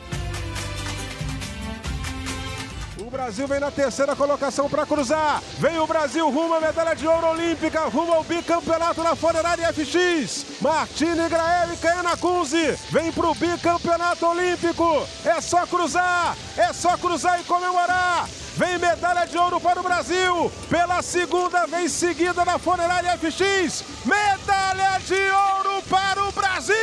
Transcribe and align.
Brasil 3.12 3.46
vem 3.46 3.60
na 3.60 3.70
terceira 3.70 4.16
colocação 4.16 4.70
para 4.70 4.86
cruzar. 4.86 5.42
Vem 5.58 5.78
o 5.78 5.86
Brasil 5.86 6.30
rumo 6.30 6.54
à 6.54 6.60
medalha 6.60 6.96
de 6.96 7.06
ouro 7.06 7.26
olímpica, 7.26 7.80
rumo 7.82 8.10
ao 8.10 8.24
bicampeonato 8.24 9.02
na 9.02 9.14
Funerari 9.14 9.60
FX. 9.62 10.46
Martini 10.62 11.28
Grael 11.28 11.74
e 11.74 11.76
Caiana 11.76 12.16
Kunze 12.16 12.72
vem 12.90 13.12
pro 13.12 13.34
bicampeonato 13.34 14.26
olímpico. 14.26 15.06
É 15.26 15.42
só 15.42 15.66
cruzar, 15.66 16.34
é 16.56 16.72
só 16.72 16.96
cruzar 16.96 17.38
e 17.38 17.44
comemorar. 17.44 18.26
Vem 18.56 18.78
medalha 18.78 19.26
de 19.26 19.36
ouro 19.36 19.60
para 19.60 19.80
o 19.80 19.82
Brasil, 19.82 20.50
pela 20.70 21.02
segunda 21.02 21.66
vez 21.66 21.92
seguida 21.92 22.44
na 22.46 22.58
Funerari 22.58 23.08
FX. 23.18 23.84
Medalha 24.06 24.98
de 25.06 25.14
ouro 25.14 25.82
para 25.88 26.21
o 26.21 26.21
Brasil! 26.34 26.74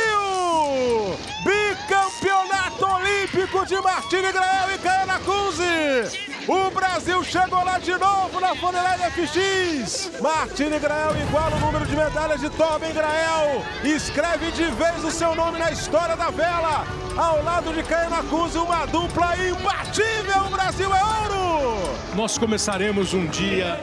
Bicampeonato 1.44 2.86
olímpico 2.86 3.66
de 3.66 3.80
Martini 3.80 4.32
Grael 4.32 4.74
e 4.74 4.78
Caiana 4.78 5.18
Kunze. 5.20 6.30
O 6.48 6.70
Brasil 6.70 7.22
chegou 7.24 7.64
lá 7.64 7.78
de 7.78 7.92
novo 7.92 8.40
na 8.40 8.54
Funerari 8.54 9.02
FX. 9.10 10.10
Martini 10.20 10.78
Grael 10.78 11.16
iguala 11.20 11.56
o 11.56 11.60
número 11.60 11.86
de 11.86 11.96
medalhas 11.96 12.40
de 12.40 12.50
Tobin 12.50 12.92
Grael. 12.92 13.64
Escreve 13.84 14.50
de 14.52 14.64
vez 14.64 15.04
o 15.04 15.10
seu 15.10 15.34
nome 15.34 15.58
na 15.58 15.70
história 15.70 16.16
da 16.16 16.30
vela. 16.30 16.86
Ao 17.16 17.42
lado 17.42 17.72
de 17.72 17.82
Caiana 17.82 18.22
Kunze, 18.24 18.58
uma 18.58 18.86
dupla 18.86 19.34
imbatível. 19.36 20.46
O 20.46 20.50
Brasil 20.50 20.90
é 20.94 21.04
ouro! 21.04 21.96
Nós 22.14 22.38
começaremos 22.38 23.14
um 23.14 23.26
dia 23.26 23.80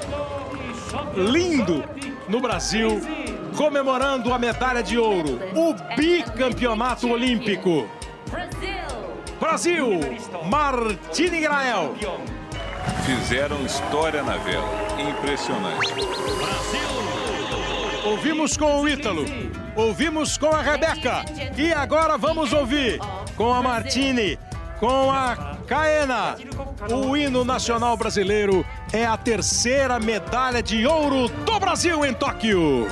lindo 1.15 1.83
no 2.27 2.39
Brasil, 2.41 3.01
comemorando 3.57 4.31
a 4.31 4.37
medalha 4.37 4.83
de 4.83 4.99
ouro, 4.99 5.39
o 5.55 5.73
bicampeonato 5.95 7.09
olímpico. 7.09 7.89
Brasil, 9.39 9.99
Martini 10.45 11.41
Grael. 11.41 11.95
Fizeram 13.03 13.65
história 13.65 14.21
na 14.21 14.37
vela. 14.37 14.69
Impressionante. 14.99 15.91
Ouvimos 18.05 18.55
com 18.55 18.81
o 18.81 18.87
Ítalo, 18.87 19.25
ouvimos 19.75 20.37
com 20.37 20.49
a 20.49 20.61
Rebeca 20.61 21.25
e 21.57 21.73
agora 21.73 22.17
vamos 22.17 22.53
ouvir 22.53 22.99
com 23.35 23.51
a 23.51 23.61
Martini, 23.61 24.37
com 24.79 25.11
a 25.11 25.57
Caena. 25.67 26.37
O 26.89 27.17
hino 27.17 27.43
nacional 27.43 27.97
brasileiro 27.97 28.65
é 28.93 29.05
a 29.05 29.17
terceira 29.17 29.99
medalha 29.99 30.61
de 30.61 30.85
ouro 30.85 31.27
do 31.27 31.59
Brasil 31.59 32.05
em 32.05 32.13
Tóquio. 32.13 32.87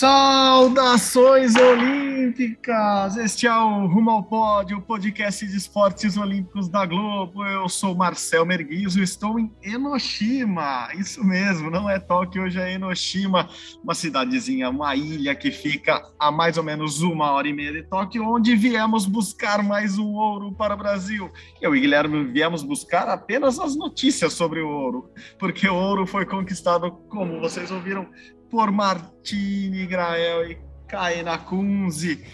Saudações 0.00 1.54
olímpicas! 1.56 3.18
Este 3.18 3.46
é 3.46 3.54
o 3.54 3.86
Rumo 3.86 4.08
ao 4.08 4.22
Pódio, 4.22 4.78
o 4.78 4.80
podcast 4.80 5.46
de 5.46 5.54
esportes 5.54 6.16
olímpicos 6.16 6.70
da 6.70 6.86
Globo. 6.86 7.44
Eu 7.44 7.68
sou 7.68 7.94
Marcel 7.94 8.46
Merguizo, 8.46 9.02
estou 9.02 9.38
em 9.38 9.52
Enoshima. 9.62 10.88
Isso 10.94 11.22
mesmo, 11.22 11.70
não 11.70 11.90
é 11.90 11.98
Tóquio, 11.98 12.44
hoje 12.44 12.58
é 12.58 12.72
Enoshima, 12.72 13.46
uma 13.84 13.94
cidadezinha, 13.94 14.70
uma 14.70 14.96
ilha 14.96 15.34
que 15.34 15.50
fica 15.50 16.02
a 16.18 16.32
mais 16.32 16.56
ou 16.56 16.64
menos 16.64 17.02
uma 17.02 17.32
hora 17.32 17.48
e 17.48 17.52
meia 17.52 17.70
de 17.70 17.82
Tóquio, 17.82 18.24
onde 18.24 18.56
viemos 18.56 19.04
buscar 19.04 19.62
mais 19.62 19.98
um 19.98 20.14
ouro 20.14 20.50
para 20.50 20.72
o 20.72 20.78
Brasil. 20.78 21.30
Eu 21.60 21.76
e 21.76 21.80
Guilherme 21.80 22.24
viemos 22.24 22.62
buscar 22.62 23.06
apenas 23.06 23.58
as 23.58 23.76
notícias 23.76 24.32
sobre 24.32 24.62
o 24.62 24.68
ouro, 24.70 25.10
porque 25.38 25.68
o 25.68 25.74
ouro 25.74 26.06
foi 26.06 26.24
conquistado, 26.24 26.90
como 27.10 27.38
vocês 27.38 27.70
ouviram, 27.70 28.08
por 28.50 28.70
Martini 28.72 29.86
Grael 29.86 30.50
e 30.50 30.58
Kaena 30.88 31.38
Kunze. 31.38 32.24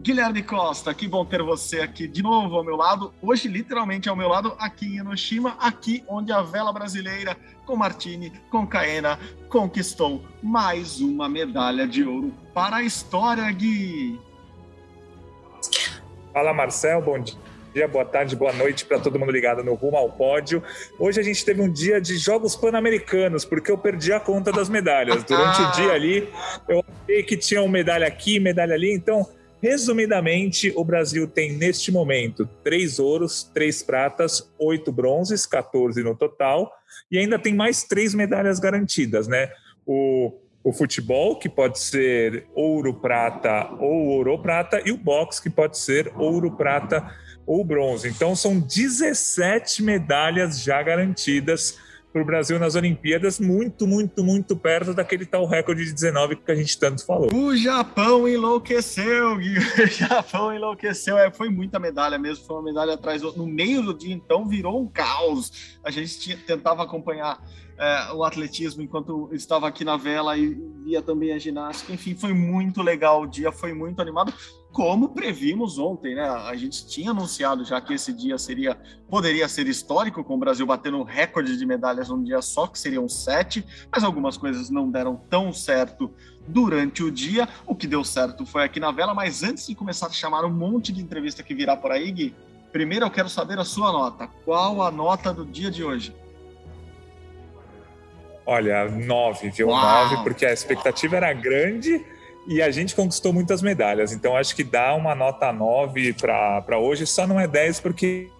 Guilherme 0.00 0.42
Costa, 0.42 0.92
que 0.94 1.08
bom 1.08 1.24
ter 1.24 1.42
você 1.42 1.80
aqui 1.80 2.06
de 2.06 2.22
novo 2.22 2.56
ao 2.56 2.64
meu 2.64 2.76
lado. 2.76 3.12
Hoje, 3.22 3.48
literalmente 3.48 4.08
ao 4.08 4.16
meu 4.16 4.28
lado, 4.28 4.54
aqui 4.58 4.86
em 4.86 4.98
Enoshima, 4.98 5.56
aqui 5.60 6.04
onde 6.08 6.32
a 6.32 6.42
vela 6.42 6.72
brasileira, 6.72 7.36
com 7.64 7.76
Martini, 7.76 8.32
com 8.50 8.66
Kaena, 8.66 9.18
conquistou 9.48 10.24
mais 10.42 11.00
uma 11.00 11.28
medalha 11.28 11.86
de 11.86 12.04
ouro 12.04 12.32
para 12.54 12.76
a 12.76 12.82
história, 12.82 13.50
Gui. 13.50 14.20
Fala, 16.32 16.52
Marcel, 16.52 17.02
bom 17.02 17.18
dia 17.18 17.47
dia, 17.78 17.86
boa 17.86 18.04
tarde, 18.04 18.34
boa 18.34 18.52
noite 18.52 18.84
para 18.84 18.98
todo 18.98 19.20
mundo 19.20 19.30
ligado 19.30 19.62
no 19.62 19.74
Rumo 19.74 19.96
ao 19.96 20.10
Pódio. 20.10 20.60
Hoje 20.98 21.20
a 21.20 21.22
gente 21.22 21.44
teve 21.44 21.62
um 21.62 21.72
dia 21.72 22.00
de 22.00 22.16
Jogos 22.16 22.56
Pan-Americanos, 22.56 23.44
porque 23.44 23.70
eu 23.70 23.78
perdi 23.78 24.12
a 24.12 24.18
conta 24.18 24.50
das 24.50 24.68
medalhas. 24.68 25.22
Durante 25.22 25.62
o 25.62 25.70
dia 25.70 25.92
ali, 25.92 26.28
eu 26.68 26.84
achei 27.04 27.22
que 27.22 27.36
tinha 27.36 27.62
uma 27.62 27.70
medalha 27.70 28.04
aqui, 28.04 28.40
medalha 28.40 28.74
ali. 28.74 28.92
Então, 28.92 29.24
resumidamente, 29.62 30.72
o 30.74 30.82
Brasil 30.82 31.28
tem 31.28 31.52
neste 31.52 31.92
momento 31.92 32.48
três 32.64 32.98
ouros, 32.98 33.44
três 33.44 33.80
pratas, 33.80 34.52
oito 34.58 34.90
bronzes, 34.90 35.46
14 35.46 36.02
no 36.02 36.16
total, 36.16 36.72
e 37.08 37.16
ainda 37.16 37.38
tem 37.38 37.54
mais 37.54 37.84
três 37.84 38.12
medalhas 38.12 38.58
garantidas, 38.58 39.28
né? 39.28 39.52
O 39.86 40.32
o 40.62 40.72
futebol, 40.72 41.38
que 41.38 41.48
pode 41.48 41.78
ser 41.78 42.46
ouro, 42.54 42.94
prata 42.94 43.70
ou 43.78 44.06
ouro 44.08 44.32
ou 44.32 44.38
prata, 44.38 44.82
e 44.84 44.90
o 44.90 44.96
boxe, 44.96 45.42
que 45.42 45.50
pode 45.50 45.78
ser 45.78 46.12
ouro, 46.16 46.50
prata 46.50 47.14
ou 47.46 47.64
bronze. 47.64 48.08
Então 48.08 48.36
são 48.36 48.60
17 48.60 49.82
medalhas 49.82 50.62
já 50.62 50.82
garantidas 50.82 51.78
para 52.12 52.22
o 52.22 52.24
Brasil 52.24 52.58
nas 52.58 52.74
Olimpíadas, 52.74 53.38
muito, 53.38 53.86
muito, 53.86 54.24
muito 54.24 54.56
perto 54.56 54.94
daquele 54.94 55.26
tal 55.26 55.46
recorde 55.46 55.84
de 55.84 55.92
19 55.92 56.36
que 56.36 56.50
a 56.50 56.54
gente 56.54 56.78
tanto 56.78 57.04
falou. 57.04 57.32
O 57.32 57.56
Japão 57.56 58.26
enlouqueceu, 58.26 59.36
Gui. 59.36 59.58
O 59.78 59.86
Japão 59.86 60.54
enlouqueceu. 60.54 61.18
É, 61.18 61.30
foi 61.30 61.48
muita 61.48 61.78
medalha 61.78 62.18
mesmo, 62.18 62.44
foi 62.46 62.56
uma 62.56 62.62
medalha 62.62 62.94
atrás. 62.94 63.22
No 63.22 63.46
meio 63.46 63.82
do 63.82 63.94
dia, 63.94 64.14
então, 64.14 64.46
virou 64.46 64.80
um 64.80 64.86
caos. 64.86 65.78
A 65.84 65.90
gente 65.90 66.18
tinha, 66.18 66.36
tentava 66.36 66.82
acompanhar 66.82 67.40
é, 67.78 68.12
o 68.12 68.24
atletismo 68.24 68.82
enquanto 68.82 69.30
estava 69.32 69.68
aqui 69.68 69.84
na 69.84 69.96
vela 69.96 70.36
e 70.36 70.54
via 70.84 71.00
também 71.00 71.32
a 71.32 71.38
ginástica. 71.38 71.92
Enfim, 71.92 72.14
foi 72.14 72.32
muito 72.32 72.82
legal 72.82 73.22
o 73.22 73.26
dia, 73.26 73.52
foi 73.52 73.72
muito 73.72 74.02
animado, 74.02 74.32
como 74.78 75.08
previmos 75.08 75.76
ontem, 75.76 76.14
né? 76.14 76.22
A 76.22 76.54
gente 76.54 76.86
tinha 76.86 77.10
anunciado 77.10 77.64
já 77.64 77.80
que 77.80 77.94
esse 77.94 78.12
dia 78.12 78.38
seria 78.38 78.78
poderia 79.10 79.48
ser 79.48 79.66
histórico, 79.66 80.22
com 80.22 80.34
o 80.34 80.38
Brasil 80.38 80.64
batendo 80.64 81.02
recorde 81.02 81.56
de 81.56 81.66
medalhas 81.66 82.10
num 82.10 82.22
dia 82.22 82.40
só, 82.40 82.64
que 82.68 82.78
seriam 82.78 83.08
sete, 83.08 83.66
mas 83.90 84.04
algumas 84.04 84.36
coisas 84.36 84.70
não 84.70 84.88
deram 84.88 85.20
tão 85.28 85.52
certo 85.52 86.14
durante 86.46 87.02
o 87.02 87.10
dia. 87.10 87.48
O 87.66 87.74
que 87.74 87.88
deu 87.88 88.04
certo 88.04 88.46
foi 88.46 88.62
aqui 88.62 88.78
na 88.78 88.92
vela, 88.92 89.12
mas 89.12 89.42
antes 89.42 89.66
de 89.66 89.74
começar 89.74 90.06
a 90.06 90.10
chamar 90.10 90.44
um 90.44 90.52
monte 90.52 90.92
de 90.92 91.02
entrevista 91.02 91.42
que 91.42 91.56
virá 91.56 91.76
por 91.76 91.90
aí, 91.90 92.12
Gui, 92.12 92.36
primeiro 92.70 93.04
eu 93.04 93.10
quero 93.10 93.28
saber 93.28 93.58
a 93.58 93.64
sua 93.64 93.90
nota. 93.90 94.28
Qual 94.44 94.80
a 94.80 94.92
nota 94.92 95.34
do 95.34 95.44
dia 95.44 95.72
de 95.72 95.82
hoje? 95.82 96.14
Olha, 98.46 98.88
nove, 98.88 99.50
viu? 99.50 99.70
Uau, 99.70 100.04
nove, 100.08 100.22
porque 100.22 100.46
a 100.46 100.52
expectativa 100.52 101.16
uau. 101.16 101.24
era 101.24 101.32
grande 101.32 102.00
e 102.48 102.62
a 102.62 102.70
gente 102.70 102.94
conquistou 102.94 103.30
muitas 103.30 103.60
medalhas. 103.60 104.12
Então 104.12 104.34
acho 104.34 104.56
que 104.56 104.64
dá 104.64 104.94
uma 104.94 105.14
nota 105.14 105.52
nove 105.52 106.14
para 106.14 106.78
hoje, 106.78 107.06
só 107.06 107.26
não 107.26 107.38
é 107.38 107.46
dez 107.46 107.78
porque 107.78 108.30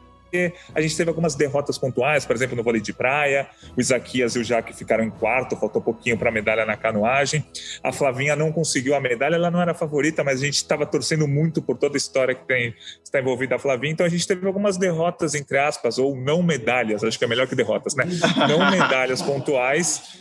a 0.75 0.81
gente 0.81 0.95
teve 0.95 1.09
algumas 1.09 1.35
derrotas 1.35 1.79
pontuais, 1.79 2.27
por 2.27 2.37
exemplo, 2.37 2.55
no 2.55 2.63
vôlei 2.63 2.83
de 2.83 2.93
praia, 2.93 3.49
o 3.75 3.81
Isaquias 3.81 4.37
e 4.37 4.39
o 4.39 4.45
Jaque 4.45 4.75
ficaram 4.75 5.03
em 5.03 5.09
quarto, 5.11 5.57
faltou 5.57 5.81
pouquinho 5.81 6.19
para 6.19 6.29
a 6.29 6.33
medalha 6.33 6.67
na 6.67 6.77
canoagem. 6.77 7.47
A 7.83 7.93
Flavinha 7.93 8.37
não 8.37 8.53
conseguiu 8.53 8.95
a 8.95 9.01
medalha, 9.01 9.37
ela 9.37 9.51
não 9.51 9.61
era 9.61 9.73
a 9.73 9.75
favorita, 9.75 10.23
mas 10.23 10.43
a 10.43 10.45
gente 10.45 10.57
estava 10.57 10.85
torcendo 10.85 11.27
muito 11.27 11.63
por 11.63 11.79
toda 11.79 11.97
a 11.97 11.99
história 11.99 12.35
que 12.35 12.47
tem, 12.47 12.75
está 13.03 13.21
envolvida 13.21 13.57
a 13.57 13.59
Flavinha, 13.59 13.93
então 13.93 14.05
a 14.05 14.09
gente 14.09 14.27
teve 14.27 14.47
algumas 14.47 14.77
derrotas, 14.77 15.35
entre 15.35 15.59
aspas, 15.59 15.99
ou 15.99 16.15
não 16.15 16.43
medalhas, 16.43 17.03
acho 17.03 17.19
que 17.19 17.25
é 17.25 17.29
melhor 17.29 17.47
que 17.47 17.55
derrotas, 17.55 17.95
né? 17.95 18.05
Não 18.49 18.71
medalhas 18.71 19.23
pontuais 19.23 20.19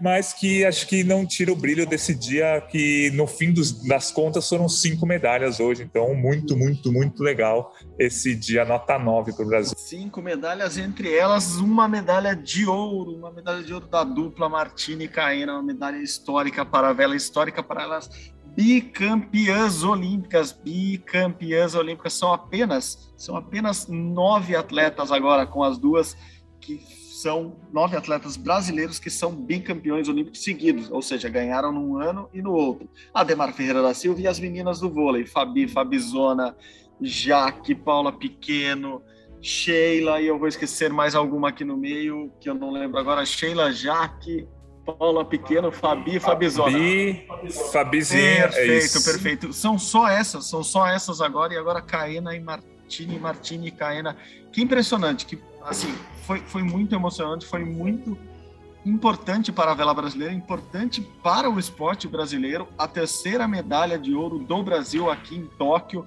mas 0.00 0.32
que 0.32 0.64
acho 0.64 0.86
que 0.86 1.04
não 1.04 1.26
tira 1.26 1.52
o 1.52 1.56
brilho 1.56 1.86
desse 1.86 2.14
dia 2.14 2.60
que 2.60 3.10
no 3.14 3.26
fim 3.26 3.52
dos, 3.52 3.86
das 3.86 4.10
contas 4.10 4.48
foram 4.48 4.68
cinco 4.68 5.06
medalhas 5.06 5.60
hoje, 5.60 5.82
então 5.82 6.14
muito, 6.14 6.56
muito, 6.56 6.92
muito 6.92 7.22
legal 7.22 7.72
esse 7.98 8.34
dia 8.34 8.64
nota 8.64 8.98
9 8.98 9.32
para 9.32 9.44
o 9.44 9.48
Brasil. 9.48 9.74
Cinco 9.76 10.20
medalhas, 10.20 10.76
entre 10.78 11.14
elas 11.14 11.56
uma 11.56 11.88
medalha 11.88 12.34
de 12.34 12.66
ouro, 12.66 13.12
uma 13.16 13.30
medalha 13.30 13.62
de 13.62 13.72
ouro 13.72 13.86
da 13.86 14.04
dupla 14.04 14.48
Martini 14.48 15.04
e 15.04 15.08
Caena, 15.08 15.54
uma 15.54 15.62
medalha 15.62 15.96
histórica 15.98 16.64
para 16.64 16.88
a 16.88 16.92
vela, 16.92 17.16
histórica 17.16 17.62
para 17.62 17.82
elas 17.82 18.10
bicampeãs 18.56 19.82
olímpicas, 19.82 20.52
bicampeãs 20.52 21.74
olímpicas 21.74 22.12
são 22.12 22.32
apenas 22.32 23.12
são 23.16 23.36
apenas 23.36 23.88
nove 23.88 24.54
atletas 24.54 25.10
agora 25.10 25.46
com 25.46 25.62
as 25.62 25.78
duas 25.78 26.16
que 26.60 26.80
são 27.24 27.56
nove 27.72 27.96
atletas 27.96 28.36
brasileiros 28.36 28.98
que 28.98 29.08
são 29.08 29.34
bicampeões 29.34 30.10
olímpicos 30.10 30.44
seguidos, 30.44 30.90
ou 30.90 31.00
seja, 31.00 31.26
ganharam 31.30 31.72
num 31.72 31.96
ano 31.96 32.28
e 32.34 32.42
no 32.42 32.52
outro. 32.52 32.86
Ademar 33.14 33.54
Ferreira 33.54 33.80
da 33.80 33.94
Silva 33.94 34.20
e 34.20 34.26
as 34.26 34.38
meninas 34.38 34.78
do 34.78 34.90
vôlei, 34.90 35.24
Fabi, 35.24 35.66
Fabizona, 35.66 36.54
Jaque, 37.00 37.74
Paula 37.74 38.12
Pequeno, 38.12 39.00
Sheila, 39.40 40.20
e 40.20 40.26
eu 40.26 40.38
vou 40.38 40.46
esquecer 40.46 40.92
mais 40.92 41.14
alguma 41.14 41.48
aqui 41.48 41.64
no 41.64 41.78
meio, 41.78 42.30
que 42.38 42.50
eu 42.50 42.54
não 42.54 42.70
lembro 42.70 42.98
agora, 42.98 43.24
Sheila, 43.24 43.72
Jaque, 43.72 44.46
Paula 44.84 45.24
Pequeno, 45.24 45.72
Fabi, 45.72 46.20
Fabizona. 46.20 46.72
Fabi, 46.72 47.26
Fabizinha, 47.72 48.48
perfeito, 48.48 48.70
é 48.70 48.76
isso. 48.76 49.04
perfeito. 49.10 49.52
São 49.54 49.78
só 49.78 50.06
essas, 50.06 50.44
são 50.44 50.62
só 50.62 50.86
essas 50.86 51.22
agora, 51.22 51.54
e 51.54 51.56
agora 51.56 51.80
Caena 51.80 52.36
e 52.36 52.40
Martini, 52.40 53.18
Martini 53.18 53.68
e 53.68 53.70
Caena. 53.70 54.14
Que 54.52 54.60
impressionante, 54.60 55.24
que 55.24 55.38
assim, 55.62 55.92
foi, 56.26 56.40
foi 56.40 56.62
muito 56.62 56.94
emocionante, 56.94 57.46
foi 57.46 57.64
muito 57.64 58.18
importante 58.84 59.50
para 59.50 59.70
a 59.70 59.74
vela 59.74 59.94
brasileira, 59.94 60.32
importante 60.32 61.00
para 61.22 61.48
o 61.48 61.58
esporte 61.58 62.06
brasileiro. 62.06 62.68
A 62.76 62.86
terceira 62.86 63.48
medalha 63.48 63.98
de 63.98 64.14
ouro 64.14 64.38
do 64.38 64.62
Brasil 64.62 65.10
aqui 65.10 65.36
em 65.36 65.46
Tóquio 65.46 66.06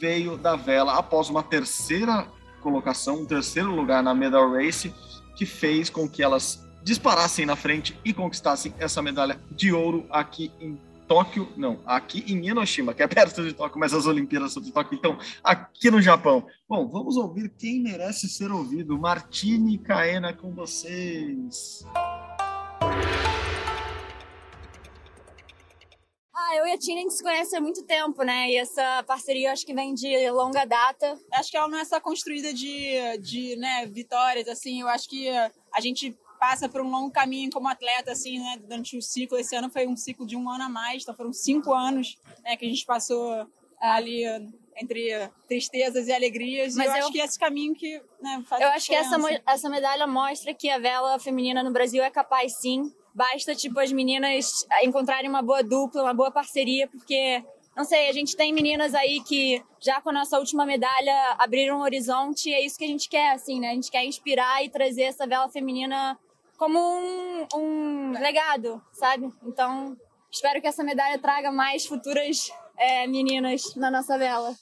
veio 0.00 0.36
da 0.36 0.56
vela 0.56 0.96
após 0.96 1.28
uma 1.28 1.42
terceira 1.42 2.26
colocação, 2.60 3.22
um 3.22 3.26
terceiro 3.26 3.74
lugar 3.74 4.02
na 4.02 4.14
medal 4.14 4.52
race, 4.52 4.94
que 5.36 5.46
fez 5.46 5.88
com 5.88 6.08
que 6.08 6.22
elas 6.22 6.66
disparassem 6.82 7.44
na 7.44 7.56
frente 7.56 7.98
e 8.04 8.12
conquistassem 8.12 8.74
essa 8.78 9.02
medalha 9.02 9.38
de 9.50 9.72
ouro 9.72 10.06
aqui 10.10 10.50
em 10.60 10.78
Tóquio, 11.10 11.48
não, 11.56 11.82
aqui 11.86 12.24
em 12.28 12.48
Enoshima, 12.48 12.94
que 12.94 13.02
é 13.02 13.08
perto 13.08 13.42
de 13.42 13.52
Tóquio, 13.52 13.80
mas 13.80 13.92
as 13.92 14.06
Olimpíadas 14.06 14.52
são 14.52 14.62
de 14.62 14.70
Tóquio, 14.70 14.96
então 14.96 15.18
aqui 15.42 15.90
no 15.90 16.00
Japão. 16.00 16.46
Bom, 16.68 16.88
vamos 16.88 17.16
ouvir 17.16 17.52
quem 17.58 17.82
merece 17.82 18.28
ser 18.28 18.52
ouvido. 18.52 18.96
Martini 18.96 19.76
Kaena 19.76 20.32
com 20.32 20.54
vocês. 20.54 21.84
Ah, 26.32 26.56
eu 26.56 26.66
e 26.66 26.72
a 26.72 26.78
Tina 26.78 27.00
a 27.00 27.02
gente 27.02 27.14
se 27.14 27.24
conhece 27.24 27.56
há 27.56 27.60
muito 27.60 27.84
tempo, 27.84 28.22
né? 28.22 28.48
E 28.48 28.56
essa 28.56 29.02
parceria 29.02 29.50
acho 29.50 29.66
que 29.66 29.74
vem 29.74 29.94
de 29.94 30.30
longa 30.30 30.64
data. 30.64 31.18
Acho 31.34 31.50
que 31.50 31.56
ela 31.56 31.66
não 31.66 31.78
é 31.78 31.84
só 31.84 32.00
construída 32.00 32.54
de, 32.54 33.18
de 33.18 33.56
né, 33.56 33.84
vitórias, 33.86 34.46
assim. 34.46 34.80
Eu 34.80 34.88
acho 34.88 35.08
que 35.08 35.28
a 35.28 35.80
gente 35.80 36.16
passa 36.40 36.68
por 36.68 36.80
um 36.80 36.90
longo 36.90 37.10
caminho 37.10 37.50
como 37.52 37.68
atleta, 37.68 38.12
assim, 38.12 38.38
né, 38.38 38.56
durante 38.58 38.96
o 38.96 39.02
ciclo. 39.02 39.38
Esse 39.38 39.54
ano 39.54 39.68
foi 39.68 39.86
um 39.86 39.96
ciclo 39.96 40.26
de 40.26 40.36
um 40.36 40.48
ano 40.48 40.64
a 40.64 40.68
mais, 40.68 41.02
então 41.02 41.14
foram 41.14 41.32
cinco 41.32 41.74
anos 41.74 42.18
né, 42.42 42.56
que 42.56 42.64
a 42.64 42.68
gente 42.68 42.84
passou 42.86 43.46
ali 43.78 44.24
entre 44.76 45.30
tristezas 45.46 46.08
e 46.08 46.12
alegrias. 46.12 46.74
Mas 46.74 46.86
e 46.86 46.88
eu, 46.88 46.96
eu, 46.96 47.02
acho 47.04 47.12
que 47.12 47.20
esse 47.20 47.38
caminho 47.38 47.74
que 47.74 48.02
né, 48.20 48.42
faz 48.48 48.62
Eu 48.62 48.68
acho 48.68 48.86
que 48.86 48.94
essa, 48.94 49.16
essa 49.46 49.68
medalha 49.68 50.06
mostra 50.06 50.54
que 50.54 50.70
a 50.70 50.78
vela 50.78 51.18
feminina 51.18 51.62
no 51.62 51.70
Brasil 51.70 52.02
é 52.02 52.10
capaz, 52.10 52.58
sim. 52.60 52.90
Basta, 53.14 53.54
tipo, 53.54 53.78
as 53.78 53.92
meninas 53.92 54.66
encontrarem 54.82 55.28
uma 55.28 55.42
boa 55.42 55.62
dupla, 55.62 56.02
uma 56.02 56.14
boa 56.14 56.30
parceria, 56.30 56.88
porque 56.88 57.44
não 57.76 57.84
sei, 57.84 58.08
a 58.08 58.12
gente 58.12 58.36
tem 58.36 58.52
meninas 58.52 58.94
aí 58.94 59.20
que 59.22 59.62
já 59.80 60.00
com 60.00 60.10
a 60.10 60.12
nossa 60.12 60.38
última 60.38 60.64
medalha 60.64 61.36
abriram 61.38 61.78
um 61.78 61.82
horizonte 61.82 62.48
e 62.48 62.54
é 62.54 62.64
isso 62.64 62.78
que 62.78 62.84
a 62.84 62.88
gente 62.88 63.08
quer, 63.08 63.32
assim, 63.32 63.60
né? 63.60 63.70
A 63.70 63.74
gente 63.74 63.90
quer 63.90 64.04
inspirar 64.04 64.64
e 64.64 64.70
trazer 64.70 65.02
essa 65.02 65.26
vela 65.26 65.48
feminina 65.48 66.18
como 66.60 66.78
um, 66.78 67.46
um 67.54 68.12
legado, 68.20 68.82
sabe? 68.92 69.32
Então, 69.42 69.96
espero 70.30 70.60
que 70.60 70.66
essa 70.66 70.84
medalha 70.84 71.18
traga 71.18 71.50
mais 71.50 71.86
futuras 71.86 72.52
é, 72.76 73.06
meninas 73.06 73.74
na 73.76 73.90
nossa 73.90 74.18
vela. 74.18 74.54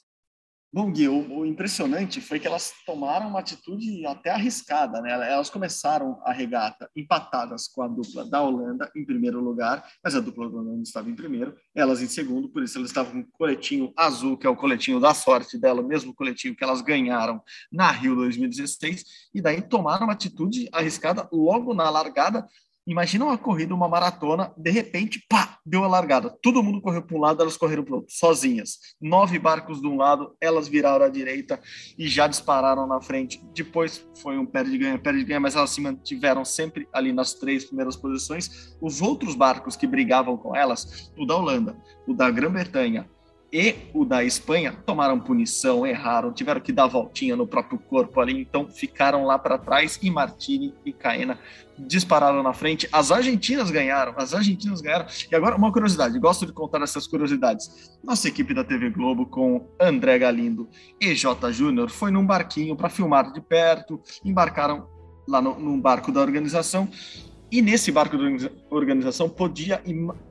Bom, 0.71 0.93
Gui, 0.93 1.09
o, 1.09 1.39
o, 1.39 1.47
impressionante 1.47 2.21
foi 2.21 2.39
que 2.39 2.47
elas 2.47 2.75
tomaram 2.85 3.29
uma 3.29 3.41
atitude 3.41 4.05
até 4.05 4.29
arriscada, 4.29 5.01
né? 5.01 5.13
Elas 5.13 5.49
começaram 5.49 6.21
a 6.23 6.31
regata 6.31 6.91
empatadas 6.95 7.67
com 7.67 7.81
a 7.81 7.89
dupla 7.89 8.29
da 8.29 8.43
Holanda 8.43 8.91
em 8.95 9.03
primeiro 9.03 9.41
lugar, 9.41 9.83
mas 10.05 10.15
a 10.15 10.21
dupla 10.21 10.51
da 10.51 10.59
Holanda 10.59 10.83
estava 10.83 11.09
em 11.09 11.15
primeiro, 11.15 11.57
elas 11.75 12.03
em 12.03 12.07
segundo, 12.07 12.51
por 12.51 12.63
isso 12.63 12.77
elas 12.77 12.91
estavam 12.91 13.23
com 13.23 13.29
o 13.31 13.33
coletinho 13.33 13.95
azul, 13.97 14.37
que 14.37 14.47
é 14.47 14.51
o 14.51 14.57
coletinho 14.57 15.01
da 15.01 15.15
sorte 15.15 15.57
dela, 15.57 15.81
o 15.81 15.89
mesmo 15.89 16.15
coletinho 16.15 16.55
que 16.55 16.63
elas 16.63 16.83
ganharam 16.83 17.43
na 17.73 17.91
Rio 17.91 18.15
2016, 18.15 19.05
e 19.33 19.41
daí 19.41 19.63
tomaram 19.63 20.05
uma 20.05 20.13
atitude 20.13 20.69
arriscada 20.71 21.27
logo 21.33 21.73
na 21.73 21.89
largada, 21.89 22.47
Imagina 22.89 23.27
uma 23.27 23.37
corrida, 23.37 23.75
uma 23.75 23.87
maratona, 23.87 24.51
de 24.57 24.71
repente, 24.71 25.23
pá, 25.29 25.59
deu 25.65 25.85
a 25.85 25.87
largada. 25.87 26.35
Todo 26.43 26.63
mundo 26.63 26.81
correu 26.81 27.03
para 27.03 27.17
um 27.19 27.21
lado, 27.21 27.43
elas 27.43 27.55
correram 27.55 27.85
para 27.85 27.93
o 27.93 27.97
outro, 27.97 28.15
sozinhas. 28.15 28.79
Nove 28.99 29.39
barcos 29.39 29.83
de 29.83 29.87
um 29.87 29.99
lado, 29.99 30.35
elas 30.41 30.69
viraram 30.69 31.05
à 31.05 31.09
direita 31.11 31.61
e 31.99 32.09
já 32.09 32.27
dispararam 32.27 32.87
na 32.87 32.99
frente. 32.99 33.45
Depois 33.55 34.09
foi 34.23 34.39
um 34.39 34.47
perde-ganha, 34.47 34.99
perde-ganha, 34.99 35.39
mas 35.39 35.55
elas 35.55 35.69
se 35.69 35.83
mantiveram 35.83 36.47
sempre 36.47 36.89
ali 36.91 37.13
nas 37.13 37.35
três 37.35 37.67
primeiras 37.67 37.95
posições. 37.95 38.75
Os 38.81 39.03
outros 39.03 39.35
barcos 39.35 39.77
que 39.77 39.87
brigavam 39.87 40.39
com 40.39 40.57
elas, 40.57 41.13
o 41.19 41.27
da 41.27 41.37
Holanda, 41.37 41.77
o 42.07 42.15
da 42.15 42.31
Grã-Bretanha, 42.31 43.07
e 43.53 43.75
o 43.95 44.05
da 44.05 44.23
Espanha 44.23 44.73
tomaram 44.85 45.19
punição, 45.19 45.87
erraram, 45.87 46.33
tiveram 46.33 46.61
que 46.61 46.73
dar 46.73 46.87
voltinha 46.87 47.35
no 47.35 47.47
próprio 47.47 47.79
corpo 47.79 48.21
ali, 48.21 48.41
então 48.41 48.69
ficaram 48.69 49.25
lá 49.25 49.39
para 49.39 49.57
trás 49.57 49.99
e 50.03 50.11
Martini 50.11 50.75
e 50.85 50.93
Caena 50.93 51.39
dispararam 51.79 52.43
na 52.43 52.53
frente. 52.53 52.89
As 52.93 53.11
argentinas 53.11 53.71
ganharam, 53.71 54.13
as 54.17 54.35
argentinas 54.35 54.81
ganharam. 54.81 55.07
E 55.31 55.35
agora 55.35 55.57
uma 55.57 55.73
curiosidade, 55.73 56.19
gosto 56.19 56.45
de 56.45 56.53
contar 56.53 56.83
essas 56.83 57.07
curiosidades. 57.07 57.97
Nossa 58.03 58.29
equipe 58.29 58.53
da 58.53 58.65
TV 58.65 58.91
Globo 58.91 59.25
com 59.25 59.67
André 59.81 60.19
Galindo 60.19 60.69
e 61.01 61.15
J 61.15 61.51
Júnior 61.53 61.89
foi 61.91 62.11
num 62.11 62.27
barquinho 62.27 62.77
para 62.77 62.91
filmar 62.91 63.33
de 63.33 63.41
perto, 63.41 64.01
embarcaram 64.25 64.87
lá 65.27 65.41
no, 65.41 65.59
num 65.59 65.81
barco 65.81 66.11
da 66.11 66.21
organização 66.21 66.89
e 67.51 67.63
nesse 67.63 67.91
barco 67.91 68.17
de 68.17 68.51
organização 68.71 69.29
podia 69.29 69.83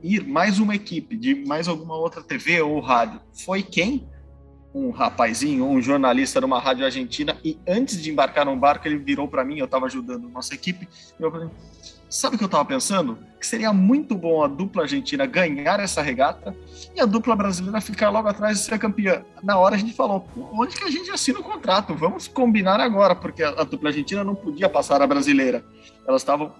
ir 0.03 0.23
mais 0.27 0.59
uma 0.59 0.75
equipe 0.75 1.17
de 1.17 1.35
mais 1.45 1.67
alguma 1.67 1.95
outra 1.95 2.21
TV 2.21 2.61
ou 2.61 2.79
rádio. 2.79 3.19
Foi 3.33 3.63
quem? 3.63 4.07
Um 4.73 4.91
rapazinho, 4.91 5.65
um 5.65 5.81
jornalista 5.81 6.39
de 6.39 6.45
uma 6.45 6.59
rádio 6.59 6.85
argentina. 6.85 7.35
E 7.43 7.57
antes 7.67 7.99
de 8.01 8.11
embarcar 8.11 8.45
no 8.45 8.55
barco, 8.55 8.87
ele 8.87 8.97
virou 8.97 9.27
para 9.27 9.43
mim. 9.43 9.57
Eu 9.57 9.65
estava 9.65 9.87
ajudando 9.87 10.29
nossa 10.29 10.53
equipe. 10.53 10.87
Virou 11.17 11.31
para 11.31 11.45
mim: 11.45 11.51
Sabe 12.09 12.35
o 12.35 12.37
que 12.37 12.43
eu 12.43 12.47
estava 12.47 12.63
pensando? 12.63 13.17
Que 13.39 13.45
seria 13.45 13.73
muito 13.73 14.15
bom 14.15 14.43
a 14.43 14.47
dupla 14.47 14.83
argentina 14.83 15.25
ganhar 15.25 15.79
essa 15.79 16.01
regata 16.01 16.55
e 16.95 17.01
a 17.01 17.05
dupla 17.05 17.35
brasileira 17.35 17.81
ficar 17.81 18.09
logo 18.09 18.27
atrás 18.27 18.59
e 18.59 18.63
ser 18.63 18.77
campeã. 18.77 19.25
Na 19.41 19.57
hora 19.57 19.75
a 19.75 19.79
gente 19.79 19.93
falou: 19.93 20.27
onde 20.53 20.77
que 20.77 20.83
a 20.83 20.91
gente 20.91 21.09
assina 21.09 21.39
o 21.39 21.43
contrato? 21.43 21.95
Vamos 21.95 22.27
combinar 22.27 22.79
agora, 22.79 23.15
porque 23.15 23.41
a, 23.41 23.49
a 23.49 23.63
dupla 23.63 23.89
argentina 23.89 24.23
não 24.23 24.35
podia 24.35 24.69
passar 24.69 25.01
a 25.01 25.07
brasileira. 25.07 25.65
Elas 26.07 26.21
estavam 26.21 26.53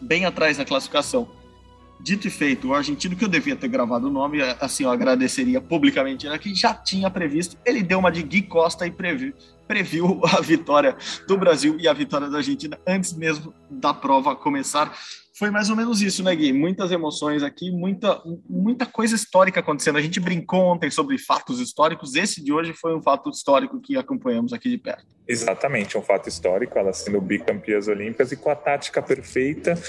bem 0.00 0.24
atrás 0.24 0.58
na 0.58 0.64
classificação. 0.64 1.28
Dito 2.02 2.26
e 2.26 2.30
feito, 2.30 2.68
o 2.68 2.74
argentino 2.74 3.14
que 3.14 3.22
eu 3.22 3.28
devia 3.28 3.54
ter 3.54 3.68
gravado 3.68 4.06
o 4.06 4.10
nome, 4.10 4.40
assim, 4.58 4.84
eu 4.84 4.90
agradeceria 4.90 5.60
publicamente 5.60 6.26
ele 6.26 6.34
aqui, 6.34 6.54
já 6.54 6.72
tinha 6.72 7.10
previsto. 7.10 7.58
Ele 7.64 7.82
deu 7.82 7.98
uma 7.98 8.10
de 8.10 8.22
Gui 8.22 8.42
Costa 8.42 8.86
e 8.86 8.90
previu, 8.90 9.34
previu 9.68 10.20
a 10.24 10.40
vitória 10.40 10.96
do 11.28 11.36
Brasil 11.36 11.76
e 11.78 11.86
a 11.86 11.92
vitória 11.92 12.28
da 12.28 12.38
Argentina 12.38 12.78
antes 12.86 13.12
mesmo 13.12 13.52
da 13.68 13.92
prova 13.92 14.34
começar. 14.34 14.96
Foi 15.40 15.50
mais 15.50 15.70
ou 15.70 15.74
menos 15.74 16.02
isso, 16.02 16.22
né, 16.22 16.36
Gui? 16.36 16.52
Muitas 16.52 16.92
emoções 16.92 17.42
aqui, 17.42 17.70
muita, 17.70 18.20
muita 18.46 18.84
coisa 18.84 19.14
histórica 19.14 19.60
acontecendo. 19.60 19.96
A 19.96 20.02
gente 20.02 20.20
brincou 20.20 20.60
ontem 20.66 20.90
sobre 20.90 21.16
fatos 21.16 21.60
históricos. 21.60 22.14
Esse 22.14 22.44
de 22.44 22.52
hoje 22.52 22.74
foi 22.74 22.94
um 22.94 23.00
fato 23.00 23.30
histórico 23.30 23.80
que 23.80 23.96
acompanhamos 23.96 24.52
aqui 24.52 24.68
de 24.68 24.76
perto. 24.76 25.06
Exatamente, 25.26 25.96
um 25.96 26.02
fato 26.02 26.28
histórico, 26.28 26.78
elas 26.78 26.98
sendo 26.98 27.18
bicampeãs 27.22 27.88
olímpicas 27.88 28.30
e 28.32 28.36
com 28.36 28.50
a 28.50 28.54
tática 28.54 29.00
perfeita 29.00 29.80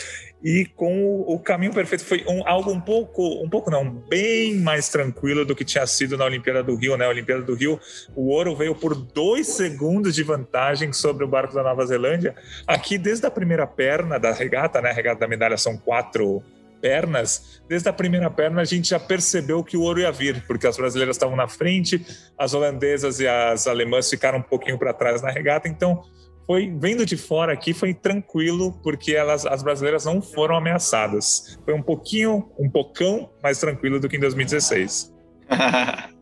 e 0.44 0.66
com 0.66 1.22
o, 1.22 1.38
caminho 1.40 1.74
perfeito. 1.74 2.04
Foi 2.04 2.24
um, 2.28 2.48
algo 2.48 2.72
um 2.72 2.80
pouco, 2.80 3.44
um 3.44 3.50
pouco 3.50 3.70
não, 3.70 3.90
bem 3.90 4.56
mais 4.60 4.90
tranquilo 4.90 5.46
do 5.46 5.56
que 5.56 5.64
tinha 5.64 5.86
sido 5.86 6.18
na 6.18 6.26
Olimpíada 6.26 6.64
do 6.64 6.76
Rio, 6.76 6.98
né? 6.98 7.08
Olimpíada 7.08 7.44
do 7.44 7.54
Rio, 7.54 7.80
o 8.16 8.30
ouro 8.30 8.56
veio 8.56 8.76
por 8.76 8.96
dois 8.96 9.48
segundos 9.48 10.16
de 10.16 10.24
vantagem 10.24 10.92
sobre 10.92 11.24
o 11.24 11.28
barco 11.28 11.54
da 11.54 11.64
Nova 11.64 11.86
Zelândia. 11.86 12.36
Aqui, 12.66 12.98
desde 12.98 13.26
a 13.26 13.32
primeira 13.32 13.68
perna 13.68 14.20
da 14.20 14.32
regata, 14.32 14.82
né? 14.82 14.90
A 14.90 14.94
regata 14.94 15.22
da 15.22 15.28
medalha 15.28 15.58
são 15.58 15.78
quatro 15.78 16.44
pernas, 16.82 17.62
desde 17.70 17.88
a 17.88 17.94
primeira 17.94 18.30
perna 18.30 18.62
a 18.62 18.66
gente 18.66 18.90
já 18.90 19.00
percebeu 19.00 19.64
que 19.64 19.78
o 19.78 19.82
ouro 19.82 20.00
ia 20.00 20.12
vir, 20.12 20.44
porque 20.48 20.66
as 20.66 20.76
brasileiras 20.76 21.16
estavam 21.16 21.36
na 21.36 21.48
frente, 21.48 22.04
as 22.36 22.56
holandesas 22.56 23.20
e 23.20 23.28
as 23.28 23.68
alemãs 23.68 24.10
ficaram 24.10 24.40
um 24.40 24.42
pouquinho 24.42 24.80
para 24.80 24.92
trás 24.92 25.22
na 25.22 25.30
regata, 25.30 25.70
então 25.70 26.04
foi 26.46 26.74
vendo 26.78 27.06
de 27.06 27.18
fora 27.18 27.54
aqui 27.54 27.74
foi 27.74 27.94
tranquilo 27.94 28.74
porque 28.84 29.14
elas 29.14 29.46
as 29.46 29.64
brasileiras 29.64 30.06
não 30.06 30.22
foram 30.22 30.56
ameaçadas. 30.56 31.60
Foi 31.64 31.74
um 31.74 31.82
pouquinho, 31.82 32.50
um 32.58 32.70
pocão 32.70 33.30
mais 33.42 33.60
tranquilo 33.60 34.00
do 34.00 34.10
que 34.10 34.18
em 34.18 34.20
2016. 34.20 35.14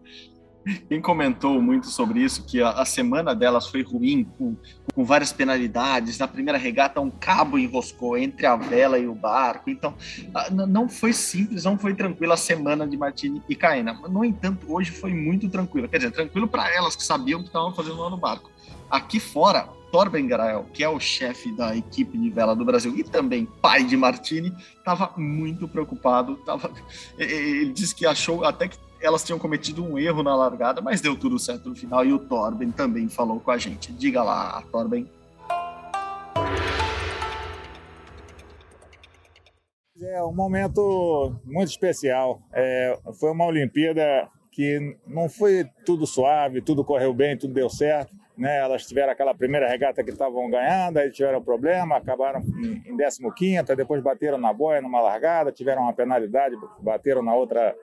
Quem 0.87 1.01
comentou 1.01 1.61
muito 1.61 1.87
sobre 1.87 2.19
isso, 2.19 2.45
que 2.45 2.61
a, 2.61 2.69
a, 2.71 2.85
semana 2.85 3.33
delas 3.33 3.67
foi 3.67 3.81
ruim, 3.81 4.23
com, 4.37 4.55
com 4.93 5.03
várias 5.03 5.31
penalidades. 5.31 6.19
Na 6.19 6.27
primeira 6.27 6.59
regata, 6.59 6.99
um 6.99 7.09
cabo 7.09 7.57
enroscou 7.57 8.17
entre 8.17 8.45
a 8.45 8.55
vela 8.55 8.99
e 8.99 9.07
o 9.07 9.15
barco. 9.15 9.69
Então, 9.69 9.95
a, 10.33 10.49
não 10.51 10.87
foi 10.87 11.13
simples, 11.13 11.63
não 11.63 11.77
foi 11.77 11.95
tranquila 11.95 12.35
a 12.35 12.37
semana 12.37 12.85
de 12.85 12.97
Martini 12.97 13.41
e 13.49 13.55
Caena. 13.55 13.93
No 14.09 14.23
entanto, 14.23 14.71
hoje 14.71 14.91
foi 14.91 15.13
muito 15.13 15.49
tranquilo. 15.49 15.87
Quer 15.87 15.97
dizer, 15.97 16.11
tranquilo 16.11 16.47
para 16.47 16.71
elas 16.71 16.95
que 16.95 17.03
sabiam 17.03 17.39
que 17.39 17.47
estavam 17.47 17.73
fazendo 17.73 17.97
lá 17.97 18.09
no 18.09 18.17
barco 18.17 18.51
Aqui 18.89 19.19
fora, 19.19 19.69
Torben 19.91 20.27
Grael, 20.27 20.65
que 20.73 20.83
é 20.83 20.89
o 20.89 20.99
chefe 20.99 21.51
da 21.55 21.75
equipe 21.75 22.17
de 22.17 22.29
vela 22.29 22.55
do 22.55 22.65
Brasil 22.65 22.95
e 22.97 23.03
também 23.03 23.45
pai 23.45 23.83
de 23.83 23.97
Martini, 23.97 24.53
estava 24.77 25.13
muito 25.17 25.67
preocupado. 25.67 26.35
Tava, 26.37 26.71
ele 27.17 27.71
disse 27.71 27.93
que 27.93 28.05
achou 28.05 28.43
até 28.43 28.67
que 28.67 28.77
elas 29.01 29.23
tinham 29.23 29.39
cometido 29.39 29.83
um 29.83 29.97
erro 29.97 30.23
na 30.23 30.35
largada, 30.35 30.81
mas 30.81 31.01
deu 31.01 31.15
tudo 31.15 31.39
certo 31.39 31.69
no 31.69 31.75
final 31.75 32.05
e 32.05 32.13
o 32.13 32.19
Torben 32.19 32.71
também 32.71 33.07
falou 33.07 33.39
com 33.39 33.51
a 33.51 33.57
gente. 33.57 33.91
Diga 33.93 34.21
lá, 34.23 34.61
Torben. 34.71 35.09
É 40.01 40.23
um 40.23 40.33
momento 40.33 41.35
muito 41.43 41.69
especial. 41.69 42.41
É, 42.53 42.97
foi 43.19 43.31
uma 43.31 43.45
Olimpíada 43.45 44.29
que 44.51 44.97
não 45.05 45.29
foi 45.29 45.65
tudo 45.85 46.07
suave, 46.07 46.61
tudo 46.61 46.83
correu 46.83 47.13
bem, 47.13 47.37
tudo 47.37 47.53
deu 47.53 47.69
certo. 47.69 48.15
Né? 48.39 48.57
Elas 48.57 48.87
tiveram 48.87 49.11
aquela 49.11 49.35
primeira 49.35 49.67
regata 49.67 50.01
que 50.01 50.11
estavam 50.11 50.49
ganhando, 50.49 50.97
aí 50.97 51.11
tiveram 51.11 51.43
problema, 51.43 51.97
acabaram 51.97 52.39
em 52.39 52.95
15 52.95 53.75
depois 53.75 54.01
bateram 54.01 54.37
na 54.37 54.53
boia 54.53 54.81
numa 54.81 55.01
largada, 55.01 55.51
tiveram 55.51 55.81
uma 55.81 55.91
penalidade, 55.91 56.55
bateram 56.79 57.21
na 57.21 57.35
outra, 57.35 57.75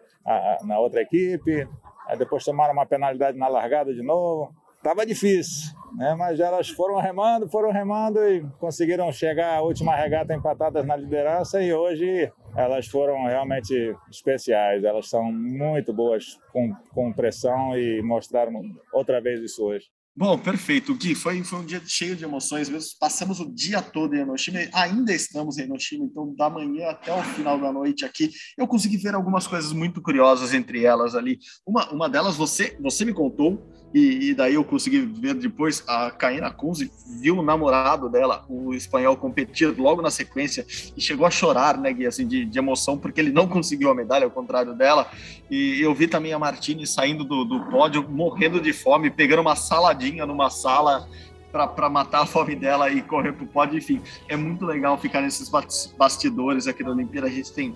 na 0.65 0.79
outra 0.79 1.03
equipe, 1.03 1.69
aí 2.07 2.17
depois 2.17 2.43
tomaram 2.43 2.73
uma 2.73 2.87
penalidade 2.87 3.37
na 3.37 3.49
largada 3.49 3.93
de 3.93 4.03
novo. 4.03 4.51
Tava 4.83 5.05
difícil, 5.05 5.75
né? 5.95 6.15
mas 6.17 6.41
elas 6.41 6.71
foram 6.71 6.99
remando, 7.01 7.49
foram 7.49 7.71
remando 7.71 8.21
e 8.25 8.43
conseguiram 8.59 9.13
chegar 9.13 9.57
à 9.57 9.61
última 9.61 9.95
regata 9.95 10.33
empatadas 10.33 10.87
na 10.87 10.97
liderança 10.97 11.61
e 11.61 11.75
hoje 11.75 12.33
elas 12.57 12.87
foram 12.87 13.25
realmente 13.27 13.95
especiais. 14.11 14.85
Elas 14.85 15.09
são 15.11 15.25
muito 15.25 15.93
boas 15.93 16.39
com, 16.51 16.73
com 16.95 17.13
pressão 17.13 17.77
e 17.77 18.01
mostraram 18.01 18.63
outra 18.93 19.21
vez 19.21 19.41
isso 19.41 19.63
hoje. 19.63 19.87
Bom, 20.19 20.39
perfeito. 20.39 20.95
Gui, 20.95 21.15
foi, 21.15 21.45
foi 21.45 21.59
um 21.59 21.65
dia 21.67 21.83
cheio 21.87 22.17
de 22.17 22.25
emoções 22.25 22.71
mesmo. 22.71 22.89
Passamos 22.99 23.39
o 23.39 23.53
dia 23.53 23.83
todo 23.83 24.15
em 24.15 24.21
Enoshima, 24.21 24.61
ainda 24.73 25.13
estamos 25.13 25.59
em 25.59 25.65
Enoshima, 25.65 26.07
então 26.07 26.35
da 26.35 26.49
manhã 26.49 26.89
até 26.89 27.13
o 27.13 27.23
final 27.23 27.61
da 27.61 27.71
noite 27.71 28.03
aqui, 28.03 28.31
eu 28.57 28.67
consegui 28.67 28.97
ver 28.97 29.15
algumas 29.15 29.47
coisas 29.47 29.75
muito 29.75 30.01
curiosas 30.01 30.55
entre 30.55 30.85
elas 30.85 31.15
ali. 31.15 31.39
Uma, 31.67 31.93
uma 31.93 32.09
delas 32.09 32.35
você, 32.35 32.75
você 32.81 33.05
me 33.05 33.13
contou, 33.13 33.63
e, 33.95 34.31
e, 34.31 34.35
daí 34.35 34.55
eu 34.55 34.65
consegui 34.65 35.01
ver 35.01 35.35
depois 35.35 35.83
a 35.87 36.11
Caína 36.11 36.51
Kunze 36.51 36.91
viu 37.21 37.39
o 37.39 37.43
namorado 37.43 38.09
dela, 38.09 38.45
o 38.49 38.75
espanhol, 38.75 39.17
competir 39.17 39.75
logo 39.79 40.03
na 40.03 40.11
sequência 40.11 40.67
e 40.97 41.01
chegou 41.01 41.27
a 41.27 41.31
chorar, 41.31 41.79
né, 41.79 41.93
Gui, 41.93 42.07
assim, 42.07 42.27
de, 42.27 42.45
de 42.45 42.59
emoção, 42.59 42.99
porque 42.99 43.21
ele 43.21 43.33
não 43.33 43.49
conseguiu 43.49 43.91
a 43.91 43.95
medalha, 43.95 44.25
ao 44.25 44.31
contrário 44.31 44.75
dela. 44.75 45.09
E 45.51 45.81
eu 45.81 45.95
vi 45.95 46.09
também 46.09 46.33
a 46.33 46.39
Martini 46.39 46.87
saindo 46.87 47.25
do, 47.25 47.45
do 47.45 47.61
pódio, 47.71 48.07
morrendo 48.09 48.61
de 48.61 48.73
fome, 48.73 49.11
pegando 49.11 49.41
uma 49.41 49.57
saladinha 49.57 50.27
numa 50.27 50.51
sala 50.51 51.09
para 51.51 51.89
matar 51.89 52.23
a 52.23 52.27
fome 52.27 52.55
dela 52.55 52.91
e 52.91 53.01
correr 53.01 53.33
para 53.33 53.45
o 53.45 53.49
pódio. 53.49 53.79
Enfim, 53.79 54.03
é 54.29 54.37
muito 54.37 54.67
legal 54.67 54.99
ficar 54.99 55.23
nesses 55.23 55.51
bastidores 55.97 56.67
aqui 56.67 56.85
da 56.85 56.91
Olimpíada. 56.91 57.29
A 57.29 57.31
gente 57.31 57.53
tem 57.53 57.75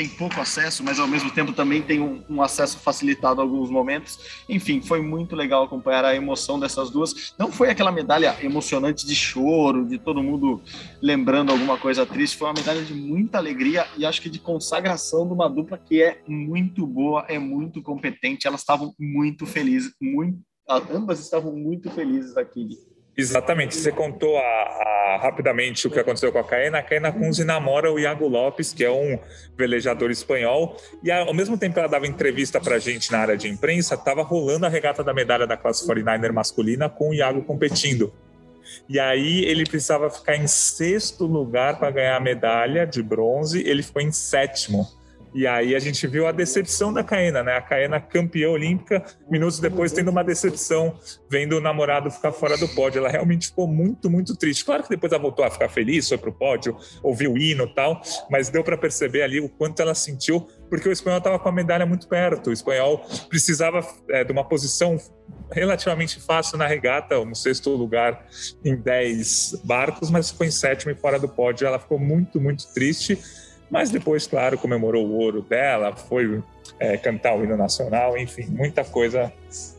tem 0.00 0.08
pouco 0.08 0.40
acesso, 0.40 0.82
mas 0.82 0.98
ao 0.98 1.06
mesmo 1.06 1.30
tempo 1.30 1.52
também 1.52 1.82
tem 1.82 2.00
um, 2.00 2.22
um, 2.26 2.40
acesso 2.40 2.78
facilitado 2.78 3.38
em 3.38 3.44
alguns 3.44 3.68
momentos. 3.68 4.18
Enfim, 4.48 4.80
foi 4.80 5.02
muito 5.02 5.36
legal 5.36 5.64
acompanhar 5.64 6.06
a 6.06 6.16
emoção 6.16 6.58
dessas 6.58 6.88
duas. 6.88 7.34
Não 7.38 7.52
foi 7.52 7.68
aquela 7.68 7.92
medalha 7.92 8.34
emocionante 8.42 9.06
de 9.06 9.14
choro, 9.14 9.84
de 9.84 9.98
todo 9.98 10.22
mundo 10.22 10.62
lembrando 11.02 11.52
alguma 11.52 11.76
coisa 11.76 12.06
triste, 12.06 12.38
foi 12.38 12.48
uma 12.48 12.54
medalha 12.54 12.82
de 12.82 12.94
muita 12.94 13.36
alegria 13.36 13.86
e 13.94 14.06
acho 14.06 14.22
que 14.22 14.30
de 14.30 14.38
consagração 14.38 15.26
de 15.26 15.34
uma 15.34 15.50
dupla 15.50 15.76
que 15.76 16.02
é 16.02 16.22
muito 16.26 16.86
boa, 16.86 17.26
é 17.28 17.38
muito 17.38 17.82
competente. 17.82 18.46
Elas 18.46 18.60
estavam 18.60 18.94
muito 18.98 19.44
felizes, 19.44 19.92
muito, 20.00 20.40
ambas 20.90 21.20
estavam 21.20 21.54
muito 21.54 21.90
felizes 21.90 22.38
aqui. 22.38 22.70
Exatamente. 23.16 23.76
Você 23.76 23.92
contou 23.92 24.36
a, 24.38 24.40
a, 24.40 25.18
rapidamente 25.20 25.86
o 25.86 25.90
que 25.90 25.98
aconteceu 25.98 26.32
com 26.32 26.38
a 26.38 26.44
Caena. 26.44 26.78
A 26.78 26.82
Caena 26.82 27.12
Kunze 27.12 27.44
namora 27.44 27.92
o 27.92 27.98
Iago 27.98 28.26
Lopes, 28.26 28.72
que 28.72 28.84
é 28.84 28.90
um 28.90 29.18
velejador 29.56 30.10
espanhol. 30.10 30.76
E 31.02 31.10
ao 31.10 31.34
mesmo 31.34 31.58
tempo 31.58 31.74
que 31.74 31.80
ela 31.80 31.88
dava 31.88 32.06
entrevista 32.06 32.60
para 32.60 32.76
a 32.76 32.78
gente 32.78 33.10
na 33.12 33.18
área 33.18 33.36
de 33.36 33.48
imprensa, 33.48 33.94
estava 33.94 34.22
rolando 34.22 34.66
a 34.66 34.68
regata 34.68 35.02
da 35.02 35.12
medalha 35.12 35.46
da 35.46 35.56
classe 35.56 35.86
49er 35.86 36.32
masculina 36.32 36.88
com 36.88 37.10
o 37.10 37.14
Iago 37.14 37.42
competindo. 37.42 38.12
E 38.88 38.98
aí 38.98 39.44
ele 39.44 39.64
precisava 39.64 40.08
ficar 40.10 40.36
em 40.36 40.46
sexto 40.46 41.26
lugar 41.26 41.78
para 41.78 41.90
ganhar 41.90 42.16
a 42.16 42.20
medalha 42.20 42.86
de 42.86 43.02
bronze. 43.02 43.62
Ele 43.66 43.82
ficou 43.82 44.00
em 44.00 44.12
sétimo. 44.12 44.86
E 45.32 45.46
aí 45.46 45.74
a 45.74 45.78
gente 45.78 46.06
viu 46.06 46.26
a 46.26 46.32
decepção 46.32 46.92
da 46.92 47.04
Caena, 47.04 47.42
né? 47.42 47.56
A 47.56 47.62
Caena 47.62 48.00
campeã 48.00 48.50
olímpica, 48.50 49.04
minutos 49.30 49.60
depois 49.60 49.92
tendo 49.92 50.10
uma 50.10 50.24
decepção, 50.24 50.98
vendo 51.30 51.56
o 51.56 51.60
namorado 51.60 52.10
ficar 52.10 52.32
fora 52.32 52.56
do 52.56 52.68
pódio. 52.68 52.98
Ela 52.98 53.08
realmente 53.08 53.48
ficou 53.48 53.66
muito, 53.66 54.10
muito 54.10 54.36
triste. 54.36 54.64
Claro 54.64 54.82
que 54.82 54.88
depois 54.88 55.12
ela 55.12 55.22
voltou 55.22 55.44
a 55.44 55.50
ficar 55.50 55.68
feliz, 55.68 56.08
foi 56.08 56.18
pro 56.18 56.32
pódio, 56.32 56.76
ouviu 57.02 57.32
o 57.32 57.38
hino 57.38 57.64
e 57.64 57.74
tal, 57.74 58.00
mas 58.28 58.48
deu 58.48 58.64
para 58.64 58.76
perceber 58.76 59.22
ali 59.22 59.40
o 59.40 59.48
quanto 59.48 59.80
ela 59.80 59.94
sentiu, 59.94 60.48
porque 60.68 60.88
o 60.88 60.92
espanhol 60.92 61.18
estava 61.18 61.38
com 61.38 61.48
a 61.48 61.52
medalha 61.52 61.86
muito 61.86 62.08
perto. 62.08 62.50
O 62.50 62.52
espanhol 62.52 63.04
precisava 63.28 63.86
é, 64.08 64.24
de 64.24 64.32
uma 64.32 64.44
posição 64.44 64.96
relativamente 65.52 66.20
fácil 66.20 66.58
na 66.58 66.66
regata, 66.66 67.24
no 67.24 67.34
sexto 67.36 67.70
lugar 67.70 68.26
em 68.64 68.76
10 68.76 69.62
barcos, 69.64 70.10
mas 70.10 70.30
ficou 70.30 70.46
em 70.46 70.50
sétimo 70.50 70.90
e 70.90 70.94
fora 70.94 71.18
do 71.18 71.28
pódio. 71.28 71.66
Ela 71.66 71.78
ficou 71.78 71.98
muito, 71.98 72.40
muito 72.40 72.72
triste 72.72 73.18
mas 73.70 73.90
depois, 73.90 74.26
claro, 74.26 74.58
comemorou 74.58 75.06
o 75.06 75.12
ouro 75.12 75.42
dela, 75.42 75.94
foi 75.94 76.42
é, 76.78 76.96
cantar 76.96 77.36
o 77.36 77.44
hino 77.44 77.56
nacional, 77.56 78.18
enfim, 78.18 78.46
muita 78.48 78.84
coisa, 78.84 79.32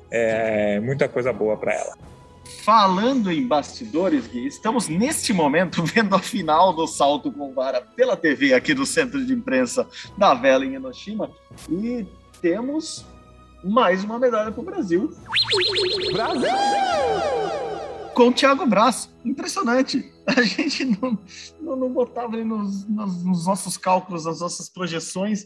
é, 0.09 0.79
muita 0.79 1.09
coisa 1.09 1.33
boa 1.33 1.57
para 1.57 1.73
ela. 1.73 1.97
Falando 2.63 3.31
em 3.31 3.47
bastidores, 3.47 4.27
Gui, 4.27 4.45
estamos 4.47 4.87
neste 4.87 5.33
momento 5.33 5.83
vendo 5.85 6.15
a 6.15 6.19
final 6.19 6.73
do 6.73 6.85
salto 6.87 7.31
com 7.31 7.53
vara 7.53 7.81
pela 7.81 8.15
TV 8.15 8.53
aqui 8.53 8.73
do 8.73 8.85
Centro 8.85 9.25
de 9.25 9.33
Imprensa 9.33 9.87
da 10.17 10.33
Vela 10.33 10.65
em 10.65 10.75
Enoshima 10.75 11.31
e 11.69 12.05
temos 12.41 13.05
mais 13.63 14.03
uma 14.03 14.19
medalha 14.19 14.51
para 14.51 14.61
o 14.61 14.65
Brasil. 14.65 15.11
Brasil! 16.13 16.49
Com 18.13 18.27
o 18.27 18.33
Thiago 18.33 18.65
Braz. 18.65 19.09
Impressionante. 19.23 20.11
A 20.25 20.41
gente 20.43 20.85
não, 20.85 21.17
não, 21.59 21.75
não 21.75 21.89
botava 21.91 22.35
ali 22.35 22.43
nos, 22.43 22.87
nos, 22.87 23.23
nos, 23.23 23.45
nossos 23.45 23.75
cálculos, 23.75 24.25
nas 24.25 24.39
nossas 24.39 24.69
projeções, 24.69 25.45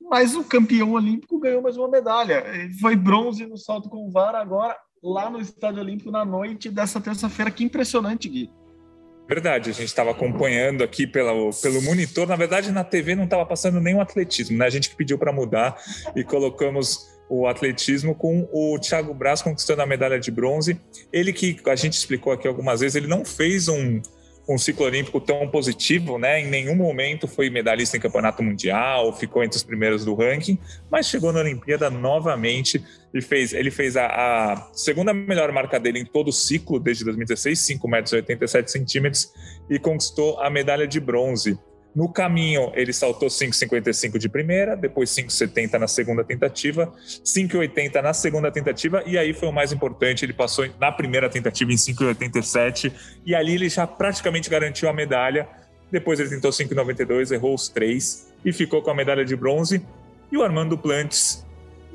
mas 0.00 0.34
o 0.34 0.44
campeão 0.44 0.92
olímpico 0.92 1.38
ganhou 1.38 1.62
mais 1.62 1.76
uma 1.76 1.88
medalha. 1.88 2.44
Foi 2.80 2.94
bronze 2.94 3.46
no 3.46 3.56
salto 3.56 3.88
com 3.88 4.10
vara 4.10 4.38
agora, 4.38 4.76
lá 5.02 5.30
no 5.30 5.40
Estádio 5.40 5.80
Olímpico, 5.80 6.10
na 6.10 6.24
noite 6.24 6.70
dessa 6.70 7.00
terça-feira. 7.00 7.50
Que 7.50 7.64
impressionante, 7.64 8.28
Gui. 8.28 8.50
Verdade, 9.28 9.70
a 9.70 9.72
gente 9.72 9.88
estava 9.88 10.12
acompanhando 10.12 10.84
aqui 10.84 11.04
pela, 11.04 11.32
pelo 11.60 11.82
monitor. 11.82 12.28
Na 12.28 12.36
verdade, 12.36 12.70
na 12.70 12.84
TV 12.84 13.16
não 13.16 13.24
estava 13.24 13.44
passando 13.44 13.80
o 13.80 14.00
atletismo, 14.00 14.56
né? 14.56 14.66
A 14.66 14.70
gente 14.70 14.88
que 14.88 14.96
pediu 14.96 15.18
para 15.18 15.32
mudar 15.32 15.76
e 16.14 16.22
colocamos 16.22 17.15
o 17.28 17.46
atletismo 17.46 18.14
com 18.14 18.48
o 18.52 18.78
Thiago 18.78 19.12
Braz 19.12 19.42
conquistando 19.42 19.82
a 19.82 19.86
medalha 19.86 20.18
de 20.18 20.30
bronze. 20.30 20.80
Ele 21.12 21.32
que 21.32 21.56
a 21.66 21.76
gente 21.76 21.94
explicou 21.94 22.32
aqui 22.32 22.46
algumas 22.46 22.80
vezes, 22.80 22.94
ele 22.94 23.06
não 23.06 23.24
fez 23.24 23.68
um, 23.68 24.00
um 24.48 24.56
ciclo 24.56 24.86
olímpico 24.86 25.20
tão 25.20 25.48
positivo, 25.48 26.18
né? 26.18 26.40
Em 26.40 26.46
nenhum 26.46 26.76
momento 26.76 27.26
foi 27.26 27.50
medalhista 27.50 27.96
em 27.96 28.00
campeonato 28.00 28.42
mundial, 28.42 29.12
ficou 29.12 29.42
entre 29.42 29.56
os 29.56 29.64
primeiros 29.64 30.04
do 30.04 30.14
ranking, 30.14 30.58
mas 30.90 31.06
chegou 31.06 31.32
na 31.32 31.40
Olimpíada 31.40 31.90
novamente 31.90 32.82
e 33.12 33.20
fez, 33.20 33.52
ele 33.52 33.70
fez 33.70 33.96
a, 33.96 34.06
a 34.06 34.70
segunda 34.72 35.12
melhor 35.12 35.50
marca 35.50 35.80
dele 35.80 35.98
em 35.98 36.04
todo 36.04 36.28
o 36.28 36.32
ciclo 36.32 36.78
desde 36.78 37.04
2016, 37.04 37.58
5 37.58 37.88
metros 37.88 38.12
e 38.12 38.16
87 38.16 38.70
centímetros, 38.70 39.32
e 39.68 39.78
conquistou 39.78 40.38
a 40.40 40.48
medalha 40.48 40.86
de 40.86 41.00
bronze. 41.00 41.58
No 41.96 42.10
caminho, 42.10 42.70
ele 42.74 42.92
saltou 42.92 43.26
5,55 43.26 44.18
de 44.18 44.28
primeira, 44.28 44.76
depois 44.76 45.08
5,70 45.08 45.78
na 45.78 45.88
segunda 45.88 46.22
tentativa, 46.22 46.92
5,80 47.24 48.02
na 48.02 48.12
segunda 48.12 48.52
tentativa, 48.52 49.02
e 49.06 49.16
aí 49.16 49.32
foi 49.32 49.48
o 49.48 49.52
mais 49.52 49.72
importante, 49.72 50.22
ele 50.22 50.34
passou 50.34 50.68
na 50.78 50.92
primeira 50.92 51.30
tentativa 51.30 51.72
em 51.72 51.76
5,87, 51.76 52.92
e 53.24 53.34
ali 53.34 53.54
ele 53.54 53.70
já 53.70 53.86
praticamente 53.86 54.50
garantiu 54.50 54.90
a 54.90 54.92
medalha. 54.92 55.48
Depois 55.90 56.20
ele 56.20 56.28
tentou 56.28 56.50
5,92, 56.50 57.32
errou 57.32 57.54
os 57.54 57.70
três 57.70 58.30
e 58.44 58.52
ficou 58.52 58.82
com 58.82 58.90
a 58.90 58.94
medalha 58.94 59.24
de 59.24 59.34
bronze. 59.34 59.80
E 60.30 60.36
o 60.36 60.42
Armando 60.42 60.76
Plantes 60.76 61.46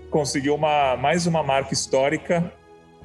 conseguiu 0.10 0.56
uma, 0.56 0.98
mais 0.98 1.28
uma 1.28 1.44
marca 1.44 1.76
histórica 1.76 2.52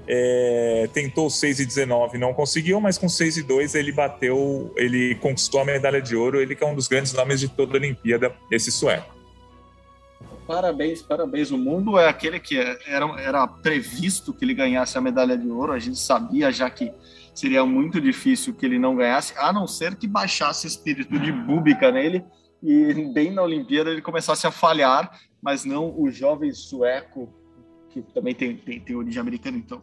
é, 0.09 0.89
tentou 0.93 1.29
6 1.29 1.61
e 1.61 1.67
19, 1.67 2.19
não 2.19 2.33
conseguiu, 2.33 2.81
mas 2.81 2.99
com 2.99 3.09
6 3.09 3.39
e 3.39 3.43
2 3.43 3.75
ele 3.75 3.93
bateu, 3.93 4.73
ele 4.77 5.15
conquistou 5.17 5.61
a 5.61 5.65
medalha 5.65 6.01
de 6.01 6.15
ouro. 6.15 6.41
Ele 6.41 6.55
que 6.55 6.63
é 6.63 6.67
um 6.67 6.75
dos 6.75 6.89
grandes 6.89 7.13
nomes 7.13 7.41
de 7.41 7.49
toda 7.49 7.75
a 7.75 7.81
Olimpíada, 7.81 8.35
esse 8.51 8.71
sueco. 8.71 9.15
Parabéns, 10.47 11.03
parabéns. 11.03 11.51
O 11.51 11.59
mundo 11.59 11.99
é 11.99 12.09
aquele 12.09 12.39
que 12.39 12.57
era, 12.57 13.21
era 13.21 13.47
previsto 13.49 14.33
que 14.33 14.45
ele 14.45 14.55
ganhasse 14.55 14.97
a 14.97 15.01
medalha 15.01 15.37
de 15.37 15.49
ouro. 15.49 15.73
A 15.73 15.79
gente 15.79 15.99
sabia 15.99 16.53
já 16.53 16.71
que 16.71 16.93
seria 17.35 17.67
muito 17.67 18.01
difícil 18.01 18.55
que 18.55 18.65
ele 18.65 18.79
não 18.79 18.95
ganhasse, 18.95 19.35
a 19.37 19.53
não 19.53 19.67
ser 19.67 19.97
que 19.97 20.07
baixasse 20.07 20.67
espírito 20.67 21.19
de 21.19 21.33
búbica 21.33 21.91
nele 21.91 22.25
e 22.63 23.13
bem 23.13 23.31
na 23.31 23.43
Olimpíada 23.43 23.91
ele 23.91 24.01
começasse 24.01 24.47
a 24.47 24.51
falhar, 24.51 25.21
mas 25.43 25.65
não 25.65 25.95
o 25.99 26.11
jovem 26.11 26.53
sueco 26.53 27.33
que 28.03 28.13
também 28.13 28.35
tem, 28.35 28.57
tem, 28.57 28.81
tem 28.81 28.97
origem 28.97 29.21
americana, 29.21 29.57
então, 29.57 29.83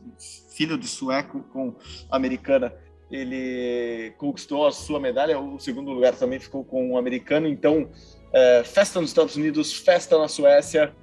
filho 0.56 0.78
de 0.78 0.88
sueco 0.88 1.42
com 1.52 1.76
americana, 2.10 2.74
ele 3.12 4.14
conquistou 4.18 4.66
a 4.66 4.72
sua 4.72 5.00
medalha, 5.00 5.40
o 5.40 5.60
segundo 5.60 5.92
lugar 5.92 6.16
também 6.16 6.40
ficou 6.40 6.64
com 6.64 6.92
um 6.92 6.98
americano, 6.98 7.48
então, 7.48 7.90
é, 8.32 8.64
festa 8.64 9.00
nos 9.00 9.10
Estados 9.10 9.36
Unidos, 9.36 9.74
festa 9.74 10.18
na 10.18 10.28
Suécia, 10.28 10.94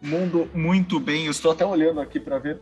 mundo 0.00 0.48
muito 0.54 1.00
bem, 1.00 1.26
eu 1.26 1.30
estou 1.30 1.52
até 1.52 1.64
olhando 1.64 2.00
aqui 2.00 2.20
para 2.20 2.38
ver 2.38 2.60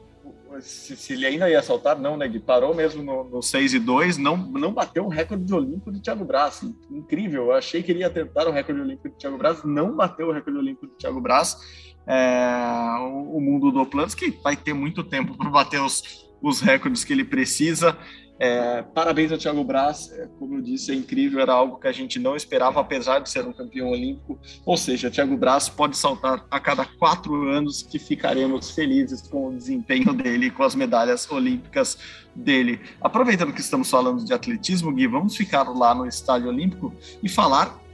se, 0.61 0.97
se, 0.97 1.13
ele 1.13 1.27
ainda 1.27 1.49
ia 1.51 1.63
saltar, 1.63 1.99
não, 1.99 2.17
né? 2.17 2.27
Ele 2.27 2.41
parou 2.41 2.75
mesmo 2.75 3.03
no, 3.03 3.25
no 3.25 3.43
6 3.43 3.75
e 3.75 3.79
2, 3.79 4.19
não, 4.19 4.37
não 4.37 4.73
bateu 4.73 5.05
o 5.05 5.09
recorde 5.09 5.53
olímpico 5.53 5.93
de 5.93 6.01
Thiago 6.01 6.25
Braz. 6.25 6.63
Incrível, 6.91 7.47
eu 7.47 7.53
achei 7.53 7.83
que 7.83 7.93
ele 7.93 8.01
ia 8.01 8.11
tentar 8.11 8.47
o 8.47 8.53
recorde 8.53 8.81
olímpico 8.81 9.11
de 9.11 9.17
Thiago 9.17 9.39
Braz, 9.39 9.63
não 9.65 9.95
bateu 9.95 10.29
o 10.29 10.33
recorde 10.33 10.59
olímpico 10.59 10.87
de 10.87 10.97
Thiago 10.97 11.21
Braz. 11.21 11.95
É, 12.07 12.99
o, 13.01 13.41
mundo 13.41 13.73
do 13.73 13.85
Planos, 13.85 14.15
que 14.15 14.31
vai 14.43 14.57
ter 14.57 14.73
muito 14.73 15.03
tempo 15.03 15.37
para 15.37 15.51
bater 15.51 15.81
os, 15.81 16.29
os 16.41 16.61
recordes 16.61 17.05
que 17.05 17.13
ele 17.13 17.25
precisa. 17.25 17.97
É, 18.39 18.83
parabéns 18.83 19.33
ao 19.33 19.39
Thiago 19.39 19.65
Braz, 19.65 20.13
é, 20.13 20.29
como 20.39 20.57
eu 20.57 20.61
disse, 20.61 20.93
é 20.93 20.95
incrível, 20.95 21.41
era 21.41 21.55
algo 21.55 21.79
que 21.79 21.89
a 21.89 21.93
gente 21.93 22.19
não 22.19 22.37
esperava, 22.37 22.81
apesar 22.81 23.21
de 23.21 23.31
ser 23.31 23.47
um 23.47 23.53
campeão 23.53 23.89
olímpico. 23.89 24.39
Ou 24.65 24.77
seja, 24.77 25.11
Thiago 25.11 25.37
Braz 25.37 25.71
pode 25.71 25.97
saltar 25.97 26.45
a 26.51 26.61
cada 26.61 26.85
quatro 26.85 27.49
anos, 27.49 27.83
que 27.83 27.99
ficaremos 27.99 28.71
felizes 28.73 29.23
com 29.23 29.49
o 29.49 29.57
desempenho 29.57 30.13
dele, 30.13 30.51
com 30.51 30.63
as 30.63 30.75
medalhas 30.75 31.31
olímpicas 31.31 31.99
dele. 32.35 32.79
Aproveitando 33.01 33.55
que 33.55 33.61
estamos 33.61 33.89
falando 33.89 34.23
de 34.23 34.35
atletismo, 34.35 34.93
Gui, 34.93 35.07
vamos 35.07 35.35
ficar 35.35 35.63
lá 35.71 35.95
no 35.95 36.07
Estádio 36.07 36.49
Olímpico 36.49 36.93
e 37.23 37.29
falar 37.29 37.86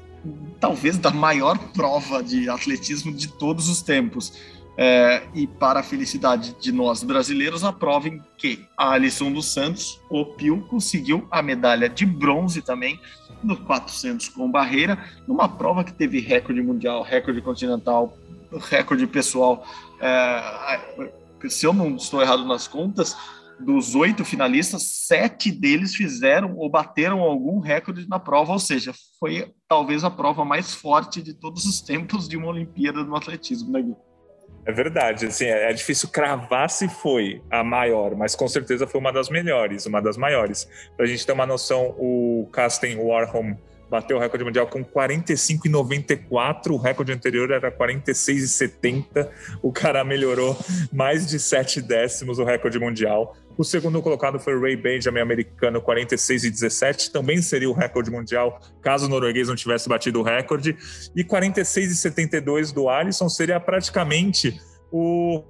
talvez 0.61 0.99
da 0.99 1.11
maior 1.11 1.59
prova 1.73 2.23
de 2.23 2.49
atletismo 2.49 3.12
de 3.12 3.29
todos 3.29 3.69
os 3.69 3.83
tempos 3.83 4.33
é, 4.76 5.23
e 5.35 5.47
para 5.47 5.81
a 5.81 5.83
felicidade 5.83 6.57
de 6.61 6.73
nós 6.73 7.02
brasileiros, 7.02 7.62
a 7.62 7.73
prova 7.73 8.09
em 8.09 8.23
que 8.38 8.64
a 8.76 8.93
Alisson 8.93 9.31
dos 9.33 9.52
Santos, 9.52 10.00
o 10.09 10.25
Pio, 10.25 10.62
conseguiu 10.69 11.26
a 11.31 11.43
medalha 11.43 11.88
de 11.88 12.07
bronze 12.07 12.62
também 12.62 12.99
no 13.43 13.57
400 13.57 14.29
com 14.29 14.50
barreira, 14.50 14.99
numa 15.26 15.49
prova 15.49 15.85
que 15.85 15.93
teve 15.93 16.21
recorde 16.21 16.62
mundial, 16.62 17.02
recorde 17.02 17.41
continental, 17.43 18.17
recorde 18.71 19.07
pessoal. 19.07 19.67
É, 20.00 20.81
se 21.49 21.67
eu 21.67 21.73
não 21.73 21.97
estou 21.97 22.23
errado 22.23 22.45
nas 22.45 22.69
contas, 22.69 23.17
dos 23.64 23.95
oito 23.95 24.25
finalistas, 24.25 25.07
sete 25.07 25.50
deles 25.50 25.95
fizeram 25.95 26.57
ou 26.57 26.69
bateram 26.71 27.21
algum 27.21 27.59
recorde 27.59 28.09
na 28.09 28.19
prova, 28.19 28.52
ou 28.52 28.59
seja, 28.59 28.92
foi 29.19 29.52
talvez 29.69 30.04
a 30.04 30.11
prova 30.11 30.45
mais 30.45 30.75
forte 30.75 31.23
de 31.23 31.35
todos 31.35 31.64
os 31.64 31.81
tempos 31.83 32.28
de 32.28 32.37
uma 32.37 32.49
Olimpíada 32.49 33.02
no 33.04 33.16
atletismo, 33.16 33.71
né, 33.71 33.83
Gui? 33.83 33.97
É 34.64 34.71
verdade, 34.71 35.26
assim, 35.26 35.47
é, 35.47 35.71
é 35.71 35.73
difícil 35.73 36.09
cravar 36.09 36.71
se 36.71 36.88
foi 36.88 37.42
a 37.50 37.64
maior, 37.64 38.14
mas 38.14 38.37
com 38.37 38.47
certeza 38.47 38.87
foi 38.87 39.00
uma 39.00 39.12
das 39.12 39.28
melhores, 39.28 39.87
uma 39.87 40.00
das 40.00 40.16
maiores. 40.16 40.69
Para 40.97 41.04
a 41.04 41.09
gente 41.09 41.26
ter 41.26 41.33
uma 41.33 41.47
noção, 41.47 41.97
o 41.99 42.49
Casten 42.52 42.97
Warholm 42.97 43.57
bateu 43.92 44.16
o 44.16 44.21
recorde 44.21 44.42
mundial 44.42 44.66
com 44.66 44.83
45,94, 44.83 46.71
o 46.71 46.78
recorde 46.78 47.12
anterior 47.12 47.50
era 47.50 47.71
46,70, 47.71 49.28
o 49.61 49.71
cara 49.71 50.02
melhorou 50.02 50.57
mais 50.90 51.26
de 51.26 51.38
7 51.38 51.83
décimos 51.83 52.38
o 52.38 52.45
recorde 52.45 52.78
mundial. 52.78 53.37
O 53.57 53.65
segundo 53.65 54.01
colocado 54.01 54.41
foi 54.41 54.55
o 54.55 54.61
Ray 54.61 54.77
Benjamin, 54.77 55.21
americano, 55.21 55.81
46 55.81 56.45
e 56.45 56.51
17, 56.51 57.13
também 57.13 57.43
seria 57.43 57.69
o 57.69 57.73
recorde 57.73 58.11
mundial 58.11 58.59
caso 58.81 59.07
o 59.07 59.09
norueguês 59.09 59.49
não 59.49 59.55
tivesse 59.55 59.89
batido 59.89 60.21
o 60.21 60.23
recorde. 60.23 60.77
E 61.15 61.23
46 61.23 61.93
e 61.93 61.97
72 61.97 62.73
do 62.73 62.89
Alisson 62.89 63.29
seria 63.29 63.61
praticamente 63.61 64.59
o, 64.91 65.45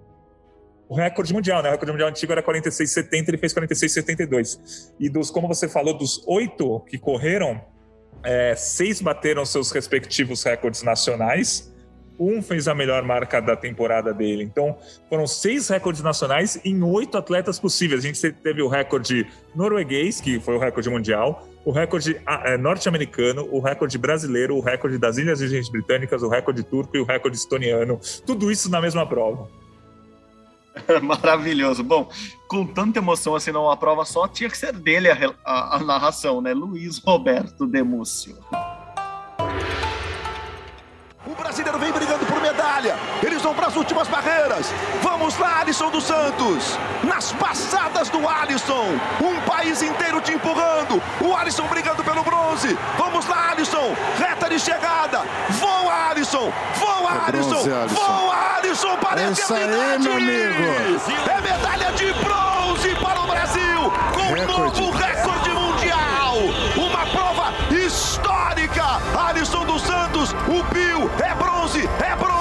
o 0.89 0.95
recorde 0.95 1.33
mundial, 1.33 1.63
né? 1.63 1.69
O 1.69 1.73
recorde 1.73 1.93
mundial 1.93 2.09
antigo 2.09 2.33
era 2.33 2.43
46 2.43 2.91
e 2.91 2.93
70, 2.93 3.31
ele 3.31 3.39
fez 3.39 3.53
46 3.53 3.91
e 3.91 3.95
72. 3.95 4.93
E 4.99 5.09
dos, 5.09 5.31
como 5.31 5.47
você 5.47 5.69
falou, 5.69 5.97
dos 5.97 6.27
oito 6.27 6.81
que 6.81 6.99
correram, 6.99 7.61
é, 8.25 8.55
seis 8.57 9.01
bateram 9.01 9.45
seus 9.45 9.71
respectivos 9.71 10.43
recordes 10.43 10.83
nacionais 10.83 11.72
um 12.19 12.43
fez 12.43 12.69
a 12.69 12.75
melhor 12.75 13.03
marca 13.03 13.41
da 13.41 13.57
temporada 13.57 14.13
dele. 14.13 14.43
Então, 14.45 14.77
foram 15.09 15.27
seis 15.27 15.69
recordes 15.69 16.03
nacionais 16.03 16.61
em 16.65 16.83
oito 16.83 17.17
atletas 17.17 17.59
possíveis. 17.59 18.05
A 18.05 18.07
gente 18.07 18.33
teve 18.33 18.63
o 18.63 18.69
recorde 18.69 19.27
norueguês, 19.55 20.21
que 20.21 20.41
foi 20.41 20.57
o 20.57 20.59
recorde 20.59 20.89
mundial, 20.91 21.49
o 21.65 21.71
recorde 21.71 22.21
ah, 22.27 22.43
é, 22.45 22.57
norte-americano, 22.57 23.49
o 23.51 23.61
recorde 23.61 23.97
brasileiro, 23.99 24.57
o 24.57 24.61
recorde 24.61 24.99
das 24.99 25.19
Ilhas 25.19 25.41
Virgens 25.41 25.69
Britânicas, 25.69 26.23
o 26.23 26.29
recorde 26.29 26.63
turco 26.63 26.97
e 26.97 27.01
o 27.01 27.05
recorde 27.05 27.37
estoniano. 27.37 28.01
Tudo 28.27 28.51
isso 28.51 28.71
na 28.71 28.81
mesma 28.81 29.07
prova. 29.07 29.49
Maravilhoso. 31.03 31.83
Bom, 31.83 32.09
com 32.49 32.67
tanta 32.67 32.99
emoção 32.99 33.35
assim 33.35 33.53
numa 33.53 33.77
prova 33.77 34.05
só, 34.05 34.27
tinha 34.27 34.49
que 34.49 34.57
ser 34.57 34.73
dele 34.73 35.11
a, 35.11 35.35
a, 35.45 35.77
a 35.77 35.81
narração, 35.81 36.41
né? 36.41 36.53
Luiz 36.55 36.99
Roberto 36.99 37.67
Demúcio. 37.67 38.37
Vão 43.53 43.59
para 43.59 43.67
as 43.67 43.77
últimas 43.77 44.09
barreiras. 44.09 44.73
Vamos 45.03 45.37
lá, 45.37 45.61
Alisson 45.61 45.91
dos 45.91 46.05
Santos. 46.05 46.79
Nas 47.05 47.33
passadas 47.33 48.09
do 48.09 48.27
Alisson. 48.27 48.99
Um 49.21 49.39
país 49.43 49.83
inteiro 49.83 50.23
te 50.23 50.33
empurrando. 50.33 51.03
O 51.21 51.37
Alisson 51.37 51.67
brigando 51.67 52.03
pelo 52.03 52.23
bronze. 52.23 52.79
Vamos 52.97 53.27
lá, 53.27 53.51
Alisson. 53.51 53.95
Reta 54.19 54.49
de 54.49 54.59
chegada. 54.59 55.21
Voa, 55.51 56.11
Alisson. 56.11 56.51
Voa, 56.77 57.13
é 57.13 57.29
Alisson. 57.29 57.51
Bronze, 57.51 57.73
Alisson. 57.73 57.95
Voa, 57.95 58.35
Alisson 58.57 58.97
para 58.97 59.21
a 59.21 59.31
Isso 59.31 59.55
aí, 59.55 59.99
meu 59.99 60.13
amigo. 60.15 61.11
É 61.31 61.41
medalha 61.43 61.93
de 61.93 62.11
bronze 62.15 62.95
para 63.03 63.21
o 63.21 63.27
Brasil. 63.27 63.93
Com 64.15 64.33
um 64.33 64.47
novo 64.47 64.91
recorde 64.93 65.51
mundial. 65.51 66.37
Uma 66.77 67.07
prova 67.07 67.53
histórica. 67.71 68.99
Alisson 69.29 69.67
dos 69.67 69.83
Santos, 69.83 70.33
o 70.49 70.65
Pio, 70.73 71.11
é 71.23 71.35
bronze, 71.35 71.89
é 72.01 72.17
bronze, 72.17 72.32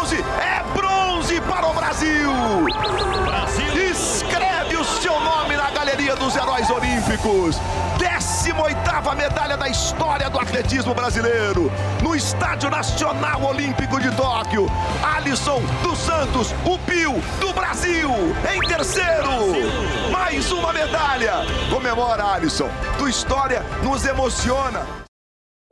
Brasil. 3.26 3.92
Escreve 3.92 4.76
o 4.76 4.84
seu 4.84 5.20
nome 5.20 5.56
na 5.56 5.70
galeria 5.70 6.16
dos 6.16 6.36
heróis 6.36 6.70
olímpicos. 6.72 7.58
18ª 8.00 9.16
medalha 9.16 9.56
da 9.56 9.70
história 9.70 10.30
do 10.30 10.40
atletismo 10.40 10.94
brasileiro. 10.96 11.72
No 12.02 12.16
Estádio 12.16 12.70
Nacional 12.70 13.44
Olímpico 13.44 14.00
de 14.00 14.10
Tóquio. 14.16 14.68
Alisson 15.16 15.62
dos 15.84 16.00
Santos, 16.00 16.54
o 16.66 16.80
Pio 16.80 17.14
do 17.40 17.54
Brasil. 17.54 18.10
Em 18.52 18.60
terceiro. 18.68 20.12
Mais 20.12 20.52
uma 20.52 20.74
medalha. 20.74 21.46
Comemora, 21.70 22.34
Alisson. 22.34 22.70
Tua 22.98 23.10
história 23.10 23.64
nos 23.84 24.04
emociona. 24.06 25.11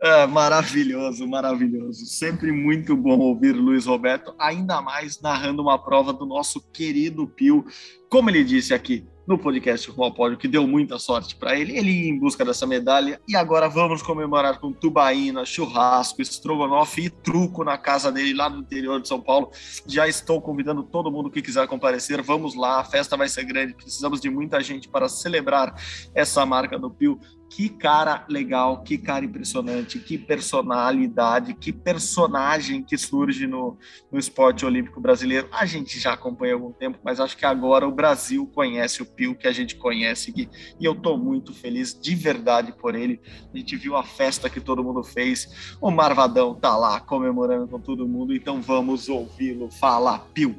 É, 0.01 0.25
maravilhoso, 0.25 1.27
maravilhoso. 1.27 2.05
Sempre 2.05 2.53
muito 2.53 2.95
bom 2.95 3.19
ouvir 3.19 3.51
Luiz 3.51 3.85
Roberto, 3.85 4.33
ainda 4.39 4.81
mais 4.81 5.19
narrando 5.19 5.61
uma 5.61 5.77
prova 5.77 6.13
do 6.13 6.25
nosso 6.25 6.61
querido 6.71 7.27
Pio. 7.27 7.65
Como 8.09 8.29
ele 8.29 8.45
disse 8.45 8.73
aqui 8.73 9.05
no 9.27 9.37
podcast 9.37 9.91
Rumo 9.91 10.05
ao 10.05 10.13
Pódio, 10.13 10.37
que 10.37 10.47
deu 10.47 10.65
muita 10.65 10.97
sorte 10.97 11.35
para 11.35 11.55
ele, 11.55 11.77
ele 11.77 11.91
ia 11.91 12.09
em 12.09 12.17
busca 12.17 12.45
dessa 12.45 12.65
medalha. 12.65 13.21
E 13.27 13.35
agora 13.35 13.67
vamos 13.67 14.01
comemorar 14.01 14.59
com 14.59 14.71
tubaína, 14.71 15.45
churrasco, 15.45 16.21
estrogonofe 16.21 17.01
e 17.01 17.09
truco 17.09 17.63
na 17.65 17.77
casa 17.77 18.09
dele 18.11 18.33
lá 18.33 18.49
no 18.49 18.61
interior 18.61 19.01
de 19.01 19.07
São 19.07 19.21
Paulo. 19.21 19.51
Já 19.85 20.07
estou 20.07 20.41
convidando 20.41 20.81
todo 20.81 21.11
mundo 21.11 21.29
que 21.29 21.41
quiser 21.41 21.67
comparecer. 21.67 22.21
Vamos 22.23 22.55
lá, 22.55 22.79
a 22.79 22.85
festa 22.85 23.17
vai 23.17 23.27
ser 23.27 23.43
grande. 23.43 23.75
Precisamos 23.75 24.21
de 24.21 24.29
muita 24.29 24.61
gente 24.61 24.87
para 24.87 25.09
celebrar 25.09 25.75
essa 26.15 26.43
marca 26.45 26.79
do 26.79 26.89
Pio 26.89 27.19
que 27.49 27.67
cara 27.67 28.25
legal, 28.29 28.83
que 28.83 28.97
cara 28.97 29.25
impressionante, 29.25 29.99
que 29.99 30.17
personalidade, 30.17 31.55
que 31.55 31.73
personagem 31.73 32.83
que 32.83 32.95
surge 32.95 33.47
no, 33.47 33.75
no 34.11 34.19
esporte 34.19 34.65
olímpico 34.65 35.01
brasileiro. 35.01 35.49
A 35.51 35.65
gente 35.65 35.99
já 35.99 36.13
acompanha 36.13 36.53
há 36.53 36.55
algum 36.55 36.71
tempo, 36.71 36.99
mas 37.03 37.19
acho 37.19 37.35
que 37.35 37.45
agora 37.45 37.87
o 37.87 37.91
Brasil 37.91 38.45
conhece 38.53 39.01
o 39.01 39.05
Pio 39.05 39.35
que 39.35 39.47
a 39.47 39.51
gente 39.51 39.75
conhece 39.75 40.31
e, 40.37 40.47
eu 40.79 40.93
estou 40.93 41.17
muito 41.17 41.53
feliz 41.53 41.99
de 41.99 42.13
verdade 42.13 42.71
por 42.71 42.93
ele. 42.93 43.19
A 43.53 43.57
gente 43.57 43.75
viu 43.75 43.95
a 43.95 44.03
festa 44.03 44.49
que 44.49 44.61
todo 44.61 44.83
mundo 44.83 45.03
fez, 45.03 45.75
o 45.81 45.89
Marvadão 45.89 46.53
tá 46.53 46.77
lá 46.77 46.99
comemorando 46.99 47.67
com 47.67 47.79
todo 47.79 48.07
mundo, 48.07 48.33
então 48.33 48.61
vamos 48.61 49.09
ouvi-lo 49.09 49.71
falar, 49.71 50.19
Pio. 50.33 50.55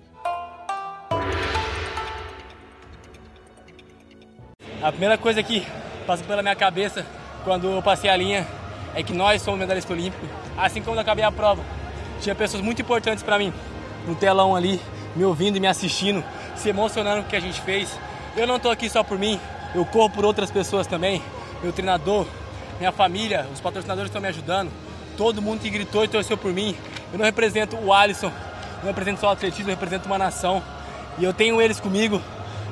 A 4.83 4.91
primeira 4.91 5.19
coisa 5.19 5.43
que 5.43 5.63
passa 6.11 6.25
pela 6.25 6.43
minha 6.43 6.57
cabeça 6.57 7.07
quando 7.45 7.69
eu 7.69 7.81
passei 7.81 8.11
a 8.11 8.17
linha 8.17 8.45
é 8.97 9.01
que 9.01 9.13
nós 9.13 9.41
somos 9.43 9.61
medalhistas 9.61 9.97
olímpicos. 9.97 10.29
Assim 10.59 10.83
como 10.83 10.97
eu 10.97 11.01
acabei 11.01 11.25
a 11.25 11.31
prova, 11.31 11.63
tinha 12.21 12.35
pessoas 12.35 12.61
muito 12.61 12.83
importantes 12.83 13.23
para 13.23 13.39
mim 13.39 13.53
no 14.09 14.17
telão 14.17 14.57
ali, 14.57 14.81
me 15.15 15.25
ouvindo 15.25 15.57
e 15.57 15.61
me 15.61 15.69
assistindo, 15.69 16.25
se 16.57 16.69
emocionando 16.69 17.21
com 17.21 17.29
o 17.29 17.31
que 17.31 17.37
a 17.37 17.41
gente 17.41 17.61
fez. 17.61 17.97
Eu 18.37 18.45
não 18.45 18.57
estou 18.57 18.73
aqui 18.73 18.91
só 18.91 19.05
por 19.05 19.17
mim, 19.21 19.39
eu 19.73 19.87
corro 19.87 20.11
por 20.11 20.25
outras 20.25 20.51
pessoas 20.51 20.85
também. 20.85 21.23
Meu 21.63 21.73
treinador, 21.73 22.27
minha 22.81 22.91
família, 22.91 23.47
os 23.55 23.61
patrocinadores 23.61 24.09
estão 24.09 24.21
me 24.21 24.27
ajudando, 24.27 24.69
todo 25.17 25.41
mundo 25.41 25.61
que 25.61 25.71
gritou 25.71 26.03
e 26.03 26.09
torceu 26.09 26.37
por 26.37 26.53
mim. 26.53 26.75
Eu 27.13 27.21
não 27.21 27.25
represento 27.25 27.77
o 27.77 27.93
Alisson, 27.93 28.33
não 28.81 28.89
represento 28.89 29.21
só 29.21 29.29
o 29.29 29.31
atletismo, 29.31 29.71
eu 29.71 29.77
represento 29.77 30.07
uma 30.07 30.19
nação. 30.19 30.61
E 31.21 31.23
eu 31.23 31.33
tenho 31.33 31.63
eles 31.63 31.79
comigo, 31.79 32.21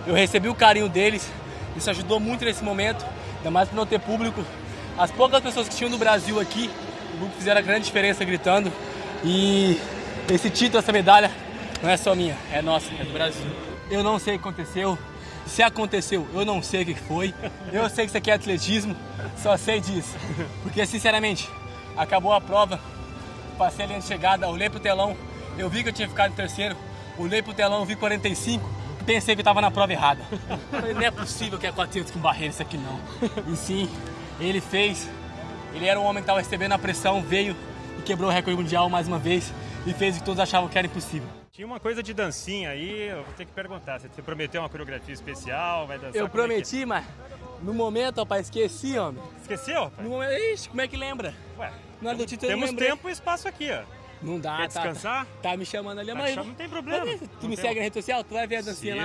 eu 0.08 0.14
recebi 0.14 0.48
o 0.48 0.56
carinho 0.56 0.88
deles, 0.88 1.30
isso 1.76 1.88
ajudou 1.88 2.18
muito 2.18 2.44
nesse 2.44 2.64
momento, 2.64 3.06
ainda 3.38 3.50
mais 3.50 3.68
por 3.68 3.76
não 3.76 3.86
ter 3.86 3.98
público. 3.98 4.44
As 4.96 5.10
poucas 5.10 5.40
pessoas 5.40 5.68
que 5.68 5.76
tinham 5.76 5.90
do 5.90 5.98
Brasil 5.98 6.38
aqui, 6.40 6.70
o 7.14 7.18
grupo 7.18 7.34
fizeram 7.36 7.58
a 7.60 7.62
grande 7.62 7.86
diferença 7.86 8.24
gritando. 8.24 8.72
E 9.24 9.80
esse 10.30 10.50
título, 10.50 10.78
essa 10.78 10.92
medalha, 10.92 11.30
não 11.82 11.90
é 11.90 11.96
só 11.96 12.14
minha, 12.14 12.36
é 12.52 12.60
nossa, 12.60 12.88
é 12.98 13.04
do 13.04 13.12
Brasil. 13.12 13.50
Eu 13.90 14.02
não 14.02 14.18
sei 14.18 14.36
o 14.36 14.38
que 14.38 14.48
aconteceu, 14.48 14.98
se 15.46 15.62
aconteceu, 15.62 16.28
eu 16.34 16.44
não 16.44 16.62
sei 16.62 16.82
o 16.82 16.86
que 16.86 16.94
foi. 16.94 17.34
Eu 17.72 17.88
sei 17.88 18.04
que 18.04 18.10
isso 18.10 18.18
aqui 18.18 18.30
é 18.30 18.34
atletismo, 18.34 18.94
só 19.42 19.56
sei 19.56 19.80
disso. 19.80 20.14
Porque, 20.62 20.84
sinceramente, 20.84 21.48
acabou 21.96 22.32
a 22.32 22.40
prova, 22.40 22.78
passei 23.56 23.84
a 23.84 23.88
linha 23.88 24.00
de 24.00 24.06
chegada, 24.06 24.48
olhei 24.48 24.68
pro 24.68 24.78
telão, 24.78 25.16
eu 25.56 25.68
vi 25.68 25.82
que 25.82 25.88
eu 25.88 25.92
tinha 25.92 26.08
ficado 26.08 26.32
em 26.32 26.34
terceiro, 26.34 26.76
olhei 27.16 27.42
pro 27.42 27.54
telão, 27.54 27.84
vi 27.84 27.96
45, 27.96 28.68
pensei 29.08 29.34
que 29.34 29.40
eu 29.40 29.44
tava 29.44 29.62
na 29.62 29.70
prova 29.70 29.90
errada. 29.90 30.22
Não 30.94 31.00
é 31.00 31.10
possível 31.10 31.58
que 31.58 31.66
é 31.66 31.72
400 31.72 32.12
com 32.12 32.18
barreira 32.18 32.52
isso 32.52 32.60
aqui 32.60 32.76
não. 32.76 33.00
E 33.50 33.56
sim, 33.56 33.88
ele 34.38 34.60
fez. 34.60 35.08
Ele 35.74 35.86
era 35.86 35.98
um 35.98 36.04
homem 36.04 36.16
que 36.16 36.24
estava 36.24 36.40
recebendo 36.40 36.72
a 36.72 36.78
pressão, 36.78 37.22
veio 37.22 37.56
e 37.98 38.02
quebrou 38.02 38.28
o 38.28 38.32
recorde 38.32 38.60
mundial 38.60 38.90
mais 38.90 39.08
uma 39.08 39.18
vez 39.18 39.50
e 39.86 39.94
fez 39.94 40.16
o 40.16 40.18
que 40.18 40.26
todos 40.26 40.38
achavam 40.38 40.68
que 40.68 40.76
era 40.76 40.86
impossível. 40.86 41.26
Tinha 41.50 41.66
uma 41.66 41.80
coisa 41.80 42.02
de 42.02 42.12
dancinha 42.12 42.70
aí, 42.70 43.08
eu 43.08 43.24
vou 43.24 43.32
ter 43.34 43.46
que 43.46 43.52
perguntar. 43.52 43.98
Você 43.98 44.22
prometeu 44.22 44.60
uma 44.60 44.68
coreografia 44.68 45.14
especial, 45.14 45.86
vai 45.86 45.98
dançar? 45.98 46.14
Eu 46.14 46.28
como 46.28 46.42
prometi, 46.42 46.76
é 46.76 46.80
que... 46.80 46.86
mas 46.86 47.04
no 47.62 47.72
momento, 47.72 48.18
rapaz, 48.18 48.46
esqueci, 48.46 48.98
homem. 48.98 49.22
Esqueceu, 49.40 49.84
rapaz? 49.84 50.06
No 50.06 50.10
momento, 50.10 50.32
ixi, 50.52 50.68
como 50.68 50.82
é 50.82 50.86
que 50.86 50.96
lembra? 50.98 51.34
Ué, 51.58 51.72
Na 52.02 52.10
hora 52.10 52.18
do 52.18 52.26
título 52.26 52.52
temos 52.52 52.72
tempo 52.72 53.08
e 53.08 53.12
espaço 53.12 53.48
aqui, 53.48 53.70
ó. 53.72 53.97
Não 54.22 54.38
dá, 54.40 54.56
Quer 54.56 54.62
tá, 54.62 54.66
descansar? 54.82 55.26
Tá, 55.26 55.50
tá 55.50 55.56
me 55.56 55.64
chamando 55.64 55.98
ali, 56.00 56.08
Tá 56.08 56.14
mas 56.14 56.26
te 56.30 56.34
chamando, 56.34 56.48
não 56.48 56.54
tem 56.54 56.68
problema. 56.68 57.04
Mas, 57.06 57.20
Tu 57.20 57.28
Não 57.42 57.48
me 57.48 57.56
tem- 57.56 57.64
segue 57.64 57.74
na 57.80 57.84
rede 57.84 57.94
social, 57.94 58.24
tu 58.24 58.34
vai 58.34 58.46
ver 58.46 58.56
a 58.56 58.60
dancinha 58.62 58.94
lá. 58.96 59.02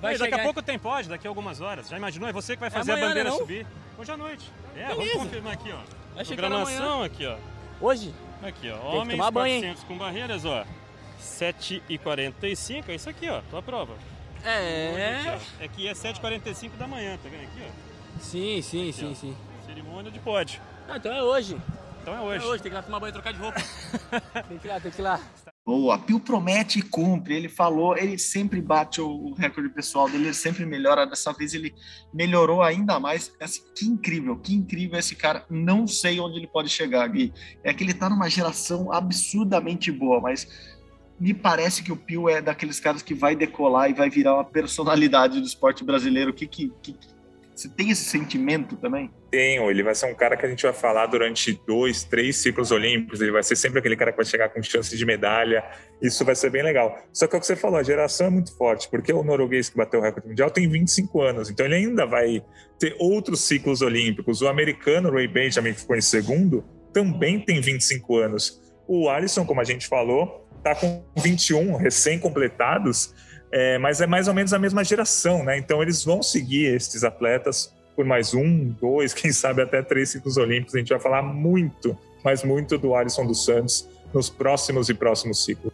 Vai 0.00 0.12
Mas 0.12 0.18
daqui 0.20 0.30
chegar- 0.30 0.40
a 0.42 0.44
pouco 0.44 0.62
tem 0.62 0.78
pode, 0.78 1.08
daqui 1.08 1.26
a 1.26 1.30
algumas 1.30 1.60
horas. 1.60 1.88
Já 1.88 1.96
imaginou? 1.96 2.28
É 2.28 2.32
você 2.32 2.54
que 2.54 2.60
vai 2.60 2.70
fazer 2.70 2.92
amanhã, 2.92 3.06
a 3.06 3.08
bandeira 3.08 3.28
né, 3.30 3.34
não? 3.34 3.40
subir. 3.40 3.66
Hoje 3.98 4.12
à 4.12 4.16
noite. 4.16 4.52
É, 4.76 4.82
vamos 4.86 4.98
Beleza. 4.98 5.18
confirmar 5.18 5.52
aqui, 5.54 5.72
ó. 5.72 6.24
Chegar 6.24 6.48
Programação 6.48 7.02
aqui, 7.02 7.26
ó. 7.26 7.36
Hoje? 7.80 8.14
Aqui, 8.42 8.70
ó. 8.70 8.96
Homens 9.00 9.16
tomar 9.18 9.30
banho, 9.32 9.54
hein? 9.54 9.60
400 9.62 9.84
com 9.84 9.98
barreiras, 9.98 10.44
ó. 10.44 10.64
7h45, 11.20 12.88
é 12.90 12.94
isso 12.94 13.08
aqui, 13.10 13.28
ó. 13.28 13.40
Tua 13.50 13.62
prova. 13.62 13.94
É. 14.44 15.20
Aqui. 15.34 15.46
É 15.60 15.68
que 15.68 15.88
é 15.88 15.92
7h45 15.94 16.76
da 16.76 16.86
manhã, 16.86 17.18
tá 17.22 17.28
vendo 17.28 17.42
aqui, 17.42 17.60
ó? 17.66 18.20
Sim, 18.20 18.62
sim, 18.62 18.92
sim, 18.92 19.10
ó. 19.10 19.14
sim. 19.14 19.36
Cerimônia 19.66 20.10
de 20.10 20.18
pódio. 20.20 20.60
Ah, 20.88 20.96
então 20.96 21.12
é 21.12 21.22
hoje. 21.22 21.56
Então 22.08 22.16
é 22.16 22.22
hoje. 22.22 22.44
É 22.44 22.48
hoje, 22.48 22.62
tem 22.62 22.70
que 22.70 22.74
ir 22.74 22.78
lá 22.78 22.82
tomar 22.82 23.00
banho 23.00 23.10
e 23.10 23.12
trocar 23.12 23.32
de 23.34 23.38
roupa. 23.38 23.60
tem 24.48 24.58
que 24.58 24.66
ir 24.66 24.70
lá, 24.70 24.80
tem 24.80 24.90
que 24.90 24.98
ir 24.98 25.02
lá. 25.02 25.20
Boa, 25.66 25.98
Pio 25.98 26.18
promete 26.18 26.78
e 26.78 26.82
cumpre. 26.82 27.36
Ele 27.36 27.48
falou, 27.50 27.96
ele 27.96 28.16
sempre 28.16 28.62
bate 28.62 29.02
o 29.02 29.34
recorde 29.34 29.68
pessoal 29.68 30.08
dele, 30.08 30.24
ele 30.24 30.34
sempre 30.34 30.64
melhora. 30.64 31.06
Dessa 31.06 31.32
vez 31.34 31.52
ele 31.52 31.74
melhorou 32.12 32.62
ainda 32.62 32.98
mais. 32.98 33.30
Assim, 33.38 33.62
que 33.76 33.84
incrível, 33.84 34.38
que 34.38 34.54
incrível 34.54 34.98
esse 34.98 35.14
cara. 35.14 35.44
Não 35.50 35.86
sei 35.86 36.18
onde 36.18 36.38
ele 36.38 36.46
pode 36.46 36.70
chegar, 36.70 37.06
Gui. 37.08 37.30
É 37.62 37.74
que 37.74 37.84
ele 37.84 37.92
tá 37.92 38.08
numa 38.08 38.30
geração 38.30 38.90
absurdamente 38.90 39.92
boa, 39.92 40.18
mas 40.18 40.48
me 41.20 41.34
parece 41.34 41.82
que 41.82 41.92
o 41.92 41.96
Pio 41.96 42.26
é 42.26 42.40
daqueles 42.40 42.80
caras 42.80 43.02
que 43.02 43.12
vai 43.12 43.36
decolar 43.36 43.90
e 43.90 43.92
vai 43.92 44.08
virar 44.08 44.34
uma 44.34 44.44
personalidade 44.44 45.40
do 45.40 45.46
esporte 45.46 45.84
brasileiro. 45.84 46.30
O 46.30 46.34
que 46.34 46.46
que, 46.46 46.72
que- 46.82 46.96
você 47.58 47.68
tem 47.68 47.90
esse 47.90 48.04
sentimento 48.04 48.76
também? 48.76 49.10
Tenho, 49.32 49.68
ele 49.68 49.82
vai 49.82 49.92
ser 49.92 50.06
um 50.06 50.14
cara 50.14 50.36
que 50.36 50.46
a 50.46 50.48
gente 50.48 50.62
vai 50.62 50.72
falar 50.72 51.06
durante 51.06 51.60
dois, 51.66 52.04
três 52.04 52.36
ciclos 52.36 52.70
olímpicos, 52.70 53.20
ele 53.20 53.32
vai 53.32 53.42
ser 53.42 53.56
sempre 53.56 53.80
aquele 53.80 53.96
cara 53.96 54.12
que 54.12 54.16
vai 54.16 54.24
chegar 54.24 54.48
com 54.48 54.62
chance 54.62 54.96
de 54.96 55.04
medalha, 55.04 55.64
isso 56.00 56.24
vai 56.24 56.36
ser 56.36 56.50
bem 56.50 56.62
legal. 56.62 56.96
Só 57.12 57.26
que 57.26 57.34
é 57.34 57.38
o 57.38 57.40
que 57.40 57.46
você 57.48 57.56
falou, 57.56 57.80
a 57.80 57.82
geração 57.82 58.28
é 58.28 58.30
muito 58.30 58.56
forte, 58.56 58.88
porque 58.88 59.12
o 59.12 59.24
norueguês 59.24 59.68
que 59.68 59.76
bateu 59.76 59.98
o 59.98 60.02
recorde 60.04 60.28
mundial 60.28 60.52
tem 60.52 60.68
25 60.68 61.20
anos, 61.20 61.50
então 61.50 61.66
ele 61.66 61.74
ainda 61.74 62.06
vai 62.06 62.44
ter 62.78 62.94
outros 63.00 63.40
ciclos 63.40 63.82
olímpicos. 63.82 64.40
O 64.40 64.46
americano 64.46 65.10
Ray 65.10 65.26
Benjamin, 65.26 65.74
que 65.74 65.80
ficou 65.80 65.96
em 65.96 66.00
segundo, 66.00 66.64
também 66.92 67.40
tem 67.40 67.60
25 67.60 68.18
anos. 68.18 68.62
O 68.86 69.08
Alisson, 69.08 69.44
como 69.44 69.60
a 69.60 69.64
gente 69.64 69.88
falou, 69.88 70.48
tá 70.62 70.76
com 70.76 71.04
21 71.16 71.74
recém-completados, 71.74 73.12
é, 73.50 73.78
mas 73.78 74.00
é 74.00 74.06
mais 74.06 74.28
ou 74.28 74.34
menos 74.34 74.52
a 74.52 74.58
mesma 74.58 74.84
geração, 74.84 75.44
né? 75.44 75.56
Então 75.58 75.82
eles 75.82 76.04
vão 76.04 76.22
seguir 76.22 76.74
esses 76.74 77.04
atletas 77.04 77.72
por 77.96 78.04
mais 78.04 78.32
um, 78.32 78.68
dois, 78.80 79.12
quem 79.14 79.32
sabe 79.32 79.62
até 79.62 79.82
três 79.82 80.10
ciclos 80.10 80.36
olímpicos. 80.36 80.74
A 80.74 80.78
gente 80.78 80.90
vai 80.90 81.00
falar 81.00 81.22
muito, 81.22 81.98
mas 82.24 82.44
muito 82.44 82.78
do 82.78 82.94
Alisson 82.94 83.26
dos 83.26 83.44
Santos 83.44 83.88
nos 84.12 84.30
próximos 84.30 84.88
e 84.88 84.94
próximos 84.94 85.44
ciclos. 85.44 85.72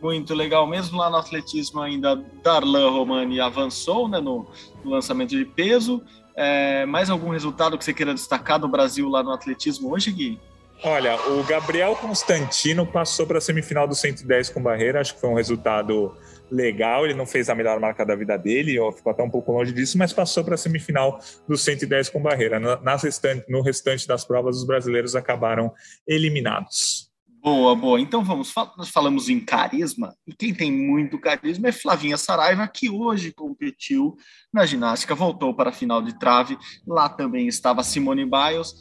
Muito 0.00 0.34
legal, 0.34 0.66
mesmo 0.66 0.98
lá 0.98 1.10
no 1.10 1.16
atletismo 1.16 1.80
ainda, 1.80 2.16
Darlan 2.42 2.90
Romani 2.90 3.40
avançou 3.40 4.08
né, 4.08 4.20
no, 4.20 4.46
lançamento 4.84 5.30
de 5.30 5.44
peso. 5.44 6.02
É, 6.36 6.84
mais 6.86 7.08
algum 7.08 7.30
resultado 7.30 7.78
que 7.78 7.84
você 7.84 7.94
queira 7.94 8.12
destacar 8.12 8.58
do 8.58 8.68
Brasil 8.68 9.08
lá 9.08 9.22
no 9.22 9.30
atletismo 9.30 9.92
hoje, 9.92 10.12
Gui? 10.12 10.38
Olha, 10.84 11.18
o 11.32 11.42
Gabriel 11.44 11.96
Constantino 11.96 12.86
passou 12.86 13.26
para 13.26 13.38
a 13.38 13.40
semifinal 13.40 13.88
do 13.88 13.94
110 13.94 14.50
com 14.50 14.62
barreira, 14.62 15.00
acho 15.00 15.14
que 15.14 15.20
foi 15.20 15.30
um 15.30 15.34
resultado 15.34 16.14
legal. 16.50 17.04
Ele 17.04 17.14
não 17.14 17.26
fez 17.26 17.48
a 17.48 17.54
melhor 17.54 17.78
marca 17.80 18.04
da 18.04 18.14
vida 18.14 18.36
dele, 18.36 18.78
ou 18.78 18.92
ficou 18.92 19.10
até 19.12 19.22
um 19.22 19.30
pouco 19.30 19.52
longe 19.52 19.72
disso, 19.72 19.96
mas 19.98 20.12
passou 20.12 20.44
para 20.44 20.54
a 20.54 20.58
semifinal 20.58 21.18
do 21.48 21.56
110 21.56 22.08
com 22.08 22.22
barreira. 22.22 22.58
Na- 22.60 22.80
Nas 22.80 23.02
restante, 23.02 23.44
no 23.50 23.62
restante 23.62 24.06
das 24.06 24.24
provas, 24.24 24.56
os 24.56 24.66
brasileiros 24.66 25.14
acabaram 25.16 25.72
eliminados. 26.06 27.10
Boa, 27.42 27.76
boa. 27.76 28.00
Então 28.00 28.24
vamos, 28.24 28.52
nós 28.76 28.88
falamos 28.88 29.28
em 29.28 29.38
carisma, 29.38 30.12
e 30.26 30.32
quem 30.34 30.52
tem 30.52 30.72
muito 30.72 31.16
carisma 31.20 31.68
é 31.68 31.72
Flavinha 31.72 32.16
Saraiva, 32.16 32.66
que 32.66 32.90
hoje 32.90 33.30
competiu 33.32 34.16
na 34.52 34.66
ginástica, 34.66 35.14
voltou 35.14 35.54
para 35.54 35.70
a 35.70 35.72
final 35.72 36.02
de 36.02 36.18
trave. 36.18 36.58
Lá 36.84 37.08
também 37.08 37.46
estava 37.46 37.84
Simone 37.84 38.24
Biles. 38.24 38.72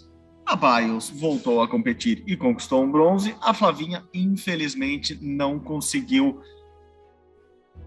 A 0.47 0.56
Biles 0.56 1.10
voltou 1.12 1.62
a 1.62 1.67
competir 1.67 2.23
e 2.25 2.36
conquistou 2.36 2.84
um 2.84 2.91
bronze. 2.91 3.36
A 3.41 3.54
Flavinha, 3.54 4.04
infelizmente, 4.13 5.17
não 5.21 5.60
conseguiu 5.60 6.39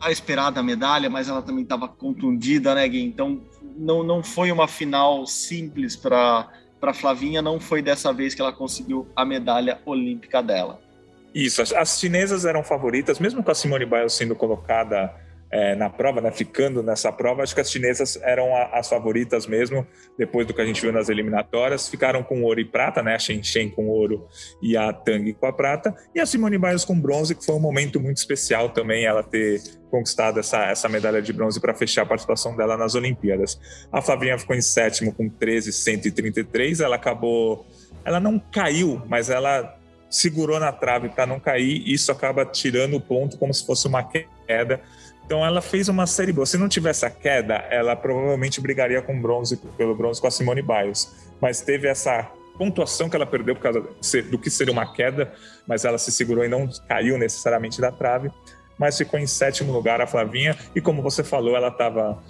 a 0.01 0.11
esperada 0.11 0.63
medalha, 0.63 1.11
mas 1.11 1.29
ela 1.29 1.43
também 1.43 1.63
estava 1.63 1.89
contundida, 1.89 2.75
né, 2.75 2.87
Gui? 2.89 3.03
Então 3.03 3.41
não, 3.77 4.03
não 4.03 4.23
foi 4.23 4.51
uma 4.53 4.69
final 4.69 5.27
simples 5.27 5.97
para 5.97 6.49
para 6.81 6.95
Flavinha, 6.95 7.43
não 7.43 7.59
foi 7.59 7.83
dessa 7.83 8.13
vez 8.13 8.37
que 8.37 8.41
ela 8.41 8.53
conseguiu 8.53 9.09
a 9.17 9.25
medalha 9.25 9.81
olímpica 9.85 10.41
dela. 10.41 10.81
Isso, 11.35 11.61
as, 11.61 11.73
as 11.73 11.99
chinesas 11.99 12.45
eram 12.45 12.63
favoritas, 12.63 13.19
mesmo 13.19 13.43
com 13.43 13.51
a 13.51 13.55
Simone 13.55 13.85
Biles 13.85 14.13
sendo 14.13 14.37
colocada 14.37 15.13
é, 15.51 15.75
na 15.75 15.89
prova, 15.89 16.21
né, 16.21 16.31
ficando 16.31 16.83
nessa 16.83 17.11
prova, 17.11 17.43
acho 17.43 17.55
que 17.55 17.61
as 17.61 17.71
chinesas 17.71 18.19
eram 18.23 18.55
a, 18.55 18.79
as 18.79 18.89
favoritas 18.89 19.47
mesmo, 19.47 19.87
depois 20.17 20.47
do 20.47 20.53
que 20.53 20.61
a 20.61 20.65
gente 20.65 20.81
viu 20.81 20.93
nas 20.93 21.09
eliminatórias, 21.09 21.89
ficaram 21.89 22.23
com 22.23 22.43
ouro 22.43 22.61
e 22.61 22.65
prata, 22.65 23.03
né, 23.03 23.15
a 23.15 23.19
Shen 23.19 23.43
Shen 23.43 23.71
com 23.71 23.89
ouro 23.89 24.27
e 24.63 24.77
a 24.77 24.93
Tang 24.93 25.33
com 25.33 25.47
a 25.47 25.53
prata, 25.53 25.95
e 26.15 26.21
a 26.21 26.27
Simone 26.27 26.59
Biles 26.59 26.85
com 26.85 27.01
bronze, 27.01 27.35
que 27.35 27.45
foi 27.45 27.55
um 27.55 27.61
momento 27.61 27.99
muito 27.99 28.19
especial 28.19 28.71
também, 28.71 29.07
ela 29.07 29.23
ter 29.23 29.61
conquistado 29.91 30.39
essa, 30.39 30.65
essa 30.67 30.89
medalha 30.89 31.23
de 31.23 31.33
bronze 31.33 31.59
para 31.61 31.75
fechar 31.75 32.03
a 32.03 32.07
participação 32.07 32.55
dela 32.55 32.77
nas 32.77 32.95
Olimpíadas. 32.95 33.59
A 33.91 34.03
Flavinha 34.03 34.39
ficou 34.39 34.55
em 34.55 34.61
sétimo 34.61 35.15
com 35.15 35.29
13,133, 35.29 36.81
ela 36.81 36.97
acabou, 36.97 37.67
ela 38.05 38.21
não 38.21 38.39
caiu, 38.39 39.01
mas 39.09 39.31
ela 39.31 39.79
segurou 40.11 40.59
na 40.59 40.73
trave 40.73 41.09
para 41.09 41.27
não 41.27 41.39
cair, 41.39 41.83
e 41.87 41.93
isso 41.93 42.11
acaba 42.11 42.45
tirando 42.45 42.97
o 42.97 43.01
ponto 43.01 43.39
como 43.39 43.53
se 43.53 43.65
fosse 43.65 43.87
uma 43.87 44.03
queda. 44.03 44.81
Então 45.29 45.45
ela 45.45 45.61
fez 45.61 45.91
uma 45.91 46.07
série 46.07 46.33
boa. 46.33 46.47
Se 46.47 46.57
não 46.57 46.71
tivesse 46.71 47.05
a 47.05 47.11
queda, 47.11 47.57
ela 47.69 47.95
provavelmente 47.95 48.63
brigaria 48.63 49.03
com 49.03 49.21
bronze 49.21 49.59
pelo 49.77 49.95
bronze 49.95 50.19
com 50.19 50.27
a 50.27 50.31
Simone 50.31 50.63
Biles. 50.63 51.29
Mas 51.39 51.61
teve 51.61 51.87
essa 51.87 52.27
pontuação 52.57 53.11
que 53.11 53.17
ela 53.17 53.27
perdeu 53.27 53.55
por 53.55 53.61
causa 53.61 53.83
do 54.31 54.39
que 54.39 54.49
seria 54.49 54.73
uma 54.73 54.91
queda, 54.95 55.31
mas 55.67 55.85
ela 55.85 55.99
se 55.99 56.11
segurou 56.11 56.47
e 56.47 56.49
não 56.49 56.67
caiu 56.89 57.19
necessariamente 57.19 57.79
da 57.79 57.93
trave. 57.93 58.31
Mas 58.79 58.97
ficou 58.97 59.21
em 59.21 59.27
sétimo 59.27 59.71
lugar 59.71 60.01
a 60.01 60.07
Flavinha 60.07 60.57
e 60.75 60.81
como 60.81 61.03
você 61.03 61.23
falou, 61.23 61.55
ela 61.55 61.69
estava 61.69 62.23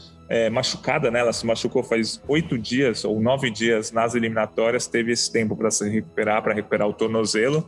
machucada, 0.50 1.10
né? 1.10 1.20
Ela 1.20 1.32
se 1.32 1.46
machucou 1.46 1.82
faz 1.82 2.22
oito 2.28 2.58
dias 2.58 3.04
ou 3.04 3.20
nove 3.20 3.50
dias 3.50 3.90
nas 3.90 4.14
eliminatórias, 4.14 4.86
teve 4.86 5.12
esse 5.12 5.32
tempo 5.32 5.56
para 5.56 5.70
se 5.70 5.88
recuperar, 5.88 6.42
para 6.42 6.54
recuperar 6.54 6.86
o 6.86 6.92
tornozelo, 6.92 7.66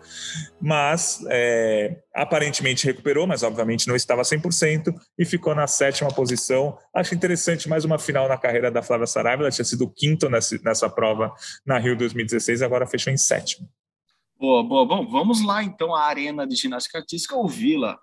mas 0.60 1.24
é, 1.30 1.96
aparentemente 2.14 2.86
recuperou, 2.86 3.26
mas 3.26 3.42
obviamente 3.42 3.88
não 3.88 3.96
estava 3.96 4.22
100% 4.22 4.94
e 5.18 5.24
ficou 5.24 5.54
na 5.54 5.66
sétima 5.66 6.12
posição. 6.12 6.76
Acho 6.94 7.14
interessante 7.14 7.68
mais 7.68 7.84
uma 7.84 7.98
final 7.98 8.28
na 8.28 8.36
carreira 8.36 8.70
da 8.70 8.82
Flávia 8.82 9.06
Saraiva, 9.06 9.42
ela 9.42 9.50
tinha 9.50 9.64
sido 9.64 9.90
quinto 9.90 10.28
nessa, 10.28 10.58
nessa 10.62 10.90
prova 10.90 11.32
na 11.64 11.78
Rio 11.78 11.96
2016, 11.96 12.62
agora 12.62 12.86
fechou 12.86 13.12
em 13.12 13.16
sétimo. 13.16 13.66
Boa, 14.38 14.62
boa. 14.62 14.86
Bom, 14.86 15.06
vamos 15.06 15.44
lá 15.44 15.62
então 15.62 15.94
à 15.94 16.04
arena 16.04 16.46
de 16.46 16.56
ginástica 16.56 16.98
artística 16.98 17.36
ouvi-la. 17.36 17.98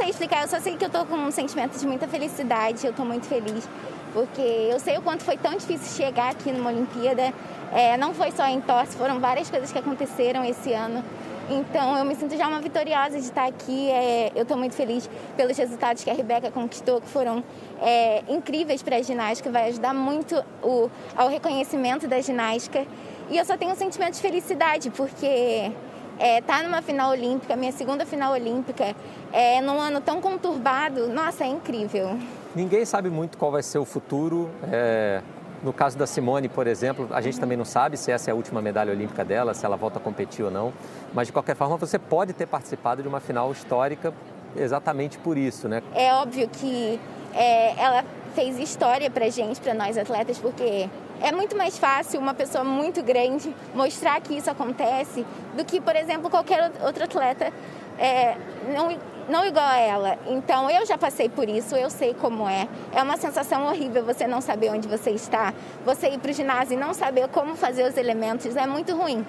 Sei 0.00 0.08
explicar, 0.08 0.42
eu 0.42 0.48
só 0.48 0.58
sei 0.58 0.78
que 0.78 0.84
eu 0.84 0.88
tô 0.88 1.04
com 1.04 1.14
um 1.14 1.30
sentimento 1.30 1.78
de 1.78 1.86
muita 1.86 2.08
felicidade, 2.08 2.86
eu 2.86 2.92
tô 2.92 3.04
muito 3.04 3.26
feliz, 3.26 3.68
porque 4.14 4.40
eu 4.40 4.80
sei 4.80 4.96
o 4.96 5.02
quanto 5.02 5.22
foi 5.22 5.36
tão 5.36 5.52
difícil 5.52 5.94
chegar 5.94 6.30
aqui 6.30 6.50
numa 6.50 6.70
Olimpíada. 6.70 7.34
É, 7.70 7.98
não 7.98 8.14
foi 8.14 8.30
só 8.30 8.46
em 8.46 8.62
torce, 8.62 8.96
foram 8.96 9.20
várias 9.20 9.50
coisas 9.50 9.70
que 9.70 9.78
aconteceram 9.78 10.42
esse 10.42 10.72
ano. 10.72 11.04
Então 11.50 11.98
eu 11.98 12.04
me 12.04 12.14
sinto 12.14 12.34
já 12.34 12.48
uma 12.48 12.60
vitoriosa 12.60 13.18
de 13.18 13.24
estar 13.24 13.46
aqui. 13.46 13.90
É, 13.90 14.32
eu 14.34 14.42
estou 14.42 14.56
muito 14.56 14.74
feliz 14.74 15.08
pelos 15.36 15.56
resultados 15.58 16.02
que 16.02 16.08
a 16.08 16.14
Rebeca 16.14 16.50
conquistou, 16.50 17.02
que 17.02 17.08
foram 17.08 17.44
é, 17.82 18.22
incríveis 18.26 18.82
para 18.82 18.96
a 18.96 19.02
ginástica, 19.02 19.50
vai 19.50 19.68
ajudar 19.68 19.92
muito 19.92 20.42
o, 20.62 20.88
ao 21.14 21.28
reconhecimento 21.28 22.08
da 22.08 22.22
ginástica. 22.22 22.86
E 23.28 23.36
eu 23.36 23.44
só 23.44 23.54
tenho 23.56 23.72
um 23.72 23.76
sentimento 23.76 24.14
de 24.14 24.20
felicidade, 24.20 24.90
porque 24.90 25.70
é, 26.20 26.42
tá 26.42 26.62
numa 26.62 26.82
final 26.82 27.10
olímpica, 27.10 27.56
minha 27.56 27.72
segunda 27.72 28.04
final 28.04 28.34
olímpica, 28.34 28.94
é, 29.32 29.60
num 29.62 29.80
ano 29.80 30.00
tão 30.02 30.20
conturbado, 30.20 31.08
nossa, 31.08 31.44
é 31.44 31.46
incrível. 31.46 32.18
Ninguém 32.54 32.84
sabe 32.84 33.08
muito 33.08 33.38
qual 33.38 33.50
vai 33.50 33.62
ser 33.62 33.78
o 33.78 33.86
futuro. 33.86 34.50
É, 34.70 35.22
no 35.62 35.72
caso 35.72 35.96
da 35.96 36.06
Simone, 36.06 36.48
por 36.48 36.66
exemplo, 36.66 37.08
a 37.10 37.20
gente 37.22 37.40
também 37.40 37.56
não 37.56 37.64
sabe 37.64 37.96
se 37.96 38.12
essa 38.12 38.30
é 38.30 38.32
a 38.32 38.34
última 38.34 38.60
medalha 38.60 38.92
olímpica 38.92 39.24
dela, 39.24 39.54
se 39.54 39.64
ela 39.64 39.76
volta 39.76 39.98
a 39.98 40.02
competir 40.02 40.44
ou 40.44 40.50
não. 40.50 40.72
Mas 41.14 41.28
de 41.28 41.32
qualquer 41.32 41.56
forma, 41.56 41.76
você 41.76 41.98
pode 41.98 42.34
ter 42.34 42.46
participado 42.46 43.02
de 43.02 43.08
uma 43.08 43.20
final 43.20 43.50
histórica 43.50 44.12
exatamente 44.56 45.16
por 45.18 45.38
isso, 45.38 45.68
né? 45.68 45.82
É 45.94 46.12
óbvio 46.14 46.48
que 46.48 47.00
é, 47.34 47.80
ela 47.80 48.04
fez 48.34 48.58
história 48.58 49.10
pra 49.10 49.28
gente, 49.28 49.60
para 49.60 49.72
nós 49.74 49.96
atletas, 49.96 50.38
porque 50.38 50.88
é 51.22 51.32
muito 51.32 51.56
mais 51.56 51.78
fácil 51.78 52.20
uma 52.20 52.34
pessoa 52.34 52.64
muito 52.64 53.02
grande 53.02 53.54
mostrar 53.74 54.20
que 54.20 54.34
isso 54.34 54.50
acontece 54.50 55.24
do 55.56 55.64
que, 55.64 55.80
por 55.80 55.94
exemplo, 55.94 56.30
qualquer 56.30 56.70
outro 56.82 57.04
atleta 57.04 57.52
é, 57.98 58.36
não 58.74 58.98
não 59.28 59.46
igual 59.46 59.64
a 59.64 59.78
ela. 59.78 60.18
Então 60.26 60.68
eu 60.68 60.84
já 60.84 60.98
passei 60.98 61.28
por 61.28 61.48
isso, 61.48 61.76
eu 61.76 61.88
sei 61.88 62.12
como 62.12 62.48
é. 62.48 62.66
É 62.92 63.02
uma 63.02 63.16
sensação 63.16 63.64
horrível 63.66 64.04
você 64.04 64.26
não 64.26 64.40
saber 64.40 64.70
onde 64.70 64.88
você 64.88 65.10
está, 65.10 65.54
você 65.84 66.08
ir 66.08 66.18
para 66.18 66.32
o 66.32 66.34
ginásio 66.34 66.74
e 66.74 66.76
não 66.76 66.92
saber 66.92 67.28
como 67.28 67.54
fazer 67.54 67.88
os 67.88 67.96
elementos, 67.96 68.56
é 68.56 68.66
muito 68.66 68.96
ruim. 68.96 69.24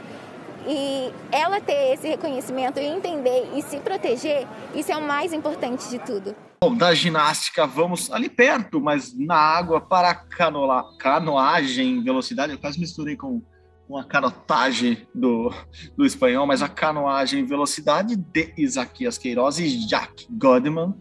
E 0.68 1.12
ela 1.32 1.60
ter 1.60 1.94
esse 1.94 2.08
reconhecimento 2.08 2.80
e 2.80 2.86
entender 2.86 3.52
e 3.56 3.62
se 3.62 3.78
proteger, 3.78 4.48
isso 4.76 4.92
é 4.92 4.98
o 4.98 5.02
mais 5.02 5.34
importante 5.34 5.90
de 5.90 6.00
tudo. 6.00 6.36
Bom, 6.64 6.76
da 6.76 6.94
ginástica, 6.94 7.66
vamos 7.66 8.12
ali 8.12 8.30
perto, 8.30 8.80
mas 8.80 9.18
na 9.18 9.36
água 9.36 9.82
para 9.82 10.12
a 10.12 10.16
canoa, 10.16 10.96
canoagem, 10.98 12.04
velocidade. 12.04 12.54
Eu 12.54 12.60
quase 12.60 12.80
misturei 12.80 13.16
com 13.16 13.42
uma 13.90 14.04
canotagem 14.04 15.08
do, 15.14 15.52
do 15.98 16.06
espanhol, 16.06 16.46
mas 16.46 16.62
a 16.62 16.70
canoagem 16.70 17.46
velocidade 17.46 18.16
de 18.16 18.54
Isaquias 18.58 19.18
Queiroz 19.18 19.60
e 19.60 19.88
Jack 19.88 20.28
Godman. 20.30 20.94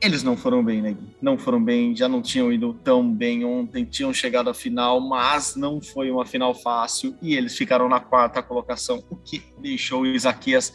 Eles 0.00 0.22
não 0.22 0.36
foram 0.36 0.64
bem, 0.64 0.80
né? 0.80 0.96
Não 1.20 1.36
foram 1.36 1.62
bem, 1.62 1.94
já 1.94 2.08
não 2.08 2.22
tinham 2.22 2.52
ido 2.52 2.72
tão 2.84 3.12
bem 3.12 3.44
ontem, 3.44 3.84
tinham 3.84 4.14
chegado 4.14 4.48
à 4.48 4.54
final, 4.54 5.00
mas 5.00 5.56
não 5.56 5.80
foi 5.80 6.08
uma 6.08 6.24
final 6.24 6.54
fácil 6.54 7.16
e 7.20 7.34
eles 7.34 7.56
ficaram 7.56 7.88
na 7.88 7.98
quarta 7.98 8.40
colocação, 8.40 9.02
o 9.10 9.16
que 9.16 9.42
deixou 9.58 10.02
o 10.02 10.06
Isaquias 10.06 10.72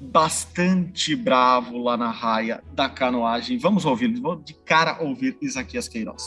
bastante 0.00 1.14
bravo 1.14 1.76
lá 1.76 1.96
na 1.96 2.10
raia 2.10 2.62
da 2.72 2.88
canoagem. 2.88 3.58
Vamos 3.58 3.84
ouvir, 3.84 4.18
vou 4.18 4.36
de 4.36 4.54
cara 4.54 5.02
ouvir 5.02 5.36
Isaquias 5.42 5.86
Queiroz. 5.86 6.24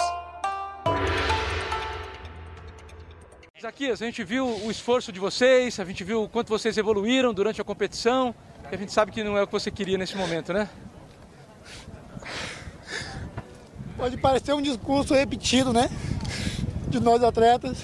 Zaquias, 3.59 4.03
a 4.03 4.05
gente 4.05 4.23
viu 4.23 4.45
o 4.45 4.69
esforço 4.69 5.11
de 5.11 5.19
vocês, 5.19 5.79
a 5.79 5.85
gente 5.85 6.03
viu 6.03 6.23
o 6.23 6.29
quanto 6.29 6.49
vocês 6.49 6.77
evoluíram 6.77 7.33
durante 7.33 7.59
a 7.59 7.63
competição, 7.63 8.35
a 8.63 8.75
gente 8.75 8.91
sabe 8.93 9.11
que 9.11 9.23
não 9.23 9.35
é 9.35 9.41
o 9.41 9.47
que 9.47 9.53
você 9.53 9.71
queria 9.71 9.97
nesse 9.97 10.15
momento, 10.15 10.53
né? 10.53 10.69
Pode 13.97 14.15
parecer 14.17 14.53
um 14.53 14.61
discurso 14.61 15.15
repetido, 15.15 15.73
né? 15.73 15.89
De 16.87 16.99
nós 16.99 17.23
atletas. 17.23 17.79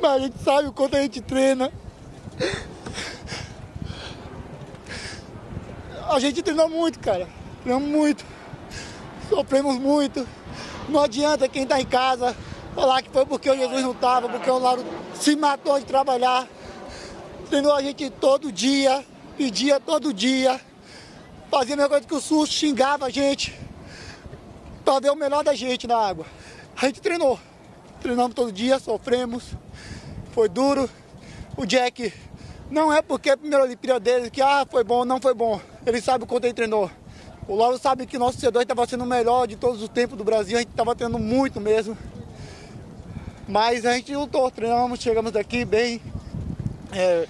Mas 0.00 0.10
a 0.12 0.18
gente 0.20 0.38
sabe 0.44 0.68
o 0.68 0.72
quanto 0.72 0.96
a 0.96 1.02
gente 1.02 1.20
treina. 1.20 1.72
A 6.08 6.20
gente 6.20 6.40
treinou 6.40 6.68
muito, 6.68 7.00
cara. 7.00 7.28
Treinamos 7.64 7.88
muito. 7.88 8.24
Sofremos 9.28 9.76
muito. 9.76 10.24
Não 10.88 11.00
adianta 11.00 11.48
quem 11.48 11.66
tá 11.66 11.80
em 11.80 11.86
casa 11.86 12.36
falar 12.72 13.02
que 13.02 13.10
foi 13.10 13.26
porque 13.26 13.50
o 13.50 13.56
Jesus 13.56 13.82
não 13.82 13.90
estava, 13.90 14.28
porque 14.28 14.48
o 14.48 14.58
Lauro 14.58 14.84
se 15.14 15.34
matou 15.34 15.80
de 15.80 15.84
trabalhar. 15.84 16.46
Treinou 17.48 17.74
a 17.74 17.82
gente 17.82 18.08
todo 18.08 18.52
dia, 18.52 19.04
pedia 19.36 19.80
todo 19.80 20.14
dia, 20.14 20.60
fazia 21.50 21.74
a 21.74 21.76
mesma 21.76 21.88
coisa 21.88 22.06
que 22.06 22.14
o 22.14 22.20
SUS 22.20 22.48
xingava 22.50 23.06
a 23.06 23.10
gente 23.10 23.69
para 24.90 24.98
ver 24.98 25.10
o 25.12 25.14
melhor 25.14 25.44
da 25.44 25.54
gente 25.54 25.86
na 25.86 25.96
água. 25.96 26.26
A 26.76 26.86
gente 26.86 27.00
treinou, 27.00 27.38
treinamos 28.02 28.34
todo 28.34 28.50
dia, 28.50 28.80
sofremos, 28.80 29.54
foi 30.32 30.48
duro. 30.48 30.90
O 31.56 31.64
Jack 31.64 32.12
não 32.68 32.92
é 32.92 33.00
porque 33.00 33.30
é 33.30 33.34
a 33.34 33.36
primeira 33.36 33.62
Olimpíada 33.64 34.00
dele 34.00 34.30
que 34.30 34.42
ah, 34.42 34.66
foi 34.68 34.82
bom, 34.82 35.04
não 35.04 35.20
foi 35.20 35.32
bom. 35.32 35.60
Ele 35.86 36.00
sabe 36.00 36.24
o 36.24 36.26
quanto 36.26 36.46
ele 36.46 36.54
treinou. 36.54 36.90
O 37.46 37.54
Lauro 37.54 37.78
sabe 37.78 38.04
que 38.04 38.18
nosso 38.18 38.38
C2 38.38 38.62
estava 38.62 38.84
sendo 38.84 39.04
o 39.04 39.06
melhor 39.06 39.46
de 39.46 39.54
todos 39.54 39.80
os 39.80 39.88
tempos 39.88 40.18
do 40.18 40.24
Brasil, 40.24 40.56
a 40.56 40.60
gente 40.60 40.70
estava 40.70 40.92
treinando 40.96 41.22
muito 41.22 41.60
mesmo. 41.60 41.96
Mas 43.46 43.86
a 43.86 43.92
gente 43.92 44.12
lutou, 44.16 44.50
treinamos, 44.50 44.98
chegamos 44.98 45.30
daqui 45.30 45.64
bem. 45.64 46.02
É... 46.90 47.28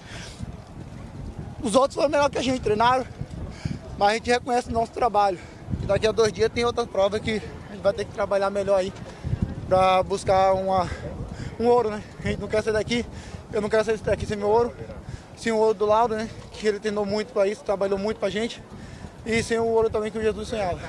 Os 1.61 1.75
outros 1.75 1.93
foram 1.93 2.09
melhor 2.09 2.27
que 2.27 2.39
a 2.39 2.43
gente, 2.43 2.59
treinaram, 2.59 3.05
mas 3.99 4.09
a 4.09 4.13
gente 4.15 4.31
reconhece 4.31 4.69
o 4.69 4.73
nosso 4.73 4.91
trabalho. 4.91 5.37
E 5.81 5.85
daqui 5.85 6.07
a 6.07 6.11
dois 6.11 6.31
dias 6.31 6.51
tem 6.53 6.65
outra 6.65 6.85
prova 6.85 7.19
que 7.19 7.31
a 7.31 7.73
gente 7.73 7.81
vai 7.81 7.93
ter 7.93 8.05
que 8.05 8.11
trabalhar 8.11 8.49
melhor 8.49 8.77
aí 8.77 8.91
para 9.67 10.03
buscar 10.03 10.53
uma, 10.53 10.89
um 11.59 11.67
ouro, 11.67 11.89
né? 11.89 12.03
A 12.23 12.27
gente 12.27 12.39
não 12.39 12.47
quer 12.47 12.61
sair 12.63 12.73
daqui, 12.73 13.05
eu 13.53 13.61
não 13.61 13.69
quero 13.69 13.85
sair 13.85 13.97
daqui 13.99 14.25
sem 14.25 14.37
meu 14.37 14.49
ouro, 14.49 14.73
sem 15.37 15.51
o 15.51 15.57
ouro 15.57 15.73
do 15.73 15.85
Lauro, 15.85 16.15
né? 16.15 16.29
Que 16.51 16.67
ele 16.67 16.79
treinou 16.79 17.05
muito 17.05 17.31
para 17.33 17.47
isso, 17.47 17.63
trabalhou 17.63 17.97
muito 17.97 18.17
pra 18.17 18.29
gente. 18.29 18.61
E 19.25 19.41
sem 19.41 19.59
o 19.59 19.65
ouro 19.65 19.89
também 19.89 20.11
que 20.11 20.17
o 20.17 20.21
Jesus 20.21 20.49
sonhava. 20.49 20.79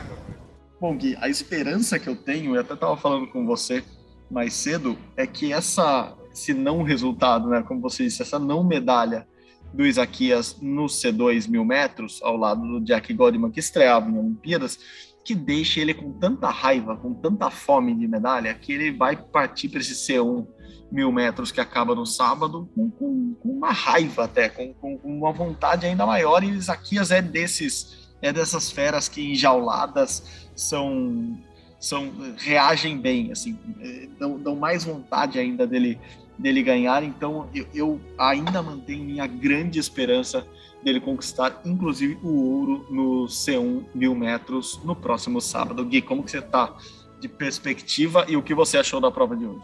Bom, 0.81 0.97
Gui, 0.97 1.16
a 1.21 1.29
esperança 1.29 1.99
que 1.99 2.09
eu 2.09 2.16
tenho, 2.16 2.57
eu 2.57 2.61
até 2.61 2.75
estava 2.75 2.97
falando 2.97 3.29
com 3.29 3.47
você 3.47 3.85
mais 4.31 4.55
cedo, 4.55 4.99
é 5.16 5.27
que 5.27 5.53
essa, 5.53 6.12
esse 6.33 6.53
não 6.53 6.83
resultado, 6.83 7.49
né, 7.49 7.62
como 7.62 7.81
você 7.81 8.05
disse, 8.05 8.23
essa 8.23 8.38
não 8.38 8.64
medalha 8.64 9.27
do 9.73 9.87
Isaquias 9.87 10.59
no 10.61 10.85
C2 10.87 11.49
mil 11.49 11.65
metros, 11.65 12.21
ao 12.23 12.37
lado 12.37 12.61
do 12.61 12.81
Jack 12.85 13.13
Godman, 13.15 13.51
que 13.51 13.61
estreava 13.61 14.11
em 14.11 14.19
Olimpíadas, 14.19 14.79
que 15.25 15.35
deixa 15.35 15.81
ele 15.81 15.95
com 15.95 16.13
tanta 16.13 16.51
raiva, 16.51 16.97
com 16.97 17.15
tanta 17.15 17.51
fome 17.51 17.95
de 17.95 18.07
medalha, 18.09 18.55
que 18.55 18.73
ele 18.73 18.91
vai 18.91 19.17
partir 19.17 19.69
para 19.69 19.81
esse 19.81 19.95
C1 19.95 20.47
mil 20.91 21.11
metros 21.11 21.51
que 21.51 21.61
acaba 21.61 21.95
no 21.95 22.05
sábado 22.05 22.69
com, 22.75 22.91
com, 22.91 23.35
com 23.35 23.49
uma 23.49 23.73
raiva 23.73 24.25
até, 24.25 24.49
com, 24.49 24.75
com, 24.75 25.01
uma 25.03 25.33
vontade 25.33 25.87
ainda 25.87 26.05
maior. 26.05 26.43
E 26.43 26.51
Isaquias 26.51 27.11
é 27.11 27.23
desses, 27.23 28.11
é 28.21 28.33
dessas 28.33 28.71
feras 28.71 29.09
que 29.09 29.33
enjauladas 29.33 30.51
são 30.55 31.39
são 31.83 32.13
reagem 32.37 32.97
bem, 32.97 33.33
assim, 33.33 33.59
é, 33.81 34.09
dão, 34.17 34.39
dão 34.39 34.55
mais 34.55 34.85
vontade 34.85 35.37
ainda 35.37 35.67
dele 35.67 35.99
dele 36.38 36.62
ganhar. 36.62 37.03
Então 37.03 37.49
eu, 37.55 37.66
eu, 37.75 38.01
ainda 38.18 38.62
mantenho 38.62 39.05
minha 39.05 39.27
grande 39.27 39.79
esperança 39.79 40.47
dele 40.83 41.01
conquistar, 41.01 41.61
inclusive 41.64 42.18
o 42.23 42.59
ouro 42.59 42.87
no 42.90 43.27
C1 43.27 43.85
mil 43.95 44.14
metros 44.14 44.81
no 44.85 44.97
próximo 44.97 45.40
sábado. 45.40 45.85
Gui, 45.85 46.03
como 46.03 46.23
que 46.23 46.31
você 46.31 46.38
está 46.38 46.77
de 47.21 47.29
perspectiva 47.29 48.25
e 48.29 48.37
o 48.37 48.42
que 48.42 48.55
você 48.55 48.79
achou 48.79 49.01
da 49.01 49.11
prova 49.11 49.37
de 49.37 49.47
hoje? 49.47 49.62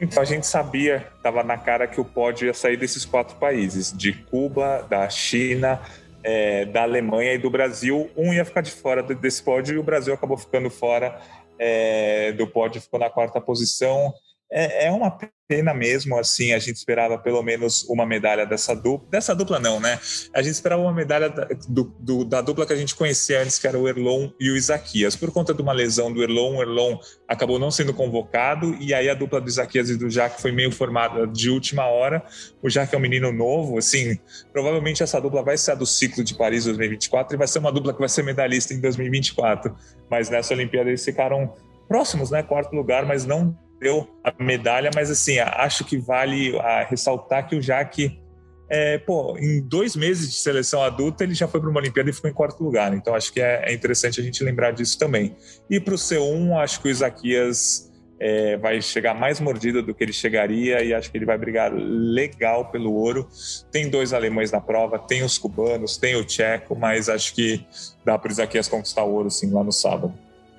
Então 0.00 0.22
a 0.22 0.26
gente 0.26 0.46
sabia, 0.46 1.08
estava 1.16 1.42
na 1.42 1.58
cara 1.58 1.88
que 1.88 2.00
o 2.00 2.04
pódio 2.04 2.46
ia 2.46 2.54
sair 2.54 2.76
desses 2.76 3.04
quatro 3.04 3.36
países, 3.36 3.92
de 3.92 4.12
Cuba, 4.12 4.86
da 4.88 5.08
China, 5.10 5.80
é, 6.22 6.64
da 6.66 6.82
Alemanha 6.82 7.34
e 7.34 7.38
do 7.38 7.50
Brasil, 7.50 8.08
um 8.16 8.32
ia 8.32 8.44
ficar 8.44 8.60
de 8.60 8.70
fora 8.70 9.02
desse 9.02 9.42
pódio 9.42 9.74
e 9.74 9.78
o 9.78 9.82
Brasil 9.82 10.14
acabou 10.14 10.36
ficando 10.36 10.70
fora 10.70 11.20
é, 11.58 12.32
do 12.32 12.46
pódio, 12.46 12.80
ficou 12.80 13.00
na 13.00 13.10
quarta 13.10 13.40
posição. 13.40 14.14
É, 14.50 14.86
é 14.86 14.90
uma 14.90 15.10
pena 15.48 15.72
mesmo, 15.72 16.18
assim, 16.18 16.52
a 16.52 16.58
gente 16.58 16.76
esperava 16.76 17.18
pelo 17.18 17.42
menos 17.42 17.82
uma 17.88 18.04
medalha 18.04 18.44
dessa 18.44 18.74
dupla. 18.74 19.08
Dessa 19.10 19.34
dupla 19.34 19.58
não, 19.58 19.80
né? 19.80 19.98
A 20.34 20.42
gente 20.42 20.52
esperava 20.52 20.82
uma 20.82 20.92
medalha 20.92 21.30
da, 21.30 21.48
do, 21.66 21.84
do, 21.98 22.24
da 22.24 22.42
dupla 22.42 22.66
que 22.66 22.72
a 22.74 22.76
gente 22.76 22.94
conhecia 22.94 23.42
antes, 23.42 23.58
que 23.58 23.66
era 23.66 23.78
o 23.78 23.88
Erlon 23.88 24.30
e 24.38 24.50
o 24.50 24.56
Isaquias. 24.56 25.16
Por 25.16 25.30
conta 25.32 25.54
de 25.54 25.62
uma 25.62 25.72
lesão 25.72 26.12
do 26.12 26.22
Erlon, 26.22 26.56
o 26.56 26.62
Erlon 26.62 26.98
acabou 27.26 27.58
não 27.58 27.70
sendo 27.70 27.94
convocado, 27.94 28.74
e 28.78 28.92
aí 28.92 29.08
a 29.08 29.14
dupla 29.14 29.40
do 29.40 29.48
Isaquias 29.48 29.88
e 29.88 29.96
do 29.96 30.10
Jaque 30.10 30.40
foi 30.40 30.52
meio 30.52 30.70
formada 30.70 31.26
de 31.26 31.48
última 31.48 31.86
hora. 31.86 32.22
O 32.62 32.68
Jaque 32.68 32.94
é 32.94 32.98
um 32.98 33.00
menino 33.00 33.32
novo, 33.32 33.78
assim, 33.78 34.18
provavelmente 34.52 35.02
essa 35.02 35.18
dupla 35.18 35.42
vai 35.42 35.56
ser 35.56 35.72
a 35.72 35.74
do 35.74 35.86
ciclo 35.86 36.22
de 36.22 36.34
Paris 36.34 36.64
2024 36.64 37.34
e 37.34 37.38
vai 37.38 37.48
ser 37.48 37.58
uma 37.58 37.72
dupla 37.72 37.94
que 37.94 38.00
vai 38.00 38.08
ser 38.08 38.22
medalhista 38.22 38.74
em 38.74 38.80
2024. 38.80 39.74
Mas 40.10 40.28
nessa 40.28 40.52
Olimpíada 40.52 40.90
eles 40.90 41.04
ficaram 41.04 41.54
próximos, 41.86 42.30
né? 42.30 42.42
Quarto 42.42 42.74
lugar, 42.74 43.06
mas 43.06 43.24
não 43.24 43.56
deu 43.80 44.08
a 44.22 44.32
medalha, 44.42 44.90
mas 44.94 45.10
assim, 45.10 45.38
acho 45.38 45.84
que 45.84 45.96
vale 45.96 46.52
ressaltar 46.88 47.48
que 47.48 47.56
o 47.56 47.62
Jaque, 47.62 48.18
é, 48.68 48.98
pô, 48.98 49.36
em 49.38 49.60
dois 49.60 49.96
meses 49.96 50.30
de 50.30 50.36
seleção 50.36 50.82
adulta, 50.82 51.24
ele 51.24 51.34
já 51.34 51.48
foi 51.48 51.60
para 51.60 51.70
uma 51.70 51.80
Olimpíada 51.80 52.10
e 52.10 52.12
ficou 52.12 52.30
em 52.30 52.34
quarto 52.34 52.62
lugar. 52.62 52.94
Então 52.94 53.14
acho 53.14 53.32
que 53.32 53.40
é, 53.40 53.70
é 53.70 53.72
interessante 53.72 54.20
a 54.20 54.24
gente 54.24 54.42
lembrar 54.42 54.72
disso 54.72 54.98
também. 54.98 55.36
E 55.70 55.80
para 55.80 55.94
o 55.94 55.96
C1, 55.96 56.56
acho 56.58 56.80
que 56.80 56.88
o 56.88 56.90
Isaquias 56.90 57.88
é, 58.20 58.56
vai 58.56 58.82
chegar 58.82 59.14
mais 59.14 59.38
mordida 59.40 59.80
do 59.80 59.94
que 59.94 60.02
ele 60.02 60.12
chegaria 60.12 60.82
e 60.82 60.92
acho 60.92 61.10
que 61.10 61.16
ele 61.16 61.24
vai 61.24 61.38
brigar 61.38 61.72
legal 61.72 62.70
pelo 62.70 62.92
ouro. 62.92 63.28
Tem 63.70 63.88
dois 63.88 64.12
alemães 64.12 64.50
na 64.50 64.60
prova, 64.60 64.98
tem 64.98 65.22
os 65.22 65.38
cubanos, 65.38 65.96
tem 65.96 66.16
o 66.16 66.24
tcheco, 66.24 66.76
mas 66.76 67.08
acho 67.08 67.34
que 67.34 67.64
dá 68.04 68.18
para 68.18 68.28
o 68.28 68.32
Isaquias 68.32 68.68
conquistar 68.68 69.04
o 69.04 69.12
ouro 69.12 69.30
sim 69.30 69.50
lá 69.50 69.62
no 69.62 69.72
sábado. 69.72 70.12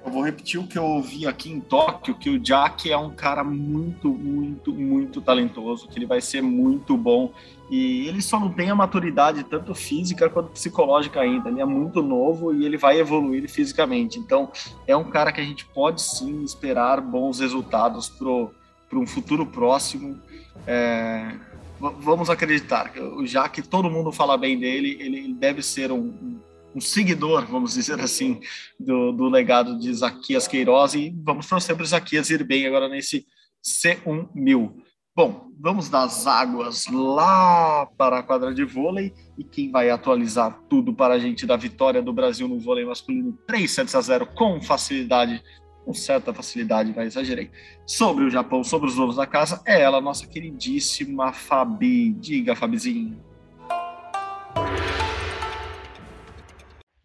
Eu 0.05 0.11
vou 0.11 0.23
repetir 0.23 0.59
o 0.59 0.65
que 0.65 0.77
eu 0.77 0.83
ouvi 0.83 1.27
aqui 1.27 1.51
em 1.51 1.59
Tóquio, 1.59 2.15
que 2.15 2.29
o 2.29 2.39
Jack 2.39 2.89
é 2.89 2.97
um 2.97 3.11
cara 3.11 3.43
muito, 3.43 4.09
muito, 4.09 4.73
muito 4.73 5.21
talentoso, 5.21 5.87
que 5.87 5.99
ele 5.99 6.05
vai 6.05 6.21
ser 6.21 6.41
muito 6.41 6.95
bom. 6.95 7.33
E 7.69 8.07
ele 8.07 8.21
só 8.21 8.39
não 8.39 8.51
tem 8.51 8.69
a 8.69 8.75
maturidade 8.75 9.43
tanto 9.43 9.75
física 9.75 10.29
quanto 10.29 10.51
psicológica 10.51 11.19
ainda. 11.19 11.49
Ele 11.49 11.61
é 11.61 11.65
muito 11.65 12.01
novo 12.01 12.53
e 12.53 12.65
ele 12.65 12.77
vai 12.77 12.97
evoluir 12.97 13.47
fisicamente. 13.49 14.17
Então, 14.17 14.51
é 14.87 14.95
um 14.95 15.03
cara 15.03 15.31
que 15.31 15.41
a 15.41 15.43
gente 15.43 15.65
pode 15.65 16.01
sim 16.01 16.43
esperar 16.43 17.01
bons 17.01 17.39
resultados 17.39 18.07
para 18.09 18.97
um 18.97 19.05
futuro 19.05 19.45
próximo. 19.45 20.19
É, 20.65 21.35
vamos 21.79 22.29
acreditar, 22.29 22.91
já 23.25 23.47
que 23.47 23.61
todo 23.61 23.89
mundo 23.89 24.11
fala 24.11 24.37
bem 24.37 24.57
dele, 24.57 24.97
ele 24.99 25.33
deve 25.33 25.61
ser 25.61 25.91
um, 25.91 26.39
um 26.75 26.81
seguidor, 26.81 27.45
vamos 27.45 27.73
dizer 27.73 27.99
assim, 27.99 28.39
do, 28.79 29.11
do 29.11 29.27
legado 29.27 29.79
de 29.79 29.89
Isaquias 29.89 30.47
Queiroz 30.47 30.93
e 30.93 31.13
vamos 31.23 31.47
torcer 31.47 31.75
para 31.75 31.85
Isaquias 31.85 32.29
ir 32.29 32.43
bem 32.43 32.65
agora 32.65 32.87
nesse 32.87 33.25
C1000. 33.63 34.73
Bom, 35.15 35.51
vamos 35.59 35.89
das 35.89 36.25
águas 36.27 36.85
lá 36.87 37.85
para 37.97 38.19
a 38.19 38.23
quadra 38.23 38.53
de 38.53 38.63
vôlei 38.63 39.13
e 39.37 39.43
quem 39.43 39.69
vai 39.69 39.89
atualizar 39.89 40.61
tudo 40.69 40.93
para 40.93 41.15
a 41.15 41.19
gente 41.19 41.45
da 41.45 41.57
vitória 41.57 42.01
do 42.01 42.13
Brasil 42.13 42.47
no 42.47 42.59
vôlei 42.59 42.85
masculino 42.85 43.37
3 43.45 43.69
sets 43.69 43.95
a 43.95 44.01
0 44.01 44.27
com 44.27 44.61
facilidade, 44.61 45.43
com 45.83 45.93
certa 45.93 46.33
facilidade, 46.33 46.93
vai 46.93 47.07
exagerei, 47.07 47.51
sobre 47.85 48.23
o 48.23 48.29
Japão, 48.29 48.63
sobre 48.63 48.87
os 48.87 48.95
donos 48.95 49.17
da 49.17 49.25
casa, 49.25 49.61
é 49.65 49.81
ela, 49.81 49.99
nossa 49.99 50.25
queridíssima 50.25 51.33
Fabi. 51.33 52.13
Diga, 52.13 52.55
Fabizinho. 52.55 53.28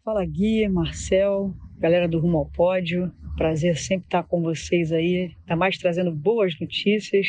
Fala 0.05 0.23
Gui, 0.23 0.69
Marcel, 0.69 1.55
galera 1.79 2.07
do 2.07 2.19
Rumo 2.19 2.37
ao 2.37 2.45
Pódio. 2.45 3.11
Prazer 3.39 3.79
sempre 3.79 4.07
estar 4.07 4.23
com 4.23 4.43
vocês 4.43 4.93
aí, 4.93 5.35
ainda 5.41 5.57
mais 5.57 5.79
trazendo 5.79 6.13
boas 6.13 6.61
notícias. 6.61 7.27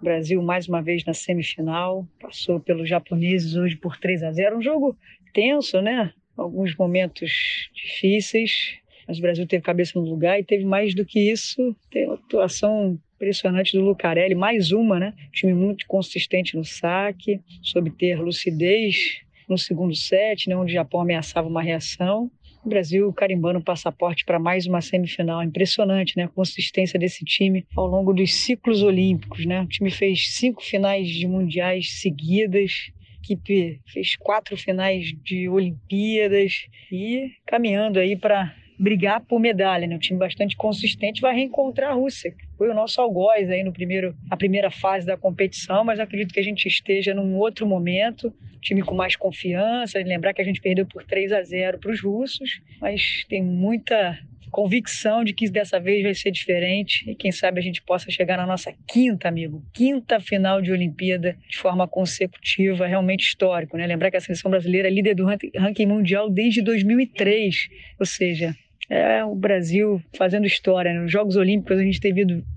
O 0.00 0.04
Brasil 0.04 0.42
mais 0.42 0.66
uma 0.66 0.82
vez 0.82 1.04
na 1.04 1.14
semifinal, 1.14 2.04
passou 2.20 2.58
pelos 2.58 2.88
japoneses 2.88 3.54
hoje 3.54 3.76
por 3.76 3.96
3 3.96 4.24
a 4.24 4.32
0. 4.32 4.58
Um 4.58 4.60
jogo 4.60 4.98
tenso, 5.32 5.80
né? 5.80 6.12
Alguns 6.36 6.74
momentos 6.74 7.70
difíceis, 7.72 8.80
mas 9.06 9.18
o 9.18 9.22
Brasil 9.22 9.46
teve 9.46 9.62
cabeça 9.62 9.96
no 9.96 10.04
lugar 10.04 10.40
e 10.40 10.44
teve 10.44 10.64
mais 10.64 10.96
do 10.96 11.04
que 11.04 11.30
isso, 11.30 11.76
tem 11.92 12.06
uma 12.06 12.14
atuação 12.14 12.98
impressionante 13.14 13.78
do 13.78 13.84
Lucarelli, 13.84 14.34
mais 14.34 14.72
uma, 14.72 14.98
né? 14.98 15.14
Time 15.32 15.54
muito 15.54 15.86
consistente 15.86 16.56
no 16.56 16.64
saque, 16.64 17.40
soube 17.62 17.92
ter 17.92 18.18
lucidez 18.18 19.24
no 19.48 19.56
segundo 19.56 19.94
set, 19.94 20.48
né, 20.48 20.56
onde 20.56 20.72
o 20.72 20.74
Japão 20.74 21.00
ameaçava 21.00 21.48
uma 21.48 21.62
reação. 21.62 22.30
O 22.64 22.68
Brasil 22.68 23.12
carimbando 23.12 23.60
o 23.60 23.64
passaporte 23.64 24.24
para 24.24 24.40
mais 24.40 24.66
uma 24.66 24.80
semifinal. 24.80 25.40
Impressionante, 25.42 26.16
né? 26.16 26.24
A 26.24 26.28
consistência 26.28 26.98
desse 26.98 27.24
time 27.24 27.64
ao 27.76 27.86
longo 27.86 28.12
dos 28.12 28.34
ciclos 28.34 28.82
olímpicos, 28.82 29.46
né? 29.46 29.62
O 29.62 29.66
time 29.68 29.88
fez 29.88 30.34
cinco 30.34 30.60
finais 30.60 31.06
de 31.08 31.28
mundiais 31.28 32.00
seguidas, 32.00 32.90
equipe 33.22 33.80
fez 33.86 34.16
quatro 34.16 34.56
finais 34.56 35.12
de 35.22 35.48
Olimpíadas 35.48 36.66
e 36.90 37.30
caminhando 37.46 37.98
aí 37.98 38.16
para 38.16 38.54
brigar 38.78 39.20
por 39.20 39.40
medalha, 39.40 39.86
né? 39.86 39.96
Um 39.96 39.98
time 39.98 40.18
bastante 40.18 40.56
consistente 40.56 41.20
vai 41.20 41.34
reencontrar 41.34 41.90
a 41.90 41.94
Rússia. 41.94 42.34
Foi 42.56 42.68
o 42.68 42.74
nosso 42.74 43.00
algoz 43.00 43.50
aí 43.50 43.62
no 43.62 43.72
primeiro, 43.72 44.14
a 44.30 44.36
primeira 44.36 44.70
fase 44.70 45.06
da 45.06 45.16
competição, 45.16 45.84
mas 45.84 46.00
acredito 46.00 46.32
que 46.32 46.40
a 46.40 46.44
gente 46.44 46.66
esteja 46.66 47.14
num 47.14 47.36
outro 47.36 47.66
momento 47.66 48.32
time 48.60 48.82
com 48.82 48.94
mais 48.94 49.16
confiança. 49.16 49.98
Lembrar 49.98 50.34
que 50.34 50.42
a 50.42 50.44
gente 50.44 50.60
perdeu 50.60 50.86
por 50.86 51.04
3 51.04 51.32
a 51.32 51.42
0 51.42 51.78
para 51.78 51.90
os 51.90 52.00
russos, 52.00 52.60
mas 52.80 53.24
tem 53.28 53.42
muita 53.42 54.18
convicção 54.50 55.22
de 55.22 55.34
que 55.34 55.50
dessa 55.50 55.78
vez 55.78 56.02
vai 56.02 56.14
ser 56.14 56.30
diferente 56.30 57.08
e 57.10 57.14
quem 57.14 57.30
sabe 57.30 57.60
a 57.60 57.62
gente 57.62 57.82
possa 57.82 58.10
chegar 58.10 58.38
na 58.38 58.46
nossa 58.46 58.72
quinta, 58.88 59.28
amigo, 59.28 59.62
quinta 59.74 60.18
final 60.18 60.62
de 60.62 60.72
Olimpíada 60.72 61.36
de 61.48 61.58
forma 61.58 61.86
consecutiva, 61.86 62.86
realmente 62.86 63.26
histórico, 63.26 63.76
né? 63.76 63.86
Lembrar 63.86 64.10
que 64.10 64.16
a 64.16 64.20
seleção 64.20 64.50
brasileira 64.50 64.88
é 64.88 64.90
líder 64.90 65.14
do 65.14 65.26
ranking 65.26 65.86
mundial 65.86 66.30
desde 66.30 66.62
2003, 66.62 67.68
ou 68.00 68.06
seja, 68.06 68.56
é 68.88 69.24
o 69.24 69.34
Brasil 69.34 70.00
fazendo 70.16 70.46
história. 70.46 70.94
Nos 70.94 71.10
Jogos 71.10 71.36
Olímpicos 71.36 71.78
a 71.78 71.82
gente 71.82 72.00
tem 72.00 72.12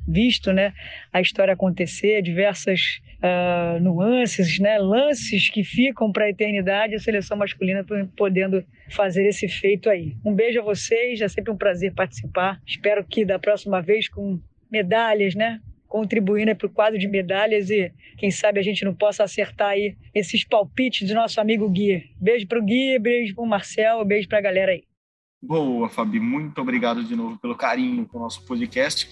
visto 0.08 0.54
né, 0.54 0.74
a 1.12 1.22
história 1.22 1.54
acontecer, 1.54 2.22
diversas 2.22 3.02
uh, 3.18 3.80
nuances, 3.82 4.60
né, 4.60 4.78
lances 4.78 5.50
que 5.50 5.64
ficam 5.64 6.12
para 6.12 6.26
a 6.26 6.30
eternidade, 6.30 6.96
a 6.96 7.00
seleção 7.00 7.38
masculina 7.38 7.86
podendo 8.16 8.64
fazer 8.90 9.26
esse 9.28 9.48
feito 9.48 9.90
aí. 9.90 10.16
Um 10.26 10.34
beijo 10.34 10.60
a 10.60 10.64
vocês, 10.64 11.22
é 11.22 11.28
sempre 11.28 11.52
um 11.52 11.58
prazer 11.58 11.94
participar. 11.94 12.60
Espero 12.66 13.04
que 13.04 13.26
da 13.26 13.40
próxima 13.40 13.82
vez 13.82 14.08
com 14.08 14.40
medalhas, 14.72 15.36
né? 15.36 15.60
Contribuindo 15.88 16.56
para 16.56 16.68
o 16.68 16.70
quadro 16.70 17.00
de 17.00 17.08
medalhas 17.08 17.72
e 17.72 17.92
quem 18.18 18.30
sabe 18.30 18.60
a 18.60 18.64
gente 18.64 18.86
não 18.86 18.94
possa 18.94 19.24
acertar 19.24 19.70
aí 19.70 19.96
esses 20.14 20.44
palpites 20.44 21.08
do 21.08 21.16
nosso 21.16 21.42
amigo 21.42 21.68
Gui. 21.68 22.04
Beijo 22.22 22.48
para 22.48 22.60
o 22.60 22.64
Gui, 22.64 23.00
beijo 23.00 23.34
para 23.34 23.44
o 23.44 23.48
Marcel, 23.48 24.06
beijo 24.06 24.28
para 24.28 24.38
a 24.38 24.42
galera 24.42 24.72
aí. 24.72 24.89
Boa, 25.42 25.88
Fabi. 25.88 26.20
Muito 26.20 26.60
obrigado 26.60 27.02
de 27.02 27.16
novo 27.16 27.38
pelo 27.38 27.56
carinho 27.56 28.06
com 28.06 28.18
o 28.18 28.22
nosso 28.22 28.44
podcast. 28.44 29.10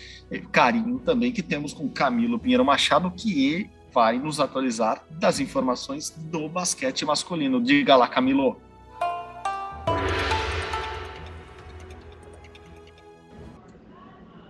Carinho 0.51 0.99
também 0.99 1.31
que 1.31 1.41
temos 1.41 1.73
com 1.73 1.87
Camilo 1.87 2.37
Pinheiro 2.37 2.65
Machado, 2.65 3.09
que 3.11 3.69
vai 3.93 4.19
nos 4.19 4.37
atualizar 4.41 5.01
das 5.09 5.39
informações 5.39 6.09
do 6.09 6.49
basquete 6.49 7.05
masculino. 7.05 7.63
Diga 7.63 7.95
lá, 7.95 8.09
Camilo. 8.09 8.57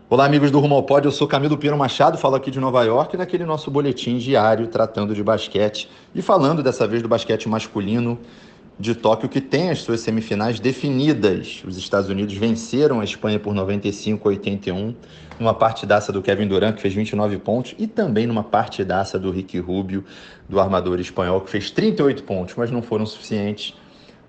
Olá, 0.09 0.25
amigos 0.25 0.49
do 0.49 0.59
Rumo 0.59 0.73
ao 0.73 0.83
Pódio. 0.83 1.09
Eu 1.09 1.11
sou 1.11 1.27
Camilo 1.27 1.57
Pinheiro 1.57 1.77
Machado, 1.77 2.17
falo 2.17 2.35
aqui 2.35 2.49
de 2.49 2.59
Nova 2.59 2.81
York, 2.83 3.15
naquele 3.15 3.45
nosso 3.45 3.69
boletim 3.69 4.17
diário 4.17 4.65
tratando 4.67 5.13
de 5.13 5.21
basquete 5.21 5.87
e 6.15 6.23
falando 6.23 6.63
dessa 6.63 6.87
vez 6.87 7.03
do 7.03 7.09
basquete 7.09 7.47
masculino 7.47 8.17
de 8.79 8.93
Tóquio 8.93 9.27
que 9.27 9.41
tem 9.41 9.69
as 9.69 9.79
suas 9.79 10.01
semifinais 10.01 10.59
definidas. 10.59 11.63
Os 11.65 11.77
Estados 11.77 12.09
Unidos 12.09 12.35
venceram 12.35 12.99
a 12.99 13.03
Espanha 13.03 13.39
por 13.39 13.53
95 13.53 14.27
a 14.27 14.31
81, 14.31 14.95
numa 15.39 15.53
partidaça 15.53 16.11
do 16.11 16.21
Kevin 16.21 16.47
Durant, 16.47 16.75
que 16.75 16.81
fez 16.81 16.93
29 16.93 17.37
pontos, 17.39 17.75
e 17.77 17.87
também 17.87 18.27
numa 18.27 18.43
partidaça 18.43 19.17
do 19.17 19.31
Ricky 19.31 19.59
Rubio, 19.59 20.03
do 20.47 20.59
armador 20.59 20.99
espanhol, 20.99 21.41
que 21.41 21.49
fez 21.49 21.71
38 21.71 22.23
pontos, 22.23 22.55
mas 22.55 22.69
não 22.69 22.81
foram 22.81 23.05
suficientes 23.05 23.73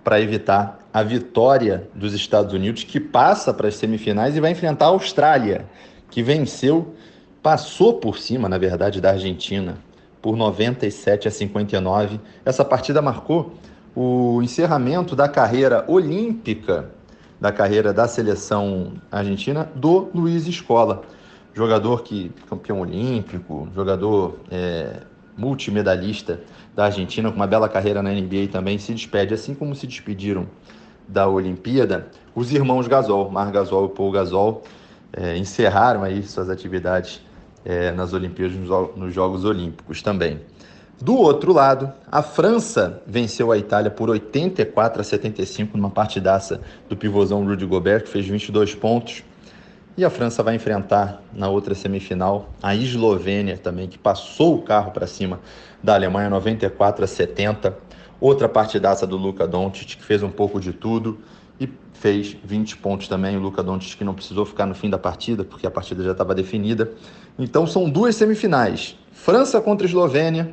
para 0.02 0.20
evitar 0.20 0.78
a 0.92 1.02
vitória 1.02 1.87
dos 1.94 2.14
Estados 2.14 2.54
Unidos, 2.54 2.84
que 2.84 2.98
passa 2.98 3.52
para 3.52 3.68
as 3.68 3.76
semifinais 3.76 4.37
e 4.37 4.40
vai 4.40 4.52
enfrentar 4.52 4.87
a 4.87 4.88
Austrália, 4.88 5.66
que 6.11 6.22
venceu, 6.22 6.94
passou 7.42 7.94
por 7.94 8.18
cima, 8.18 8.48
na 8.48 8.56
verdade, 8.56 9.00
da 9.00 9.11
Argentina 9.11 9.76
por 10.22 10.37
97 10.37 11.28
a 11.28 11.30
59. 11.30 12.20
Essa 12.44 12.64
partida 12.64 13.00
marcou 13.00 13.54
o 13.94 14.40
encerramento 14.42 15.16
da 15.16 15.29
carreira 15.29 15.85
olímpica, 15.88 16.90
da 17.40 17.53
carreira 17.53 17.92
da 17.92 18.09
seleção 18.09 18.94
argentina, 19.11 19.70
do 19.74 20.09
Luiz 20.14 20.46
Escola. 20.46 21.03
Jogador 21.55 22.03
que 22.03 22.31
campeão 22.48 22.81
olímpico, 22.81 23.68
jogador 23.74 24.38
é, 24.51 25.01
multimedalista 25.37 26.40
da 26.74 26.85
Argentina, 26.87 27.31
com 27.31 27.37
uma 27.37 27.46
bela 27.46 27.68
carreira 27.68 28.03
na 28.03 28.11
NBA 28.11 28.48
também, 28.51 28.79
se 28.79 28.92
despede, 28.92 29.35
assim 29.35 29.55
como 29.55 29.74
se 29.74 29.87
despediram 29.87 30.46
da 31.09 31.27
Olimpíada, 31.27 32.09
os 32.35 32.53
irmãos 32.53 32.87
Gasol, 32.87 33.31
Mar 33.31 33.51
Gasol 33.51 33.87
e 33.87 33.88
Paul 33.88 34.12
Gasol, 34.12 34.62
é, 35.12 35.37
encerraram 35.37 36.03
aí 36.03 36.22
suas 36.22 36.51
atividades 36.51 37.22
é, 37.64 37.90
nas 37.92 38.12
Olimpíadas, 38.12 38.57
nos 38.94 39.14
Jogos 39.14 39.44
Olímpicos 39.44 40.03
também. 40.03 40.40
Do 41.00 41.16
outro 41.16 41.52
lado, 41.52 41.92
a 42.11 42.22
França 42.22 43.00
venceu 43.06 43.52
a 43.52 43.56
Itália 43.56 43.88
por 43.88 44.11
84 44.11 45.00
a 45.00 45.04
75 45.04 45.76
numa 45.76 45.90
partidaça 45.90 46.60
do 46.88 46.96
pivôzão 46.96 47.44
Rudy 47.44 47.64
Gobert, 47.64 48.02
que 48.02 48.08
fez 48.08 48.27
22 48.27 48.75
pontos. 48.75 49.23
E 49.96 50.04
a 50.04 50.10
França 50.10 50.42
vai 50.42 50.56
enfrentar 50.56 51.23
na 51.33 51.48
outra 51.48 51.73
semifinal 51.73 52.52
a 52.60 52.75
Eslovênia 52.75 53.56
também, 53.56 53.87
que 53.87 53.96
passou 53.96 54.56
o 54.56 54.62
carro 54.62 54.90
para 54.90 55.06
cima 55.06 55.38
da 55.81 55.94
Alemanha 55.94 56.29
94 56.29 57.04
a 57.04 57.06
70. 57.06 57.79
Outra 58.20 58.48
partidaça 58.48 59.06
do 59.06 59.16
Luka 59.16 59.46
Doncic, 59.46 59.96
que 59.96 60.04
fez 60.04 60.25
um 60.25 60.31
pouco 60.31 60.60
de 60.60 60.73
tudo 60.73 61.20
e 61.60 61.68
fez 61.92 62.37
20 62.42 62.77
pontos 62.79 63.06
também. 63.06 63.37
O 63.37 63.40
Luka 63.40 63.62
Doncic 63.62 63.98
que 63.98 64.04
não 64.04 64.14
precisou 64.14 64.44
ficar 64.44 64.66
no 64.66 64.75
fim 64.75 64.90
da 64.90 64.98
partida, 64.98 65.44
porque 65.44 65.64
a 65.64 65.70
partida 65.70 66.02
já 66.02 66.10
estava 66.10 66.35
definida. 66.35 66.90
Então 67.38 67.68
são 67.68 67.88
duas 67.88 68.16
semifinais. 68.16 68.96
França 69.12 69.60
contra 69.60 69.87
Eslovênia 69.87 70.52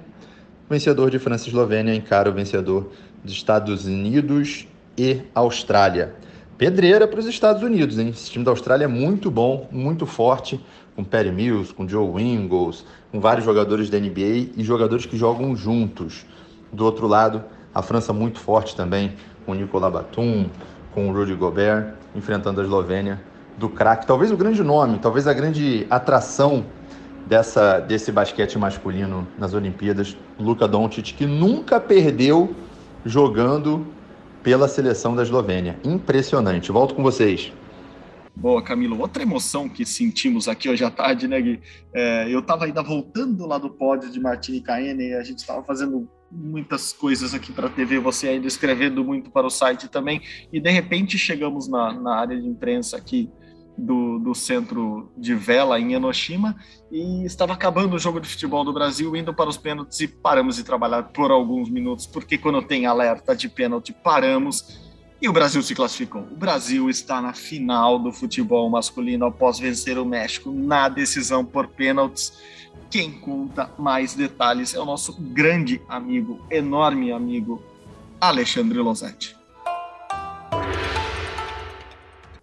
o 0.67 0.73
vencedor 0.73 1.11
de 1.11 1.19
França 1.19 1.45
e 1.45 1.49
Eslovênia 1.49 1.93
encara 1.93 2.29
o 2.29 2.33
vencedor 2.33 2.89
dos 3.23 3.33
Estados 3.33 3.85
Unidos 3.85 4.67
e 4.97 5.21
Austrália. 5.33 6.15
Pedreira 6.57 7.07
para 7.07 7.19
os 7.19 7.27
Estados 7.27 7.61
Unidos, 7.61 7.99
hein? 7.99 8.09
Esse 8.09 8.31
time 8.31 8.43
da 8.43 8.49
Austrália 8.49 8.85
é 8.85 8.87
muito 8.87 9.29
bom, 9.29 9.67
muito 9.71 10.07
forte, 10.07 10.59
com 10.95 11.03
Perry 11.03 11.31
Mills, 11.31 11.71
com 11.71 11.87
Joe 11.87 12.19
Ingles, 12.21 12.83
com 13.11 13.19
vários 13.19 13.45
jogadores 13.45 13.91
da 13.91 13.99
NBA 13.99 14.53
e 14.57 14.63
jogadores 14.63 15.05
que 15.05 15.15
jogam 15.15 15.55
juntos. 15.55 16.25
Do 16.73 16.83
outro 16.83 17.05
lado, 17.05 17.43
a 17.73 17.83
França 17.83 18.11
muito 18.11 18.39
forte 18.39 18.75
também, 18.75 19.13
com 19.45 19.53
Nicolas 19.53 19.93
Batum, 19.93 20.49
com 20.93 21.09
o 21.09 21.13
Rudy 21.13 21.35
Gobert, 21.35 21.93
enfrentando 22.15 22.61
a 22.61 22.63
Eslovênia 22.63 23.21
do 23.57 23.69
craque, 23.69 24.07
talvez 24.07 24.31
o 24.31 24.37
grande 24.37 24.63
nome, 24.63 24.97
talvez 24.97 25.27
a 25.27 25.33
grande 25.33 25.85
atração 25.89 26.65
dessa, 27.25 27.79
desse 27.79 28.11
basquete 28.11 28.57
masculino 28.57 29.27
nas 29.37 29.53
Olimpíadas, 29.53 30.15
Luka 30.39 30.67
Doncic, 30.67 31.13
que 31.13 31.25
nunca 31.25 31.79
perdeu 31.79 32.55
jogando 33.03 33.85
pela 34.43 34.67
seleção 34.67 35.15
da 35.15 35.23
Eslovênia. 35.23 35.79
Impressionante. 35.83 36.71
Volto 36.71 36.93
com 36.93 37.01
vocês. 37.01 37.51
Boa, 38.35 38.61
Camilo. 38.61 38.99
Outra 38.99 39.23
emoção 39.23 39.69
que 39.69 39.85
sentimos 39.85 40.47
aqui 40.47 40.69
hoje 40.69 40.83
à 40.83 40.91
tarde, 40.91 41.27
né, 41.27 41.41
Gui? 41.41 41.61
É, 41.93 42.27
eu 42.29 42.39
estava 42.39 42.65
ainda 42.65 42.83
voltando 42.83 43.45
lá 43.45 43.57
do 43.57 43.69
pódio 43.69 44.11
de 44.11 44.19
Martini 44.19 44.59
Caene, 44.59 45.13
a 45.13 45.23
gente 45.23 45.39
estava 45.39 45.63
fazendo 45.63 46.07
muitas 46.29 46.91
coisas 46.91 47.33
aqui 47.33 47.53
para 47.53 47.67
a 47.67 47.69
TV, 47.69 47.97
você 47.97 48.27
ainda 48.27 48.45
escrevendo 48.45 49.05
muito 49.05 49.31
para 49.31 49.47
o 49.47 49.49
site 49.49 49.87
também, 49.87 50.21
e 50.51 50.59
de 50.59 50.69
repente 50.69 51.17
chegamos 51.17 51.69
na, 51.69 51.93
na 51.93 52.15
área 52.15 52.39
de 52.39 52.45
imprensa 52.45 52.97
aqui 52.97 53.29
do, 53.77 54.19
do 54.19 54.33
centro 54.33 55.11
de 55.17 55.35
vela 55.35 55.79
em 55.79 55.93
Enoshima 55.93 56.55
e 56.91 57.25
estava 57.25 57.53
acabando 57.53 57.95
o 57.95 57.99
jogo 57.99 58.19
de 58.19 58.27
futebol 58.27 58.63
do 58.63 58.73
Brasil, 58.73 59.15
indo 59.15 59.33
para 59.33 59.49
os 59.49 59.57
pênaltis 59.57 59.99
e 59.99 60.07
paramos 60.07 60.55
de 60.55 60.63
trabalhar 60.63 61.03
por 61.03 61.31
alguns 61.31 61.69
minutos, 61.69 62.05
porque 62.05 62.37
quando 62.37 62.61
tem 62.61 62.85
alerta 62.85 63.35
de 63.35 63.49
pênalti, 63.49 63.93
paramos 63.93 64.85
e 65.21 65.29
o 65.29 65.33
Brasil 65.33 65.61
se 65.63 65.73
classificou. 65.73 66.21
O 66.21 66.35
Brasil 66.35 66.89
está 66.89 67.21
na 67.21 67.33
final 67.33 67.97
do 67.97 68.11
futebol 68.11 68.69
masculino 68.69 69.25
após 69.25 69.59
vencer 69.59 69.97
o 69.97 70.05
México 70.05 70.51
na 70.51 70.87
decisão 70.89 71.43
por 71.43 71.67
pênaltis. 71.67 72.33
Quem 72.89 73.11
conta 73.11 73.71
mais 73.77 74.13
detalhes 74.13 74.73
é 74.73 74.79
o 74.79 74.85
nosso 74.85 75.13
grande 75.13 75.81
amigo, 75.89 76.39
enorme 76.49 77.11
amigo, 77.11 77.61
Alexandre 78.21 78.77
Losetti. 78.79 79.34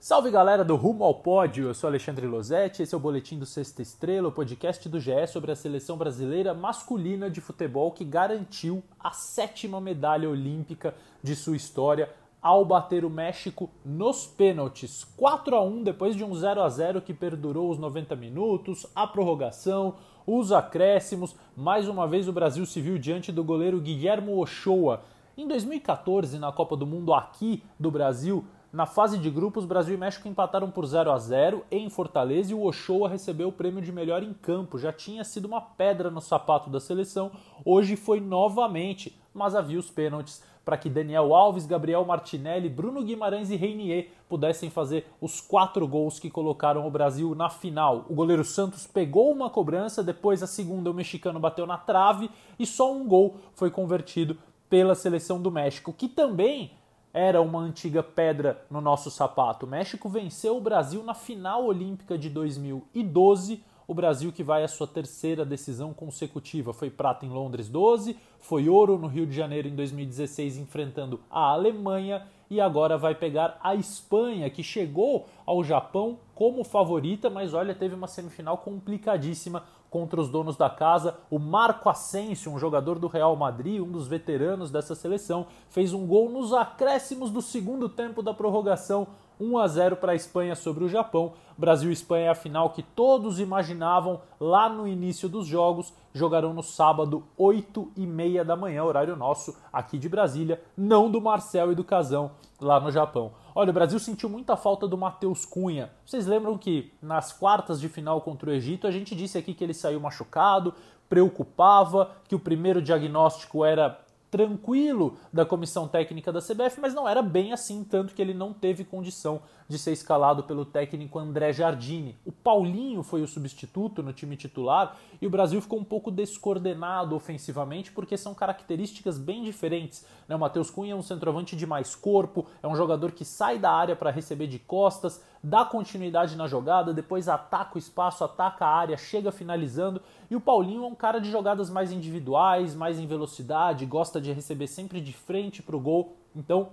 Salve 0.05 0.33
galera 0.33 0.65
do 0.65 0.75
Rumo 0.75 1.05
ao 1.05 1.15
Pódio, 1.15 1.69
eu 1.69 1.75
sou 1.75 1.87
Alexandre 1.87 2.27
Losetti, 2.27 2.83
esse 2.83 2.93
é 2.93 2.97
o 2.99 3.01
Boletim 3.01 3.39
do 3.39 3.47
Sexta 3.47 3.83
Estrela, 3.83 4.27
o 4.27 4.33
podcast 4.33 4.89
do 4.89 4.99
GE 4.99 5.29
sobre 5.29 5.53
a 5.53 5.55
seleção 5.55 5.97
brasileira 5.97 6.53
masculina 6.53 7.31
de 7.31 7.41
futebol 7.41 7.93
que 7.93 8.05
garantiu 8.05 8.83
a 8.99 9.13
sétima 9.13 9.81
medalha 9.81 10.29
olímpica 10.29 10.93
de 11.23 11.37
sua 11.37 11.55
história 11.55 12.11
ao 12.43 12.65
bater 12.65 13.05
o 13.05 13.09
México 13.09 13.71
nos 13.85 14.27
pênaltis. 14.27 15.05
4 15.17 15.55
a 15.55 15.63
1 15.63 15.85
depois 15.85 16.17
de 16.17 16.25
um 16.25 16.35
0 16.35 16.63
a 16.63 16.69
0 16.69 17.01
que 17.01 17.15
perdurou 17.15 17.71
os 17.71 17.79
90 17.79 18.17
minutos, 18.17 18.85
a 18.97 19.07
prorrogação, 19.07 19.95
os 20.27 20.51
acréscimos. 20.51 21.37
Mais 21.57 21.87
uma 21.87 22.09
vez 22.09 22.27
o 22.27 22.33
Brasil 22.33 22.67
se 22.67 22.81
viu 22.81 22.99
diante 22.99 23.31
do 23.31 23.45
goleiro 23.45 23.81
Guilhermo 23.81 24.37
Ochoa. 24.43 25.05
Em 25.39 25.47
2014, 25.47 26.41
na 26.41 26.51
Copa 26.51 26.77
do 26.77 26.87
Mundo 26.87 27.15
aqui 27.15 27.63
do 27.79 27.91
Brasil, 27.91 28.45
na 28.73 28.87
fase 28.87 29.19
de 29.19 29.29
grupos, 29.29 29.67
Brasil 29.67 29.95
e 29.95 29.99
México 29.99 30.27
empataram 30.27 30.71
por 30.71 30.87
0 30.87 31.13
a 31.13 31.19
0 31.19 31.63
em 31.71 31.91
Fortaleza 31.91 32.53
e 32.53 32.55
o 32.55 32.65
Ochoa 32.65 33.07
recebeu 33.07 33.49
o 33.49 33.53
prêmio 33.53 33.83
de 33.83 33.93
melhor 33.93 34.23
em 34.23 34.33
campo. 34.33 34.79
Já 34.79 34.91
tinha 34.91 35.23
sido 35.25 35.45
uma 35.45 35.61
pedra 35.61 36.11
no 36.11 36.23
sapato 36.23 36.71
da 36.71 36.81
seleção, 36.81 37.31
hoje 37.67 37.97
foi 37.97 38.19
novamente, 38.19 39.21
mas 39.35 39.55
havia 39.55 39.79
os 39.79 39.91
pênaltis 39.91 40.43
para 40.65 40.79
que 40.79 40.89
Daniel 40.89 41.35
Alves, 41.35 41.67
Gabriel 41.67 42.03
Martinelli, 42.07 42.71
Bruno 42.71 43.03
Guimarães 43.03 43.51
e 43.51 43.57
Reinier 43.57 44.09
pudessem 44.27 44.71
fazer 44.71 45.07
os 45.21 45.39
quatro 45.39 45.87
gols 45.87 46.19
que 46.19 46.31
colocaram 46.31 46.87
o 46.87 46.91
Brasil 46.91 47.35
na 47.35 47.51
final. 47.51 48.07
O 48.09 48.15
goleiro 48.15 48.45
Santos 48.45 48.87
pegou 48.87 49.31
uma 49.31 49.51
cobrança, 49.51 50.03
depois 50.03 50.43
a 50.43 50.47
segunda 50.47 50.91
o 50.91 50.95
mexicano 50.95 51.39
bateu 51.39 51.67
na 51.67 51.77
trave 51.77 52.31
e 52.59 52.65
só 52.65 52.91
um 52.91 53.07
gol 53.07 53.37
foi 53.53 53.71
convertido 53.71 54.39
pela 54.71 54.95
seleção 54.95 55.43
do 55.43 55.51
México, 55.51 55.93
que 55.93 56.09
também 56.09 56.71
era 57.13 57.43
uma 57.43 57.61
antiga 57.61 58.03
pedra 58.03 58.65
no 58.71 58.81
nosso 58.81 59.11
sapato. 59.11 59.67
O 59.67 59.69
México 59.69 60.09
venceu 60.09 60.57
o 60.57 60.61
Brasil 60.61 61.03
na 61.03 61.15
final 61.15 61.65
olímpica 61.65 62.17
de 62.17 62.31
2012 62.31 63.63
o 63.87 63.95
Brasil 63.95 64.33
que 64.33 64.43
vai 64.43 64.65
à 64.65 64.69
sua 64.69 64.87
terceira 64.87 65.45
decisão 65.45 65.93
consecutiva. 65.93 66.73
Foi 66.73 66.91
prata 66.91 67.27
em 67.27 67.29
Londres 67.29 67.69
12, 67.69 68.17
foi 68.39 68.69
ouro 68.69 68.99
no 68.99 69.07
Rio 69.07 69.27
de 69.27 69.35
Janeiro 69.35 69.69
em 69.69 69.75
2016 69.75 70.57
enfrentando 70.57 71.21
a 71.31 71.51
Alemanha. 71.51 72.27
E 72.49 72.61
agora 72.61 72.99
vai 72.99 73.15
pegar 73.15 73.59
a 73.63 73.75
Espanha, 73.75 74.51
que 74.51 74.63
chegou 74.63 75.27
ao 75.47 75.65
Japão 75.65 76.19
como 76.35 76.65
favorita, 76.65 77.31
mas 77.31 77.55
olha, 77.55 77.75
teve 77.75 77.95
uma 77.95 78.07
semifinal 78.07 78.59
complicadíssima 78.59 79.65
contra 79.93 80.19
os 80.19 80.31
donos 80.31 80.57
da 80.57 80.71
casa. 80.71 81.19
O 81.31 81.39
Marco 81.39 81.91
Asensio, 81.91 82.51
um 82.51 82.59
jogador 82.59 82.99
do 82.99 83.07
Real 83.07 83.37
Madrid, 83.37 83.79
um 83.79 83.93
dos 83.93 84.09
veteranos 84.09 84.71
dessa 84.71 84.95
seleção, 84.95 85.47
fez 85.69 85.93
um 85.93 86.07
gol 86.07 86.31
nos 86.31 86.55
acréscimos 86.55 87.31
do 87.31 87.43
segundo 87.43 87.91
tempo 87.91 88.23
da 88.23 88.33
prorrogação 88.33 89.07
1 89.43 89.59
a 89.59 89.67
0 89.67 89.97
para 89.97 90.13
a 90.13 90.15
Espanha 90.15 90.55
sobre 90.55 90.85
o 90.85 90.89
Japão. 90.89 91.33
Brasil 91.59 91.91
e 91.91 91.93
Espanha 91.93 92.27
é 92.27 92.29
a 92.29 92.35
final 92.35 92.71
que 92.71 92.83
todos 92.83 93.41
imaginavam 93.41 94.21
lá 94.39 94.69
no 94.69 94.87
início 94.87 95.29
dos 95.29 95.47
jogos. 95.47 95.93
Jogarão 96.15 96.55
no 96.55 96.63
sábado, 96.63 97.25
8 97.37 97.93
e 97.97 98.07
meia 98.07 98.45
da 98.45 98.55
manhã, 98.55 98.85
horário 98.85 99.17
nosso 99.17 99.57
aqui 99.73 99.99
de 99.99 100.09
Brasília, 100.09 100.63
não 100.77 101.11
do 101.11 101.21
Marcel 101.21 101.73
e 101.73 101.75
do 101.75 101.83
Casão 101.83 102.31
lá 102.61 102.79
no 102.79 102.93
Japão. 102.93 103.33
Olha, 103.55 103.71
o 103.71 103.75
Brasil 103.75 103.99
sentiu 103.99 104.29
muita 104.29 104.57
falta 104.57 104.87
do 104.87 104.97
Matheus 104.97 105.45
Cunha. 105.45 105.91
Vocês 106.07 106.27
lembram 106.27 106.57
que 106.57 106.93
nas 107.03 107.33
quartas 107.33 107.81
de 107.81 107.89
final 107.89 108.21
contra 108.21 108.51
o 108.51 108.53
Egito 108.53 108.87
a 108.87 108.91
gente 108.91 109.15
disse 109.15 109.37
aqui 109.37 109.53
que 109.53 109.65
ele 109.65 109.75
saiu 109.75 110.01
machucado, 110.01 110.73
preocupava, 111.09 112.13
que 112.29 112.35
o 112.35 112.39
primeiro 112.39 112.81
diagnóstico 112.81 113.65
era 113.65 113.99
tranquilo 114.33 115.19
da 115.31 115.45
comissão 115.45 115.87
técnica 115.87 116.33
da 116.33 116.41
CBF, 116.41 116.81
mas 116.81 116.95
não 116.95 117.07
era 117.07 117.21
bem 117.21 117.53
assim, 117.53 117.85
tanto 117.85 118.15
que 118.15 118.23
ele 118.23 118.33
não 118.33 118.51
teve 118.51 118.83
condição 118.83 119.43
de 119.69 119.79
ser 119.79 119.93
escalado 119.93 120.45
pelo 120.45 120.65
técnico 120.65 121.19
André 121.19 121.53
Jardine. 121.53 122.17
O 122.25 122.33
Paulinho 122.33 123.03
foi 123.03 123.21
o 123.21 123.29
substituto 123.29 124.03
no 124.03 124.11
time 124.11 124.35
titular 124.35 124.97
e 125.21 125.27
o 125.27 125.31
Brasil 125.31 125.61
ficou 125.61 125.79
um 125.79 125.85
pouco 125.85 126.11
descoordenado 126.11 127.15
ofensivamente 127.15 127.93
porque 127.93 128.17
são 128.17 128.35
características 128.35 129.19
bem 129.19 129.45
diferentes. 129.45 130.07
Né? 130.27 130.35
O 130.35 130.39
Matheus 130.39 130.71
Cunha 130.71 130.95
é 130.95 130.97
um 130.97 131.03
centroavante 131.03 131.55
de 131.55 131.67
mais 131.67 131.95
corpo, 131.95 132.47
é 132.63 132.67
um 132.67 132.75
jogador 132.75 133.13
que 133.13 133.27
sai 133.27 133.59
da 133.59 133.71
área 133.71 133.95
para 133.95 134.11
receber 134.11 134.47
de 134.47 134.59
costas, 134.59 135.23
dá 135.43 135.65
continuidade 135.65 136.37
na 136.37 136.47
jogada, 136.47 136.95
depois 136.95 137.29
ataca 137.29 137.75
o 137.75 137.79
espaço, 137.79 138.23
ataca 138.23 138.65
a 138.65 138.75
área, 138.75 138.97
chega 138.97 139.33
finalizando. 139.33 140.01
E 140.31 140.37
o 140.37 140.41
Paulinho 140.41 140.85
é 140.85 140.87
um 140.87 140.95
cara 140.95 141.19
de 141.19 141.31
jogadas 141.31 141.69
mais 141.69 141.91
individuais, 141.91 142.75
mais 142.75 142.99
em 142.99 143.07
velocidade, 143.07 143.85
gosta 143.85 144.21
de 144.21 144.33
receber 144.33 144.69
sempre 144.69 145.01
de 145.01 145.13
frente 145.13 145.63
para 145.63 145.77
o 145.77 145.81
gol. 145.81 146.17
Então, 146.35 146.71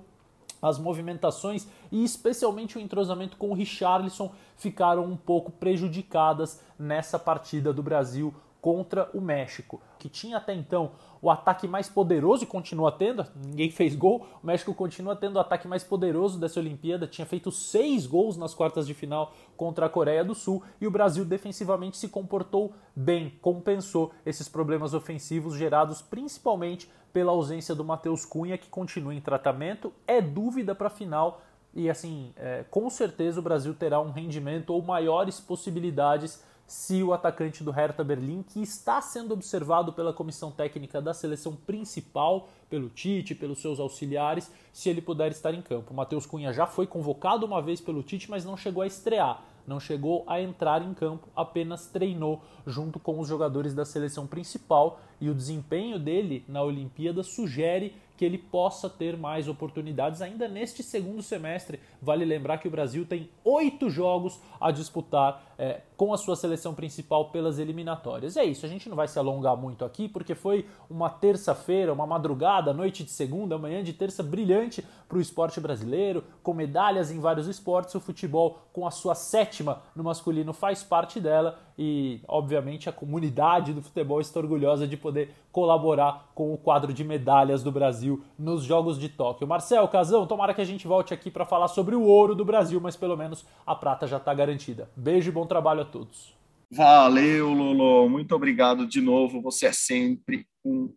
as 0.62 0.78
movimentações 0.78 1.68
e 1.92 2.04
especialmente 2.04 2.78
o 2.78 2.82
entrosamento 2.82 3.38
com 3.38 3.50
o 3.50 3.54
Richarlison 3.54 4.32
ficaram 4.58 5.06
um 5.06 5.16
pouco 5.16 5.52
prejudicadas 5.52 6.62
nessa 6.78 7.18
partida 7.18 7.72
do 7.74 7.82
Brasil 7.82 8.34
contra 8.62 9.10
o 9.14 9.22
México, 9.22 9.82
que 9.98 10.10
tinha 10.10 10.38
até 10.38 10.54
então 10.54 10.92
o 11.22 11.30
ataque 11.30 11.68
mais 11.68 11.90
poderoso 11.90 12.44
e 12.44 12.48
continua 12.48 12.92
tendo, 12.92 13.26
ninguém 13.36 13.70
fez 13.70 13.96
gol, 13.96 14.26
o 14.42 14.48
México 14.48 14.74
continua 14.74 15.16
tendo 15.16 15.36
o 15.36 15.40
ataque 15.40 15.68
mais 15.68 15.84
poderoso 15.84 16.40
dessa 16.40 16.60
Olimpíada, 16.60 17.08
tinha 17.08 17.26
feito 17.26 17.52
seis 17.52 18.06
gols 18.06 18.38
nas 18.38 18.54
quartas 18.54 18.88
de 18.88 18.94
final 18.94 19.34
contra 19.58 19.86
a 19.86 19.90
Coreia 19.90 20.24
do 20.24 20.34
Sul 20.34 20.64
e 20.80 20.88
o 20.88 20.92
Brasil 20.92 21.26
defensivamente 21.26 21.98
se 21.98 22.08
comportou 22.08 22.74
bem, 22.96 23.38
compensou 23.42 24.12
esses 24.26 24.48
problemas 24.48 24.94
ofensivos 24.94 25.56
gerados 25.56 26.02
principalmente 26.02 26.90
pela 27.12 27.32
ausência 27.32 27.74
do 27.74 27.84
Matheus 27.84 28.24
Cunha, 28.24 28.58
que 28.58 28.70
continua 28.70 29.14
em 29.14 29.22
tratamento, 29.22 29.92
é 30.08 30.22
dúvida 30.22 30.76
para 30.76 30.88
a 30.88 30.92
final 30.92 31.42
e 31.74 31.90
assim, 31.90 32.34
é, 32.36 32.64
com 32.70 32.90
certeza 32.90 33.40
o 33.40 33.44
Brasil 33.44 33.74
terá 33.74 34.00
um 34.00 34.12
rendimento 34.12 34.72
ou 34.72 34.82
maiores 34.82 35.40
possibilidades 35.40 36.44
se 36.70 37.02
o 37.02 37.14
atacante 37.14 37.64
do 37.64 37.72
Hertha 37.72 38.04
Berlim, 38.04 38.44
que 38.44 38.62
está 38.62 39.02
sendo 39.02 39.34
observado 39.34 39.92
pela 39.92 40.14
comissão 40.14 40.52
técnica 40.52 41.02
da 41.02 41.16
seleção 41.16 41.56
principal, 41.56 42.48
pelo 42.70 42.90
Tite, 42.90 43.34
pelos 43.34 43.60
seus 43.60 43.80
auxiliares, 43.80 44.52
se 44.72 44.88
ele 44.88 45.02
puder 45.02 45.32
estar 45.32 45.52
em 45.52 45.64
campo. 45.64 45.96
Matheus 45.96 46.28
Cunha 46.28 46.54
já 46.54 46.68
foi 46.68 46.86
convocado 46.86 47.44
uma 47.44 47.60
vez 47.60 47.82
pelo 47.82 48.04
Tite, 48.04 48.30
mas 48.30 48.46
não 48.46 48.56
chegou 48.56 48.84
a 48.84 48.88
estrear, 48.88 49.44
não 49.66 49.80
chegou 49.80 50.24
a 50.28 50.40
entrar 50.40 50.84
em 50.84 50.94
campo, 50.94 51.28
apenas 51.36 51.88
treinou 51.88 52.44
junto 52.68 53.00
com 53.00 53.20
os 53.20 53.28
jogadores 53.28 53.74
da 53.74 53.84
seleção 53.84 54.28
principal 54.28 55.00
e 55.20 55.28
o 55.28 55.34
desempenho 55.34 55.98
dele 55.98 56.46
na 56.48 56.62
Olimpíada 56.62 57.24
sugere 57.24 57.96
que 58.16 58.26
ele 58.26 58.38
possa 58.38 58.90
ter 58.90 59.16
mais 59.18 59.48
oportunidades 59.48 60.22
ainda 60.22 60.46
neste 60.46 60.84
segundo 60.84 61.24
semestre. 61.24 61.80
Vale 62.02 62.26
lembrar 62.26 62.58
que 62.58 62.68
o 62.68 62.72
Brasil 62.72 63.06
tem 63.06 63.30
oito 63.46 63.90
jogos 63.90 64.42
a 64.60 64.72
disputar 64.72 65.49
é, 65.60 65.82
com 65.98 66.14
a 66.14 66.18
sua 66.18 66.38
seleção 66.38 66.74
principal 66.74 67.26
pelas 67.26 67.60
eliminatórias. 67.60 68.38
É 68.38 68.46
isso, 68.46 68.66
a 68.66 68.70
gente 68.70 68.88
não 68.88 68.96
vai 68.96 69.10
se 69.10 69.20
alongar 69.20 69.58
muito 69.58 69.84
aqui 69.84 70.08
porque 70.08 70.34
foi 70.34 70.66
uma 70.90 71.10
terça-feira, 71.10 71.92
uma 71.92 72.08
madrugada, 72.08 72.74
noite 72.74 73.04
de 73.04 73.12
segunda, 73.12 73.58
manhã 73.58 73.84
de 73.84 73.92
terça 73.92 74.24
brilhante 74.24 74.84
para 75.10 75.18
o 75.18 75.22
esporte 75.22 75.60
brasileiro, 75.60 76.24
com 76.42 76.54
medalhas 76.54 77.12
em 77.12 77.20
vários 77.20 77.48
esportes. 77.48 77.94
O 77.94 78.00
futebol, 78.00 78.60
com 78.72 78.88
a 78.88 78.92
sua 78.92 79.16
sétima 79.16 79.82
no 79.94 80.04
masculino, 80.04 80.54
faz 80.54 80.82
parte 80.82 81.20
dela 81.20 81.60
e, 81.78 82.22
obviamente, 82.28 82.88
a 82.88 82.92
comunidade 82.92 83.74
do 83.74 83.82
futebol 83.82 84.22
está 84.22 84.40
orgulhosa 84.40 84.88
de 84.88 84.96
poder 84.96 85.34
colaborar 85.52 86.30
com 86.36 86.54
o 86.54 86.58
quadro 86.58 86.94
de 86.94 87.04
medalhas 87.04 87.64
do 87.64 87.72
Brasil 87.72 88.24
nos 88.38 88.64
Jogos 88.64 89.00
de 89.00 89.10
Tóquio. 89.10 89.48
Marcel, 89.48 89.88
Casão, 89.88 90.28
tomara 90.28 90.54
que 90.54 90.62
a 90.62 90.66
gente 90.66 90.88
volte 90.88 91.14
aqui 91.14 91.32
para 91.32 91.46
falar 91.46 91.70
sobre 91.70 91.96
o 91.96 92.04
ouro 92.04 92.36
do 92.36 92.46
Brasil, 92.46 92.80
mas 92.80 92.96
pelo 92.96 93.18
menos 93.18 93.46
a 93.66 93.74
prata 93.74 94.06
já 94.06 94.18
está 94.18 94.34
garantida. 94.34 94.90
Beijo 94.96 95.30
e 95.30 95.34
bom 95.34 95.46
trabalho 95.50 95.82
a 95.82 95.86
todos. 95.86 96.38
Valeu, 96.72 97.52
Lolo. 97.52 98.08
Muito 98.08 98.34
obrigado 98.36 98.86
de 98.88 99.02
novo. 99.02 99.42
Você 99.42 99.66
é 99.66 99.72
sempre 99.74 100.46
um 100.64 100.94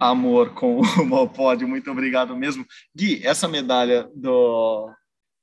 amor 0.00 0.54
com 0.54 0.80
o 1.00 1.06
Malpódio. 1.06 1.68
Muito 1.68 1.90
obrigado 1.90 2.36
mesmo. 2.36 2.66
Gui, 2.94 3.24
essa 3.24 3.46
medalha 3.46 4.10
do, 4.14 4.90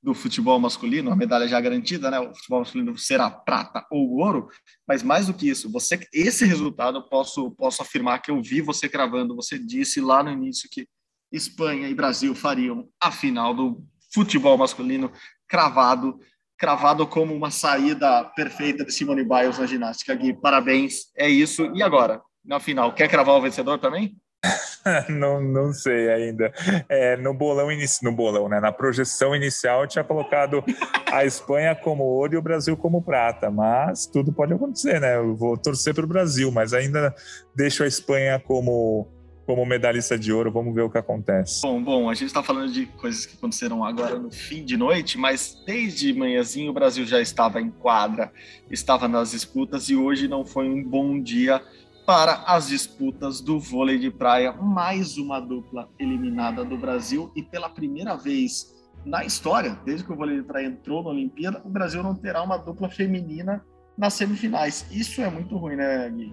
do 0.02 0.14
futebol 0.14 0.58
masculino, 0.58 1.10
a 1.10 1.16
medalha 1.16 1.48
já 1.48 1.60
garantida, 1.60 2.10
né? 2.10 2.20
O 2.20 2.34
futebol 2.34 2.60
masculino 2.60 2.96
será 2.98 3.30
prata 3.30 3.86
ou 3.90 4.18
ouro, 4.18 4.48
mas 4.86 5.02
mais 5.02 5.26
do 5.26 5.34
que 5.34 5.48
isso, 5.48 5.70
você 5.70 5.98
esse 6.12 6.44
resultado 6.44 6.98
eu 6.98 7.02
posso 7.02 7.50
posso 7.52 7.82
afirmar 7.82 8.20
que 8.20 8.30
eu 8.30 8.42
vi 8.42 8.60
você 8.60 8.88
cravando, 8.88 9.36
você 9.36 9.58
disse 9.58 10.00
lá 10.00 10.22
no 10.22 10.30
início 10.30 10.68
que 10.70 10.86
Espanha 11.32 11.88
e 11.88 11.94
Brasil 11.94 12.34
fariam 12.34 12.88
a 13.00 13.10
final 13.10 13.54
do 13.54 13.84
futebol 14.12 14.58
masculino 14.58 15.12
cravado, 15.48 16.18
cravado 16.60 17.06
como 17.06 17.34
uma 17.34 17.50
saída 17.50 18.22
perfeita 18.36 18.84
de 18.84 18.92
Simone 18.92 19.24
Biles 19.24 19.58
na 19.58 19.64
ginástica, 19.64 20.14
Gui. 20.14 20.34
Parabéns. 20.34 21.06
É 21.16 21.26
isso. 21.26 21.64
E 21.74 21.82
agora, 21.82 22.20
na 22.44 22.60
final, 22.60 22.92
quer 22.92 23.08
cravar 23.08 23.34
o 23.34 23.40
vencedor 23.40 23.78
também? 23.78 24.14
não, 25.08 25.40
não 25.40 25.72
sei 25.72 26.10
ainda. 26.10 26.52
É, 26.86 27.16
no 27.16 27.32
bolão 27.32 27.68
no 28.02 28.12
bolão, 28.12 28.46
né? 28.46 28.60
Na 28.60 28.70
projeção 28.70 29.34
inicial, 29.34 29.82
eu 29.82 29.88
tinha 29.88 30.04
colocado 30.04 30.62
a 31.10 31.24
Espanha 31.24 31.74
como 31.74 32.04
ouro 32.04 32.34
e 32.34 32.36
o 32.36 32.42
Brasil 32.42 32.76
como 32.76 33.02
prata, 33.02 33.50
mas 33.50 34.04
tudo 34.06 34.30
pode 34.30 34.52
acontecer, 34.52 35.00
né? 35.00 35.16
Eu 35.16 35.34
vou 35.34 35.56
torcer 35.56 35.94
para 35.94 36.04
o 36.04 36.08
Brasil, 36.08 36.52
mas 36.52 36.74
ainda 36.74 37.14
deixo 37.54 37.82
a 37.82 37.86
Espanha 37.86 38.38
como 38.38 39.08
como 39.50 39.66
medalhista 39.66 40.16
de 40.16 40.32
ouro. 40.32 40.52
Vamos 40.52 40.72
ver 40.72 40.82
o 40.82 40.90
que 40.90 40.98
acontece. 40.98 41.62
Bom, 41.62 41.82
bom, 41.82 42.08
a 42.08 42.14
gente 42.14 42.28
está 42.28 42.40
falando 42.40 42.70
de 42.70 42.86
coisas 42.86 43.26
que 43.26 43.36
aconteceram 43.36 43.84
agora 43.84 44.16
no 44.16 44.30
fim 44.30 44.64
de 44.64 44.76
noite, 44.76 45.18
mas 45.18 45.60
desde 45.66 46.14
manhãzinho 46.14 46.70
o 46.70 46.72
Brasil 46.72 47.04
já 47.04 47.20
estava 47.20 47.60
em 47.60 47.68
quadra, 47.68 48.32
estava 48.70 49.08
nas 49.08 49.32
disputas 49.32 49.88
e 49.88 49.96
hoje 49.96 50.28
não 50.28 50.44
foi 50.44 50.68
um 50.68 50.84
bom 50.84 51.20
dia 51.20 51.60
para 52.06 52.44
as 52.46 52.68
disputas 52.68 53.40
do 53.40 53.58
vôlei 53.58 53.98
de 53.98 54.08
praia. 54.08 54.52
Mais 54.52 55.16
uma 55.16 55.40
dupla 55.40 55.88
eliminada 55.98 56.64
do 56.64 56.78
Brasil 56.78 57.32
e 57.34 57.42
pela 57.42 57.68
primeira 57.68 58.14
vez 58.16 58.72
na 59.04 59.24
história, 59.24 59.76
desde 59.84 60.04
que 60.04 60.12
o 60.12 60.16
vôlei 60.16 60.36
de 60.36 60.42
praia 60.44 60.66
entrou 60.66 61.02
na 61.02 61.10
Olimpíada, 61.10 61.60
o 61.64 61.68
Brasil 61.68 62.04
não 62.04 62.14
terá 62.14 62.40
uma 62.40 62.56
dupla 62.56 62.88
feminina 62.88 63.64
nas 63.98 64.14
semifinais. 64.14 64.86
Isso 64.92 65.20
é 65.20 65.28
muito 65.28 65.56
ruim, 65.56 65.74
né, 65.74 66.08
Gui? 66.08 66.32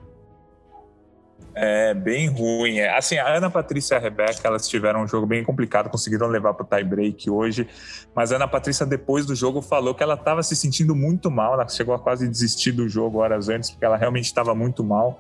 É 1.60 1.93
bem 1.95 2.28
ruim. 2.28 2.78
É, 2.78 2.95
assim, 2.95 3.18
a 3.18 3.36
Ana 3.36 3.49
Patrícia 3.49 3.95
e 3.95 3.97
a 3.97 3.99
Rebeca, 3.99 4.39
elas 4.43 4.68
tiveram 4.68 5.01
um 5.01 5.08
jogo 5.08 5.26
bem 5.26 5.43
complicado, 5.43 5.89
conseguiram 5.89 6.28
levar 6.28 6.53
para 6.53 6.64
o 6.64 6.68
tie 6.68 6.84
break 6.84 7.30
hoje. 7.32 7.68
Mas 8.14 8.32
a 8.32 8.36
Ana 8.36 8.47
Patrícia, 8.47 8.86
depois 8.86 9.26
do 9.26 9.34
jogo, 9.34 9.60
falou 9.60 9.95
que 9.95 10.03
ela 10.03 10.14
estava 10.14 10.43
se 10.43 10.55
sentindo 10.55 10.95
muito 10.95 11.32
mal. 11.32 11.55
Ela 11.55 11.68
chegou 11.68 11.95
a 11.95 11.99
quase 11.99 12.28
desistir 12.28 12.74
do 12.74 12.88
jogo 12.88 13.18
horas 13.18 13.49
antes, 13.49 13.72
porque 13.72 13.84
ela 13.84 13.97
realmente 13.97 14.26
estava 14.26 14.53
muito 14.53 14.84
mal. 14.84 15.20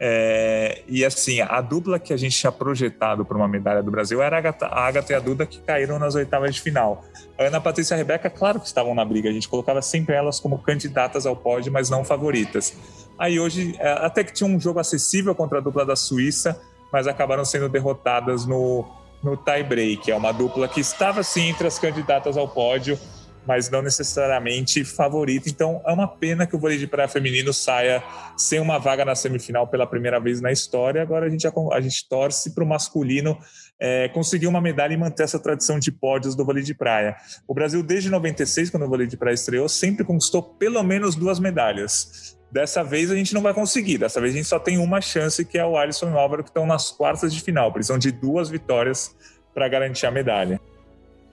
É, 0.00 0.82
e 0.88 1.04
assim, 1.04 1.40
a 1.40 1.60
dupla 1.60 1.98
que 1.98 2.12
a 2.12 2.16
gente 2.16 2.36
tinha 2.36 2.50
projetado 2.50 3.24
para 3.24 3.36
uma 3.36 3.46
medalha 3.46 3.82
do 3.82 3.90
Brasil 3.90 4.22
era 4.22 4.36
a 4.36 4.38
Agatha, 4.38 4.66
a 4.66 4.86
Agatha 4.86 5.12
e 5.12 5.16
a 5.16 5.20
Duda, 5.20 5.46
que 5.46 5.60
caíram 5.60 5.98
nas 5.98 6.14
oitavas 6.14 6.54
de 6.54 6.60
final. 6.60 7.04
A 7.38 7.44
Ana 7.44 7.60
Patrícia 7.60 7.94
e 7.94 7.96
a 7.96 7.98
Rebeca, 7.98 8.28
claro 8.28 8.58
que 8.58 8.66
estavam 8.66 8.94
na 8.94 9.04
briga, 9.04 9.28
a 9.28 9.32
gente 9.32 9.48
colocava 9.48 9.80
sempre 9.82 10.14
elas 10.14 10.40
como 10.40 10.58
candidatas 10.58 11.26
ao 11.26 11.36
pódio, 11.36 11.72
mas 11.72 11.90
não 11.90 12.04
favoritas. 12.04 12.74
Aí 13.18 13.38
hoje, 13.38 13.76
é, 13.78 13.92
até 14.04 14.24
que 14.24 14.32
tinha 14.32 14.48
um 14.48 14.58
jogo 14.58 14.78
acessível 14.78 15.34
contra 15.34 15.58
a 15.58 15.60
dupla 15.60 15.86
da 15.86 15.96
Suíça, 15.96 16.60
mas 16.92 17.06
acabaram 17.06 17.44
sendo 17.44 17.68
derrotadas 17.68 18.46
no, 18.46 18.84
no 19.22 19.36
tie-break. 19.36 20.10
É 20.10 20.16
uma 20.16 20.32
dupla 20.32 20.68
que 20.68 20.80
estava 20.80 21.22
sim 21.22 21.48
entre 21.48 21.66
as 21.66 21.78
candidatas 21.78 22.36
ao 22.36 22.48
pódio, 22.48 22.98
mas 23.46 23.70
não 23.70 23.82
necessariamente 23.82 24.84
favorita. 24.84 25.48
Então 25.48 25.82
é 25.86 25.92
uma 25.92 26.08
pena 26.08 26.46
que 26.46 26.56
o 26.56 26.58
vôlei 26.58 26.78
de 26.78 26.86
praia 26.86 27.08
feminino 27.08 27.52
saia 27.52 28.02
sem 28.36 28.58
uma 28.58 28.78
vaga 28.78 29.04
na 29.04 29.14
semifinal 29.14 29.66
pela 29.66 29.86
primeira 29.86 30.18
vez 30.18 30.40
na 30.40 30.50
história. 30.50 31.02
Agora 31.02 31.26
a 31.26 31.28
gente, 31.28 31.46
a 31.46 31.80
gente 31.80 32.08
torce 32.08 32.54
para 32.54 32.64
o 32.64 32.66
masculino 32.66 33.38
é, 33.78 34.08
conseguir 34.08 34.46
uma 34.46 34.60
medalha 34.60 34.94
e 34.94 34.96
manter 34.96 35.24
essa 35.24 35.38
tradição 35.38 35.78
de 35.78 35.92
pódios 35.92 36.34
do 36.34 36.44
vôlei 36.44 36.62
de 36.62 36.74
praia. 36.74 37.16
O 37.46 37.54
Brasil, 37.54 37.82
desde 37.82 38.10
96, 38.10 38.70
quando 38.70 38.84
o 38.84 38.88
vôlei 38.88 39.06
de 39.06 39.16
praia 39.16 39.34
estreou, 39.34 39.68
sempre 39.68 40.04
conquistou 40.04 40.42
pelo 40.42 40.82
menos 40.82 41.14
duas 41.14 41.38
medalhas. 41.38 42.36
Dessa 42.54 42.84
vez 42.84 43.10
a 43.10 43.16
gente 43.16 43.34
não 43.34 43.42
vai 43.42 43.52
conseguir. 43.52 43.98
Dessa 43.98 44.20
vez 44.20 44.32
a 44.32 44.36
gente 44.36 44.46
só 44.46 44.60
tem 44.60 44.78
uma 44.78 45.00
chance, 45.00 45.44
que 45.44 45.58
é 45.58 45.66
o 45.66 45.76
Alisson 45.76 46.08
e 46.08 46.12
o 46.12 46.18
Álvaro, 46.20 46.44
que 46.44 46.50
estão 46.50 46.64
nas 46.64 46.92
quartas 46.92 47.34
de 47.34 47.42
final. 47.42 47.72
Precisam 47.72 47.98
de 47.98 48.12
duas 48.12 48.48
vitórias 48.48 49.12
para 49.52 49.68
garantir 49.68 50.06
a 50.06 50.10
medalha. 50.12 50.60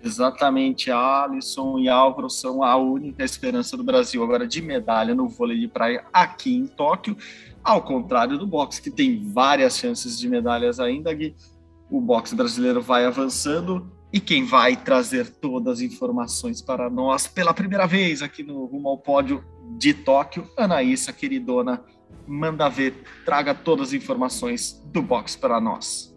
Exatamente, 0.04 0.90
Alisson 0.90 1.78
e 1.78 1.88
Álvaro 1.88 2.28
são 2.28 2.64
a 2.64 2.76
única 2.76 3.24
esperança 3.24 3.78
do 3.78 3.84
Brasil 3.84 4.24
agora 4.24 4.48
de 4.48 4.64
medalha 4.64 5.14
no 5.14 5.30
vôlei 5.30 5.60
de 5.60 5.68
praia 5.68 6.04
aqui 6.12 6.56
em 6.56 6.66
Tóquio, 6.66 7.16
ao 7.64 7.84
contrário 7.84 8.36
do 8.36 8.48
boxe, 8.48 8.82
que 8.82 8.90
tem 8.90 9.24
várias 9.32 9.78
chances 9.78 10.18
de 10.20 10.28
medalhas 10.28 10.80
ainda. 10.80 11.14
Gui. 11.14 11.36
O 11.88 12.02
boxe 12.02 12.34
brasileiro 12.34 12.82
vai 12.82 13.06
avançando 13.06 13.92
e 14.14 14.20
quem 14.20 14.46
vai 14.46 14.76
trazer 14.76 15.30
todas 15.30 15.78
as 15.78 15.82
informações 15.82 16.62
para 16.62 16.90
nós 16.90 17.28
pela 17.28 17.54
primeira 17.54 17.88
vez 17.88 18.22
aqui 18.22 18.44
no 18.44 18.66
Rumo 18.66 18.90
ao 18.90 18.98
Pódio 18.98 19.44
de 19.78 19.94
Tóquio, 19.94 20.50
Anaísa, 20.58 21.14
queridona, 21.14 21.84
manda 22.28 22.68
ver, 22.68 23.04
traga 23.26 23.56
todas 23.56 23.90
as 23.90 23.94
informações 23.94 24.82
do 24.86 25.02
boxe 25.02 25.38
para 25.38 25.62
nós. 25.62 26.12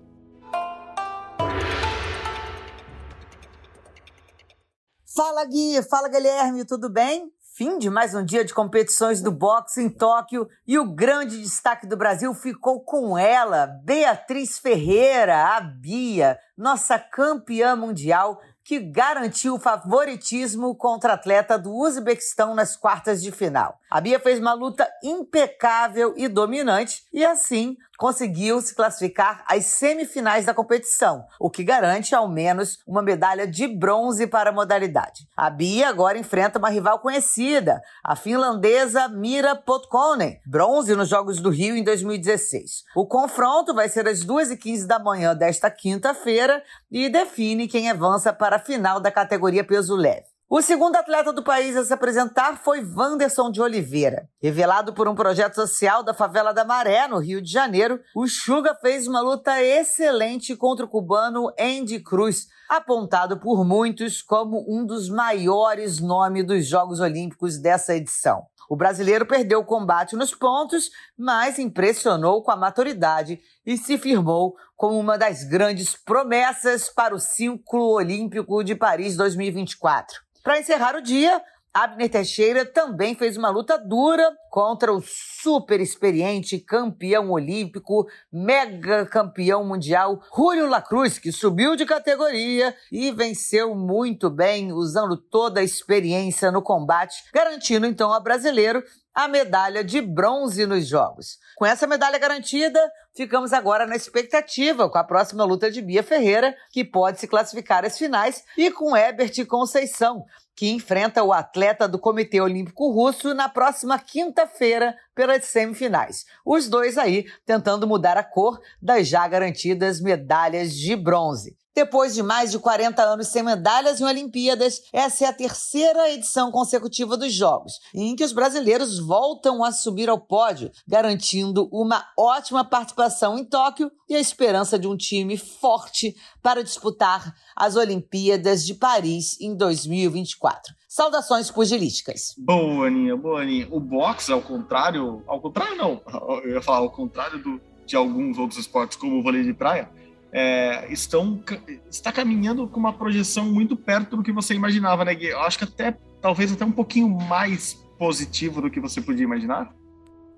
Fala 5.14 5.44
Gui, 5.44 5.80
fala 5.88 6.08
Guilherme, 6.08 6.64
tudo 6.64 6.90
bem? 6.90 7.30
Fim 7.56 7.78
de 7.78 7.88
mais 7.88 8.16
um 8.16 8.24
dia 8.24 8.44
de 8.44 8.52
competições 8.52 9.20
do 9.20 9.30
boxe 9.30 9.80
em 9.80 9.88
Tóquio 9.88 10.48
e 10.66 10.76
o 10.76 10.90
grande 10.92 11.40
destaque 11.40 11.86
do 11.86 11.96
Brasil 11.96 12.34
ficou 12.34 12.80
com 12.80 13.16
ela, 13.16 13.68
Beatriz 13.84 14.58
Ferreira, 14.58 15.54
a 15.54 15.60
Bia, 15.60 16.36
nossa 16.58 16.98
campeã 16.98 17.76
mundial, 17.76 18.40
que 18.64 18.80
garantiu 18.80 19.56
favoritismo 19.56 20.74
contra 20.74 21.12
a 21.12 21.14
atleta 21.14 21.56
do 21.56 21.72
Uzbequistão 21.72 22.56
nas 22.56 22.76
quartas 22.76 23.22
de 23.22 23.30
final. 23.30 23.78
A 23.94 24.00
Bia 24.00 24.18
fez 24.18 24.40
uma 24.40 24.54
luta 24.54 24.90
impecável 25.04 26.14
e 26.16 26.26
dominante 26.26 27.04
e 27.12 27.24
assim 27.24 27.76
conseguiu 27.96 28.60
se 28.60 28.74
classificar 28.74 29.44
às 29.46 29.66
semifinais 29.66 30.44
da 30.44 30.52
competição, 30.52 31.24
o 31.38 31.48
que 31.48 31.62
garante 31.62 32.12
ao 32.12 32.28
menos 32.28 32.80
uma 32.88 33.00
medalha 33.00 33.46
de 33.46 33.68
bronze 33.68 34.26
para 34.26 34.50
a 34.50 34.52
modalidade. 34.52 35.28
A 35.36 35.48
Bia 35.48 35.90
agora 35.90 36.18
enfrenta 36.18 36.58
uma 36.58 36.70
rival 36.70 36.98
conhecida, 36.98 37.80
a 38.02 38.16
finlandesa 38.16 39.06
Mira 39.06 39.54
Potkonen, 39.54 40.40
bronze 40.44 40.96
nos 40.96 41.08
Jogos 41.08 41.40
do 41.40 41.50
Rio 41.50 41.76
em 41.76 41.84
2016. 41.84 42.82
O 42.96 43.06
confronto 43.06 43.72
vai 43.72 43.88
ser 43.88 44.08
às 44.08 44.24
2h15 44.24 44.88
da 44.88 44.98
manhã 44.98 45.36
desta 45.36 45.70
quinta-feira 45.70 46.64
e 46.90 47.08
define 47.08 47.68
quem 47.68 47.88
avança 47.88 48.32
para 48.32 48.56
a 48.56 48.58
final 48.58 48.98
da 48.98 49.12
categoria 49.12 49.62
peso 49.62 49.94
leve. 49.94 50.33
O 50.46 50.60
segundo 50.60 50.94
atleta 50.96 51.32
do 51.32 51.42
país 51.42 51.74
a 51.74 51.82
se 51.82 51.92
apresentar 51.92 52.58
foi 52.58 52.84
Wanderson 52.84 53.50
de 53.50 53.62
Oliveira. 53.62 54.28
Revelado 54.42 54.92
por 54.92 55.08
um 55.08 55.14
projeto 55.14 55.54
social 55.54 56.02
da 56.02 56.12
favela 56.12 56.52
da 56.52 56.66
Maré, 56.66 57.08
no 57.08 57.18
Rio 57.18 57.40
de 57.40 57.50
Janeiro, 57.50 57.98
o 58.14 58.28
Suga 58.28 58.74
fez 58.74 59.08
uma 59.08 59.22
luta 59.22 59.60
excelente 59.62 60.54
contra 60.54 60.84
o 60.84 60.88
cubano 60.88 61.50
Andy 61.58 61.98
Cruz, 61.98 62.46
apontado 62.68 63.40
por 63.40 63.64
muitos 63.64 64.20
como 64.20 64.62
um 64.68 64.84
dos 64.84 65.08
maiores 65.08 65.98
nomes 65.98 66.46
dos 66.46 66.66
Jogos 66.66 67.00
Olímpicos 67.00 67.58
dessa 67.58 67.96
edição. 67.96 68.44
O 68.68 68.76
brasileiro 68.76 69.26
perdeu 69.26 69.60
o 69.60 69.64
combate 69.64 70.14
nos 70.14 70.34
pontos, 70.34 70.90
mas 71.18 71.58
impressionou 71.58 72.42
com 72.42 72.50
a 72.50 72.56
maturidade 72.56 73.40
e 73.64 73.78
se 73.78 73.96
firmou 73.96 74.54
como 74.76 74.98
uma 74.98 75.16
das 75.16 75.42
grandes 75.42 75.96
promessas 75.96 76.90
para 76.90 77.14
o 77.14 77.18
ciclo 77.18 77.94
olímpico 77.94 78.62
de 78.62 78.74
Paris 78.74 79.16
2024. 79.16 80.24
Para 80.44 80.60
encerrar 80.60 80.94
o 80.94 81.00
dia, 81.00 81.42
Abner 81.72 82.10
Teixeira 82.10 82.66
também 82.66 83.14
fez 83.14 83.38
uma 83.38 83.48
luta 83.48 83.78
dura 83.78 84.30
contra 84.50 84.92
o 84.92 85.00
super 85.02 85.80
experiente 85.80 86.58
campeão 86.58 87.30
olímpico, 87.30 88.06
mega 88.30 89.06
campeão 89.06 89.64
mundial, 89.64 90.20
Julio 90.36 90.68
Lacruz, 90.68 91.18
que 91.18 91.32
subiu 91.32 91.74
de 91.76 91.86
categoria 91.86 92.76
e 92.92 93.10
venceu 93.10 93.74
muito 93.74 94.28
bem, 94.28 94.70
usando 94.70 95.16
toda 95.16 95.60
a 95.60 95.64
experiência 95.64 96.52
no 96.52 96.60
combate, 96.60 97.24
garantindo 97.32 97.86
então 97.86 98.12
ao 98.12 98.22
brasileiro 98.22 98.84
a 99.14 99.28
medalha 99.28 99.84
de 99.84 100.00
bronze 100.00 100.66
nos 100.66 100.86
Jogos. 100.86 101.38
Com 101.56 101.64
essa 101.64 101.86
medalha 101.86 102.18
garantida, 102.18 102.80
ficamos 103.14 103.52
agora 103.52 103.86
na 103.86 103.94
expectativa 103.94 104.90
com 104.90 104.98
a 104.98 105.04
próxima 105.04 105.44
luta 105.44 105.70
de 105.70 105.80
Bia 105.80 106.02
Ferreira, 106.02 106.54
que 106.70 106.84
pode 106.84 107.20
se 107.20 107.28
classificar 107.28 107.84
às 107.84 107.96
finais, 107.96 108.44
e 108.58 108.70
com 108.72 108.96
Ebert 108.96 109.46
Conceição, 109.46 110.24
que 110.56 110.68
enfrenta 110.68 111.22
o 111.22 111.32
atleta 111.32 111.86
do 111.86 111.98
Comitê 111.98 112.40
Olímpico 112.40 112.90
Russo 112.90 113.32
na 113.34 113.48
próxima 113.48 113.98
quinta-feira 113.98 114.96
pelas 115.14 115.44
semifinais. 115.44 116.24
Os 116.44 116.68
dois 116.68 116.98
aí 116.98 117.26
tentando 117.46 117.86
mudar 117.86 118.16
a 118.16 118.24
cor 118.24 118.60
das 118.82 119.06
já 119.06 119.26
garantidas 119.28 120.00
medalhas 120.00 120.74
de 120.74 120.96
bronze. 120.96 121.56
Depois 121.74 122.14
de 122.14 122.22
mais 122.22 122.52
de 122.52 122.58
40 122.60 123.02
anos 123.02 123.26
sem 123.26 123.42
medalhas 123.42 124.00
em 124.00 124.04
Olimpíadas, 124.04 124.80
essa 124.92 125.24
é 125.24 125.28
a 125.28 125.32
terceira 125.32 126.08
edição 126.08 126.52
consecutiva 126.52 127.16
dos 127.16 127.32
Jogos, 127.32 127.80
em 127.92 128.14
que 128.14 128.22
os 128.22 128.32
brasileiros 128.32 129.00
voltam 129.00 129.64
a 129.64 129.72
subir 129.72 130.08
ao 130.08 130.20
pódio, 130.20 130.70
garantindo 130.86 131.68
uma 131.72 132.06
ótima 132.16 132.64
participação 132.64 133.36
em 133.36 133.44
Tóquio 133.44 133.90
e 134.08 134.14
a 134.14 134.20
esperança 134.20 134.78
de 134.78 134.86
um 134.86 134.96
time 134.96 135.36
forte 135.36 136.14
para 136.40 136.62
disputar 136.62 137.34
as 137.56 137.74
Olimpíadas 137.74 138.64
de 138.64 138.74
Paris 138.74 139.40
em 139.40 139.56
2024. 139.56 140.72
Saudações 140.88 141.50
pugilísticas. 141.50 142.36
Boa, 142.38 142.86
Aninha, 142.86 143.16
boa, 143.16 143.42
Aninha. 143.42 143.66
O 143.72 143.80
boxe, 143.80 144.30
ao 144.30 144.40
contrário, 144.40 145.24
ao 145.26 145.40
contrário 145.40 145.76
não, 145.76 146.00
eu 146.44 146.52
ia 146.52 146.62
falar 146.62 146.78
ao 146.78 146.90
contrário 146.92 147.42
do, 147.42 147.60
de 147.84 147.96
alguns 147.96 148.38
outros 148.38 148.60
esportes, 148.60 148.96
como 148.96 149.18
o 149.18 149.22
vôlei 149.24 149.42
de 149.42 149.52
praia, 149.52 149.90
é, 150.34 150.92
estão 150.92 151.40
está 151.88 152.10
caminhando 152.10 152.66
com 152.66 152.80
uma 152.80 152.92
projeção 152.92 153.46
muito 153.46 153.76
perto 153.76 154.16
do 154.16 154.22
que 154.22 154.32
você 154.32 154.52
imaginava, 154.52 155.04
né, 155.04 155.14
Gui? 155.14 155.26
Eu 155.26 155.40
acho 155.40 155.56
que 155.56 155.64
até 155.64 155.96
talvez 156.20 156.52
até 156.52 156.64
um 156.64 156.72
pouquinho 156.72 157.08
mais 157.08 157.74
positivo 157.96 158.60
do 158.60 158.68
que 158.68 158.80
você 158.80 159.00
podia 159.00 159.22
imaginar. 159.22 159.72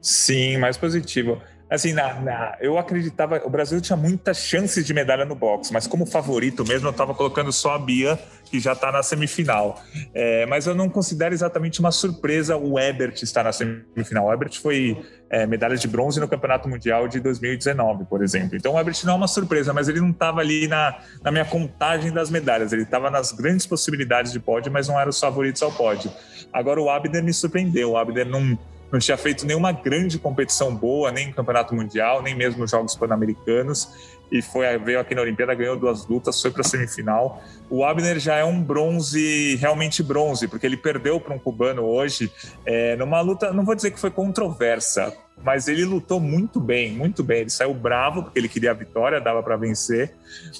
Sim, 0.03 0.59
mais 0.59 0.77
positivo. 0.77 1.41
Assim, 1.69 1.93
na, 1.93 2.15
na, 2.21 2.57
eu 2.61 2.79
acreditava, 2.79 3.43
o 3.45 3.51
Brasil 3.51 3.81
tinha 3.81 3.97
muitas 3.97 4.39
chances 4.39 4.87
de 4.87 4.95
medalha 4.95 5.25
no 5.25 5.35
boxe, 5.35 5.73
mas 5.73 5.87
como 5.87 6.07
favorito 6.07 6.65
mesmo, 6.65 6.87
eu 6.87 6.93
estava 6.93 7.13
colocando 7.13 7.51
só 7.53 7.75
a 7.75 7.79
Bia, 7.79 8.17
que 8.45 8.61
já 8.61 8.73
está 8.73 8.93
na 8.93 9.03
semifinal. 9.03 9.83
É, 10.15 10.47
mas 10.47 10.67
eu 10.67 10.77
não 10.77 10.89
considero 10.89 11.35
exatamente 11.35 11.81
uma 11.81 11.91
surpresa 11.91 12.57
o 12.57 12.79
Ebert 12.79 13.21
estar 13.21 13.43
na 13.43 13.53
semifinal. 13.53 14.27
O 14.27 14.33
Ebert 14.33 14.61
foi 14.61 15.05
é, 15.29 15.45
medalha 15.45 15.77
de 15.77 15.89
bronze 15.89 16.21
no 16.21 16.29
Campeonato 16.29 16.69
Mundial 16.69 17.09
de 17.09 17.19
2019, 17.19 18.05
por 18.05 18.23
exemplo. 18.23 18.57
Então 18.57 18.75
o 18.75 18.79
Ebert 18.79 19.05
não 19.05 19.15
é 19.15 19.17
uma 19.17 19.29
surpresa, 19.29 19.73
mas 19.73 19.89
ele 19.89 20.01
não 20.01 20.11
estava 20.11 20.41
ali 20.41 20.69
na, 20.69 20.97
na 21.21 21.33
minha 21.33 21.45
contagem 21.45 22.13
das 22.13 22.31
medalhas. 22.31 22.73
Ele 22.73 22.83
estava 22.83 23.11
nas 23.11 23.33
grandes 23.33 23.67
possibilidades 23.67 24.31
de 24.31 24.39
pódio, 24.39 24.71
mas 24.71 24.87
não 24.87 25.01
era 25.01 25.11
os 25.11 25.19
favoritos 25.19 25.63
ao 25.63 25.73
pódio. 25.73 26.13
Agora 26.53 26.81
o 26.81 26.89
Abner 26.89 27.25
me 27.25 27.33
surpreendeu. 27.33 27.91
O 27.91 27.97
Abner 27.97 28.27
não 28.27 28.57
não 28.91 28.99
tinha 28.99 29.17
feito 29.17 29.47
nenhuma 29.47 29.73
grande 29.73 30.19
competição 30.19 30.75
boa, 30.75 31.11
nem 31.11 31.33
Campeonato 31.33 31.75
Mundial, 31.75 32.23
nem 32.23 32.35
mesmo 32.35 32.61
nos 32.61 32.71
Jogos 32.71 32.95
Pan-Americanos. 32.95 34.17
E 34.31 34.43
foi, 34.43 34.77
veio 34.79 34.99
aqui 34.99 35.15
na 35.15 35.23
Olimpíada, 35.23 35.55
ganhou 35.55 35.77
duas 35.77 36.07
lutas, 36.07 36.41
foi 36.41 36.51
para 36.51 36.63
a 36.63 36.65
semifinal. 36.65 37.41
O 37.71 37.85
Abner 37.85 38.19
já 38.19 38.37
é 38.37 38.45
um 38.45 38.61
bronze, 38.61 39.57
realmente 39.57 40.03
bronze, 40.03 40.49
porque 40.49 40.67
ele 40.67 40.77
perdeu 40.77 41.21
para 41.21 41.35
um 41.35 41.39
cubano 41.39 41.83
hoje, 41.83 42.31
é, 42.65 42.97
numa 42.97 43.21
luta, 43.21 43.53
não 43.53 43.65
vou 43.65 43.75
dizer 43.75 43.93
que 43.93 44.01
foi 44.01 44.11
controversa, 44.11 45.17
mas 45.45 45.69
ele 45.69 45.85
lutou 45.85 46.19
muito 46.19 46.59
bem, 46.59 46.93
muito 46.93 47.23
bem. 47.23 47.43
Ele 47.43 47.51
saiu 47.51 47.73
bravo, 47.73 48.25
porque 48.25 48.39
ele 48.39 48.49
queria 48.49 48.73
a 48.73 48.75
vitória, 48.75 49.21
dava 49.21 49.43
para 49.43 49.57
vencer, 49.57 50.13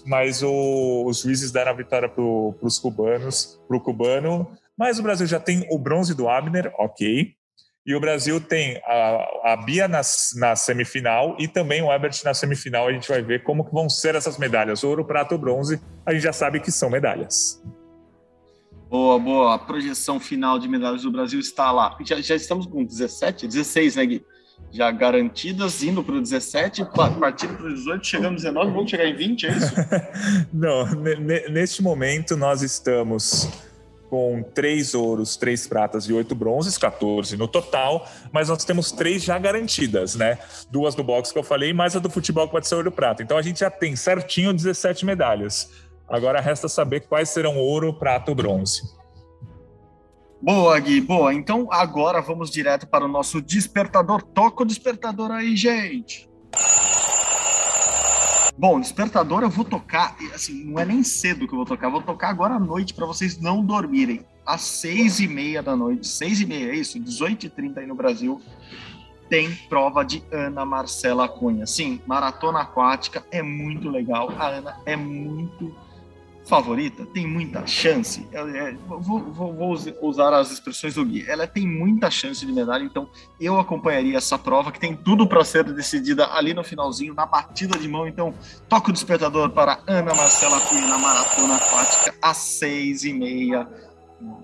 mas 0.05 0.43
o, 0.43 1.05
os 1.07 1.23
juízes 1.23 1.51
deram 1.51 1.73
a 1.73 1.75
vitória 1.75 2.09
para 2.09 2.23
os 2.23 2.79
cubanos, 2.79 3.61
para 3.67 3.77
o 3.77 3.81
cubano. 3.81 4.49
Mas 4.79 4.99
o 4.99 5.03
Brasil 5.03 5.27
já 5.27 5.41
tem 5.41 5.67
o 5.71 5.79
bronze 5.79 6.15
do 6.15 6.29
Abner, 6.29 6.73
ok. 6.79 7.35
E 7.87 7.95
o 7.95 8.01
Brasil 8.01 8.41
tem 8.41 8.83
a, 8.85 9.53
a 9.53 9.57
Bia 9.57 9.87
na, 9.87 10.01
na, 10.35 10.57
semifinal 10.57 11.37
e 11.39 11.47
também 11.47 11.83
o 11.83 11.93
Ebert 11.93 12.21
na 12.25 12.35
semifinal. 12.35 12.89
A 12.89 12.93
gente 12.93 13.09
vai 13.09 13.23
ver 13.23 13.45
como 13.45 13.65
que 13.65 13.73
vão 13.73 13.89
ser 13.89 14.17
essas 14.17 14.37
medalhas. 14.39 14.83
Ouro, 14.83 15.05
prata 15.05 15.37
ou 15.37 15.41
bronze, 15.41 15.81
a 16.05 16.13
gente 16.13 16.25
já 16.25 16.33
sabe 16.33 16.59
que 16.59 16.73
são 16.73 16.91
medalhas. 16.91 17.63
Boa, 18.91 19.21
boa. 19.21 19.55
A 19.55 19.59
projeção 19.59 20.19
final 20.19 20.59
de 20.59 20.67
medalhas 20.67 21.03
do 21.03 21.13
Brasil 21.13 21.39
está 21.39 21.71
lá. 21.71 21.97
Já, 22.05 22.21
já 22.21 22.35
estamos 22.35 22.67
com 22.67 22.85
17, 22.85 23.47
16, 23.47 23.95
né, 23.95 24.07
Gui? 24.07 24.25
Já 24.73 24.91
garantidas, 24.91 25.85
indo 25.85 26.03
para 26.03 26.17
o 26.17 26.21
17, 26.21 26.85
partindo 27.21 27.57
para 27.57 27.67
o 27.67 27.75
18, 27.75 28.05
chegando 28.05 28.31
no 28.31 28.37
19, 28.37 28.73
vamos 28.73 28.91
chegar 28.91 29.07
em 29.07 29.15
20, 29.15 29.47
é 29.47 29.51
isso? 29.51 29.75
Não, 30.53 30.85
neste 31.51 31.83
momento 31.83 32.37
nós 32.37 32.63
estamos 32.63 33.49
com 34.09 34.43
três 34.43 34.95
ouros, 34.95 35.37
três 35.37 35.67
pratas 35.67 36.05
e 36.05 36.13
oito 36.13 36.35
bronzes, 36.35 36.79
14 36.79 37.37
no 37.37 37.49
total, 37.49 38.07
mas 38.33 38.49
nós 38.49 38.65
temos 38.65 38.93
três 38.93 39.23
já 39.23 39.39
garantidas, 39.39 40.15
né? 40.15 40.39
Duas 40.71 40.95
do 40.95 41.03
boxe 41.03 41.33
que 41.33 41.39
eu 41.39 41.43
falei, 41.43 41.73
mais 41.73 41.97
a 41.97 41.99
do 41.99 42.11
futebol 42.11 42.47
que 42.47 42.53
pode 42.53 42.69
ser 42.69 42.77
ouro 42.77 42.91
prata. 42.91 43.23
Então 43.23 43.37
a 43.37 43.43
gente 43.43 43.61
já 43.61 43.71
tem 43.71 43.97
certinho 43.97 44.53
17 44.53 45.05
medalhas. 45.05 45.71
Agora 46.09 46.41
resta 46.41 46.69
saber 46.69 47.01
quais 47.01 47.29
serão 47.31 47.57
ouro, 47.57 47.93
prata 47.93 48.31
ou 48.31 48.35
bronze. 48.35 48.83
Boa, 50.41 50.79
Gui, 50.79 51.01
boa. 51.01 51.35
Então 51.35 51.67
agora 51.71 52.21
vamos 52.21 52.51
direto 52.51 52.87
para 52.87 53.05
o 53.05 53.09
nosso 53.09 53.41
despertador. 53.41 54.23
Toca 54.23 54.63
o 54.63 54.67
despertador 54.67 55.31
aí, 55.31 55.57
gente. 55.57 56.29
Bom, 58.59 58.81
despertador 58.81 59.43
eu 59.43 59.51
vou 59.51 59.65
tocar, 59.65 60.17
assim, 60.35 60.65
não 60.65 60.79
é 60.79 60.85
nem 60.85 61.03
cedo 61.03 61.47
que 61.47 61.53
eu 61.53 61.59
vou 61.59 61.67
tocar, 61.67 61.91
vou 61.91 62.01
tocar 62.01 62.31
agora 62.31 62.55
à 62.55 62.59
noite 62.59 62.95
para 62.95 63.05
vocês 63.05 63.39
não 63.39 63.63
dormirem. 63.63 64.25
Às 64.47 64.63
seis 64.63 65.21
e 65.21 65.29
meia 65.29 65.63
da 65.63 65.77
noite, 65.77 66.07
seis 66.07 66.41
e 66.41 66.47
meia, 66.47 66.71
é 66.71 66.77
isso? 66.77 66.99
18 66.99 67.47
e 67.47 67.51
30 67.51 67.81
aí 67.81 67.87
no 67.87 67.95
Brasil, 67.95 68.41
tem 69.29 69.53
prova 69.69 70.05
de 70.05 70.23
Ana 70.33 70.65
Marcela 70.65 71.29
Cunha. 71.29 71.67
Sim, 71.67 72.01
maratona 72.07 72.61
aquática 72.61 73.27
é 73.31 73.43
muito 73.43 73.91
legal. 73.91 74.31
A 74.39 74.47
Ana 74.47 74.81
é 74.87 74.97
muito 74.97 75.75
favorita, 76.47 77.05
tem 77.07 77.27
muita 77.27 77.67
chance. 77.67 78.27
É, 78.33 78.73
vou, 78.73 79.01
vou, 79.01 79.53
vou, 79.53 79.79
usar 80.03 80.33
as 80.33 80.53
expressões 80.53 80.95
do 80.95 81.05
Gui. 81.05 81.25
Ela 81.29 81.47
tem 81.47 81.67
muita 81.67 82.11
chance 82.11 82.47
de 82.47 82.53
medalha, 82.53 82.85
então 82.85 83.11
eu 83.41 83.59
acompanharia 83.59 84.17
essa 84.17 84.39
prova 84.39 84.71
que 84.71 84.79
tem 84.79 84.95
tudo 84.95 85.27
para 85.27 85.45
ser 85.45 85.65
decidida 85.65 86.27
ali 86.33 86.55
no 86.55 86.63
finalzinho, 86.63 87.15
na 87.15 87.27
batida 87.27 87.77
de 87.79 87.89
mão. 87.89 88.07
Então, 88.07 88.33
toca 88.69 88.91
o 88.91 88.93
despertador 88.93 89.51
para 89.51 89.81
Ana 89.87 90.15
Marcela 90.15 90.61
Cunha 90.61 90.87
na 90.87 90.99
maratona 90.99 91.57
aquática 91.57 92.15
às 92.23 92.37
seis 92.37 93.05
e 93.05 93.13
meia 93.13 93.69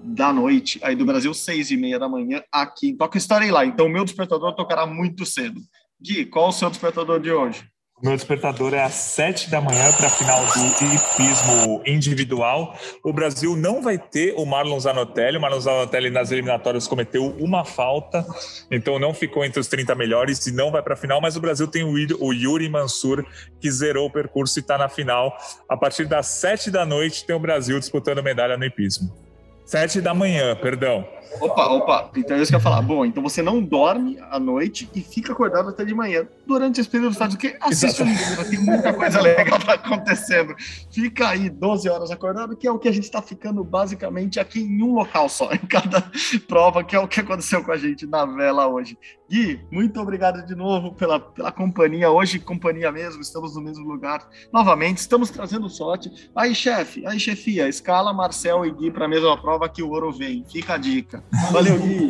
da 0.02 0.32
noite, 0.32 0.78
aí 0.82 0.94
do 0.94 1.06
Brasil, 1.06 1.32
seis 1.32 1.70
e 1.70 1.76
meia 1.76 1.98
da 1.98 2.08
manhã, 2.08 2.42
aqui 2.50 2.88
em 2.88 2.96
Tóquio. 2.96 3.18
Estarei 3.18 3.50
lá, 3.50 3.64
então 3.64 3.88
meu 3.88 4.04
despertador 4.04 4.54
tocará 4.54 4.86
muito 4.86 5.24
cedo. 5.24 5.60
Gui, 6.00 6.26
qual 6.26 6.48
o 6.48 6.52
seu 6.52 6.68
despertador 6.68 7.20
de 7.20 7.30
hoje? 7.30 7.64
Meu 8.02 8.16
despertador 8.16 8.74
é 8.74 8.82
às 8.82 8.94
7 8.94 9.48
da 9.48 9.60
manhã 9.60 9.92
para 9.92 10.08
a 10.08 10.10
final 10.10 10.44
do 10.44 10.84
hipismo 10.84 11.80
individual. 11.86 12.76
O 13.00 13.12
Brasil 13.12 13.54
não 13.54 13.80
vai 13.80 13.96
ter 13.96 14.34
o 14.36 14.44
Marlon 14.44 14.80
Zanotelli. 14.80 15.36
O 15.36 15.40
Marlon 15.40 15.60
Zanotelli 15.60 16.10
nas 16.10 16.32
eliminatórias 16.32 16.88
cometeu 16.88 17.26
uma 17.38 17.64
falta, 17.64 18.26
então 18.72 18.98
não 18.98 19.14
ficou 19.14 19.44
entre 19.44 19.60
os 19.60 19.68
30 19.68 19.94
melhores 19.94 20.44
e 20.48 20.52
não 20.52 20.72
vai 20.72 20.82
para 20.82 20.94
a 20.94 20.96
final. 20.96 21.20
Mas 21.20 21.36
o 21.36 21.40
Brasil 21.40 21.68
tem 21.68 21.84
o 21.84 22.32
Yuri 22.32 22.68
Mansur, 22.68 23.24
que 23.60 23.70
zerou 23.70 24.08
o 24.08 24.10
percurso 24.10 24.58
e 24.58 24.62
está 24.62 24.76
na 24.76 24.88
final. 24.88 25.36
A 25.68 25.76
partir 25.76 26.06
das 26.06 26.26
7 26.26 26.72
da 26.72 26.84
noite 26.84 27.24
tem 27.24 27.36
o 27.36 27.38
Brasil 27.38 27.78
disputando 27.78 28.20
medalha 28.20 28.56
no 28.56 28.64
hipismo. 28.64 29.16
7 29.64 30.00
da 30.00 30.12
manhã, 30.12 30.56
perdão. 30.56 31.06
Opa, 31.40 31.66
opa, 31.66 32.10
então 32.16 32.36
é 32.36 32.40
isso 32.40 32.50
que 32.50 32.54
eu 32.54 32.58
ia 32.58 32.62
falar. 32.62 32.82
Bom, 32.82 33.04
então 33.04 33.22
você 33.22 33.42
não 33.42 33.62
dorme 33.62 34.18
à 34.30 34.38
noite 34.38 34.88
e 34.94 35.00
fica 35.00 35.32
acordado 35.32 35.68
até 35.68 35.84
de 35.84 35.94
manhã. 35.94 36.26
Durante 36.46 36.80
esse 36.80 36.88
período 36.88 37.14
faz 37.14 37.34
o 37.34 37.38
quê? 37.38 37.56
Assiste 37.60 38.02
o 38.02 38.04
livro, 38.04 38.48
tem 38.48 38.58
muita 38.58 38.92
coisa 38.92 39.20
legal 39.22 39.58
tá 39.58 39.74
acontecendo. 39.74 40.54
Fica 40.90 41.28
aí 41.28 41.48
12 41.48 41.88
horas 41.88 42.10
acordado, 42.10 42.56
que 42.56 42.66
é 42.66 42.70
o 42.70 42.78
que 42.78 42.88
a 42.88 42.92
gente 42.92 43.04
está 43.04 43.20
ficando 43.20 43.64
basicamente 43.64 44.38
aqui 44.38 44.60
em 44.60 44.82
um 44.82 44.94
local 44.94 45.28
só, 45.28 45.52
em 45.52 45.58
cada 45.58 46.04
prova, 46.46 46.84
que 46.84 46.94
é 46.94 47.00
o 47.00 47.08
que 47.08 47.20
aconteceu 47.20 47.64
com 47.64 47.72
a 47.72 47.76
gente 47.76 48.06
na 48.06 48.24
vela 48.24 48.66
hoje. 48.66 48.96
Gui, 49.32 49.64
muito 49.70 49.98
obrigado 49.98 50.44
de 50.44 50.54
novo 50.54 50.92
pela, 50.92 51.18
pela 51.18 51.50
companhia. 51.50 52.10
Hoje, 52.10 52.38
companhia 52.38 52.92
mesmo, 52.92 53.22
estamos 53.22 53.56
no 53.56 53.62
mesmo 53.62 53.88
lugar. 53.88 54.28
Novamente, 54.52 54.98
estamos 54.98 55.30
trazendo 55.30 55.70
sorte. 55.70 56.30
Aí, 56.36 56.54
chefe, 56.54 57.06
aí, 57.06 57.18
chefia, 57.18 57.66
escala 57.66 58.12
Marcel 58.12 58.66
e 58.66 58.70
Gui 58.70 58.90
para 58.90 59.06
a 59.06 59.08
mesma 59.08 59.40
prova 59.40 59.70
que 59.70 59.82
o 59.82 59.88
ouro 59.88 60.12
vem. 60.12 60.44
Fica 60.44 60.74
a 60.74 60.76
dica. 60.76 61.21
Valeu, 61.50 61.78
Gui. 61.78 62.08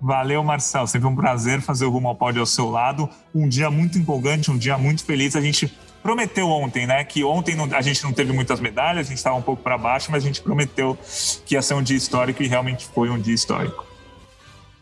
Valeu, 0.00 0.42
Marcel. 0.42 0.86
Sempre 0.86 1.06
um 1.06 1.14
prazer 1.14 1.60
fazer 1.60 1.84
o 1.84 1.90
Rumo 1.90 2.08
ao 2.08 2.16
Pódio 2.16 2.40
ao 2.40 2.46
seu 2.46 2.68
lado. 2.68 3.08
Um 3.32 3.48
dia 3.48 3.70
muito 3.70 3.98
empolgante, 3.98 4.50
um 4.50 4.58
dia 4.58 4.76
muito 4.76 5.04
feliz. 5.04 5.36
A 5.36 5.40
gente 5.40 5.72
prometeu 6.02 6.48
ontem, 6.48 6.86
né? 6.86 7.04
Que 7.04 7.22
ontem 7.22 7.54
não, 7.54 7.72
a 7.72 7.80
gente 7.80 8.02
não 8.02 8.12
teve 8.12 8.32
muitas 8.32 8.58
medalhas, 8.58 9.06
a 9.06 9.08
gente 9.08 9.18
estava 9.18 9.36
um 9.36 9.42
pouco 9.42 9.62
para 9.62 9.78
baixo, 9.78 10.10
mas 10.10 10.24
a 10.24 10.26
gente 10.26 10.42
prometeu 10.42 10.98
que 11.46 11.54
ia 11.54 11.62
ser 11.62 11.74
um 11.74 11.82
dia 11.82 11.96
histórico 11.96 12.42
e 12.42 12.48
realmente 12.48 12.86
foi 12.92 13.10
um 13.10 13.18
dia 13.18 13.34
histórico. 13.34 13.86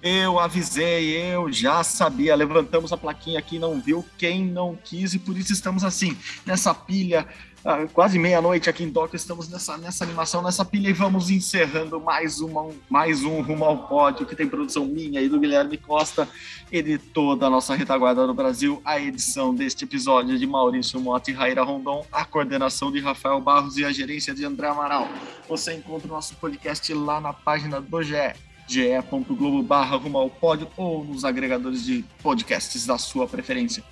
Eu 0.02 0.38
avisei, 0.38 1.14
eu 1.34 1.52
já 1.52 1.84
sabia. 1.84 2.34
Levantamos 2.34 2.90
a 2.90 2.96
plaquinha 2.96 3.38
aqui, 3.38 3.58
não 3.58 3.78
viu 3.78 4.02
quem 4.16 4.46
não 4.46 4.74
quis, 4.82 5.12
e 5.12 5.18
por 5.18 5.36
isso 5.36 5.52
estamos 5.52 5.84
assim, 5.84 6.16
nessa 6.46 6.72
pilha 6.72 7.26
ah, 7.64 7.86
quase 7.92 8.18
meia-noite 8.18 8.70
aqui 8.70 8.84
em 8.84 8.90
Tóquio, 8.90 9.16
estamos 9.16 9.48
nessa, 9.48 9.76
nessa 9.76 10.02
animação, 10.02 10.42
nessa 10.42 10.64
pilha 10.64 10.88
e 10.88 10.92
vamos 10.94 11.28
encerrando 11.28 12.00
mais, 12.00 12.40
uma, 12.40 12.68
mais 12.88 13.22
um 13.22 13.42
Rumo 13.42 13.64
ao 13.64 13.86
Pódio, 13.86 14.24
que 14.24 14.34
tem 14.34 14.48
produção 14.48 14.86
minha 14.86 15.20
e 15.20 15.28
do 15.28 15.38
Guilherme 15.38 15.76
Costa 15.76 16.26
e 16.72 16.82
de 16.82 16.96
toda 16.96 17.46
a 17.46 17.50
nossa 17.50 17.74
retaguarda 17.74 18.26
do 18.26 18.32
Brasil. 18.32 18.80
A 18.84 18.98
edição 18.98 19.54
deste 19.54 19.84
episódio 19.84 20.38
de 20.38 20.46
Maurício 20.46 20.98
Mota 20.98 21.30
e 21.30 21.34
Raíra 21.34 21.62
Rondon, 21.62 22.06
a 22.10 22.24
coordenação 22.24 22.90
de 22.90 22.98
Rafael 22.98 23.40
Barros 23.40 23.76
e 23.76 23.84
a 23.84 23.92
gerência 23.92 24.34
de 24.34 24.44
André 24.44 24.68
Amaral. 24.68 25.06
Você 25.48 25.74
encontra 25.74 26.08
o 26.08 26.10
nosso 26.10 26.34
podcast 26.36 26.92
lá 26.94 27.20
na 27.20 27.32
página 27.34 27.80
do 27.80 28.02
GE 28.02 28.34
ge.globo 28.70 29.64
barra 29.64 29.98
pódio 30.40 30.68
ou 30.76 31.04
nos 31.04 31.24
agregadores 31.24 31.84
de 31.84 32.04
podcasts 32.22 32.86
da 32.86 32.96
sua 32.96 33.26
preferência. 33.26 33.82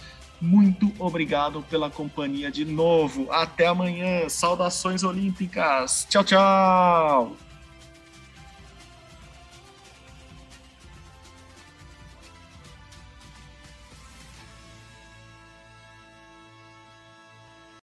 Muito 0.41 0.93
obrigado 0.99 1.62
pela 1.68 1.91
companhia 1.91 2.51
de 2.51 2.64
novo. 2.64 3.30
Até 3.30 3.66
amanhã. 3.66 4.28
Saudações 4.28 5.03
olímpicas. 5.03 6.07
Tchau, 6.09 6.24
tchau. 6.24 7.47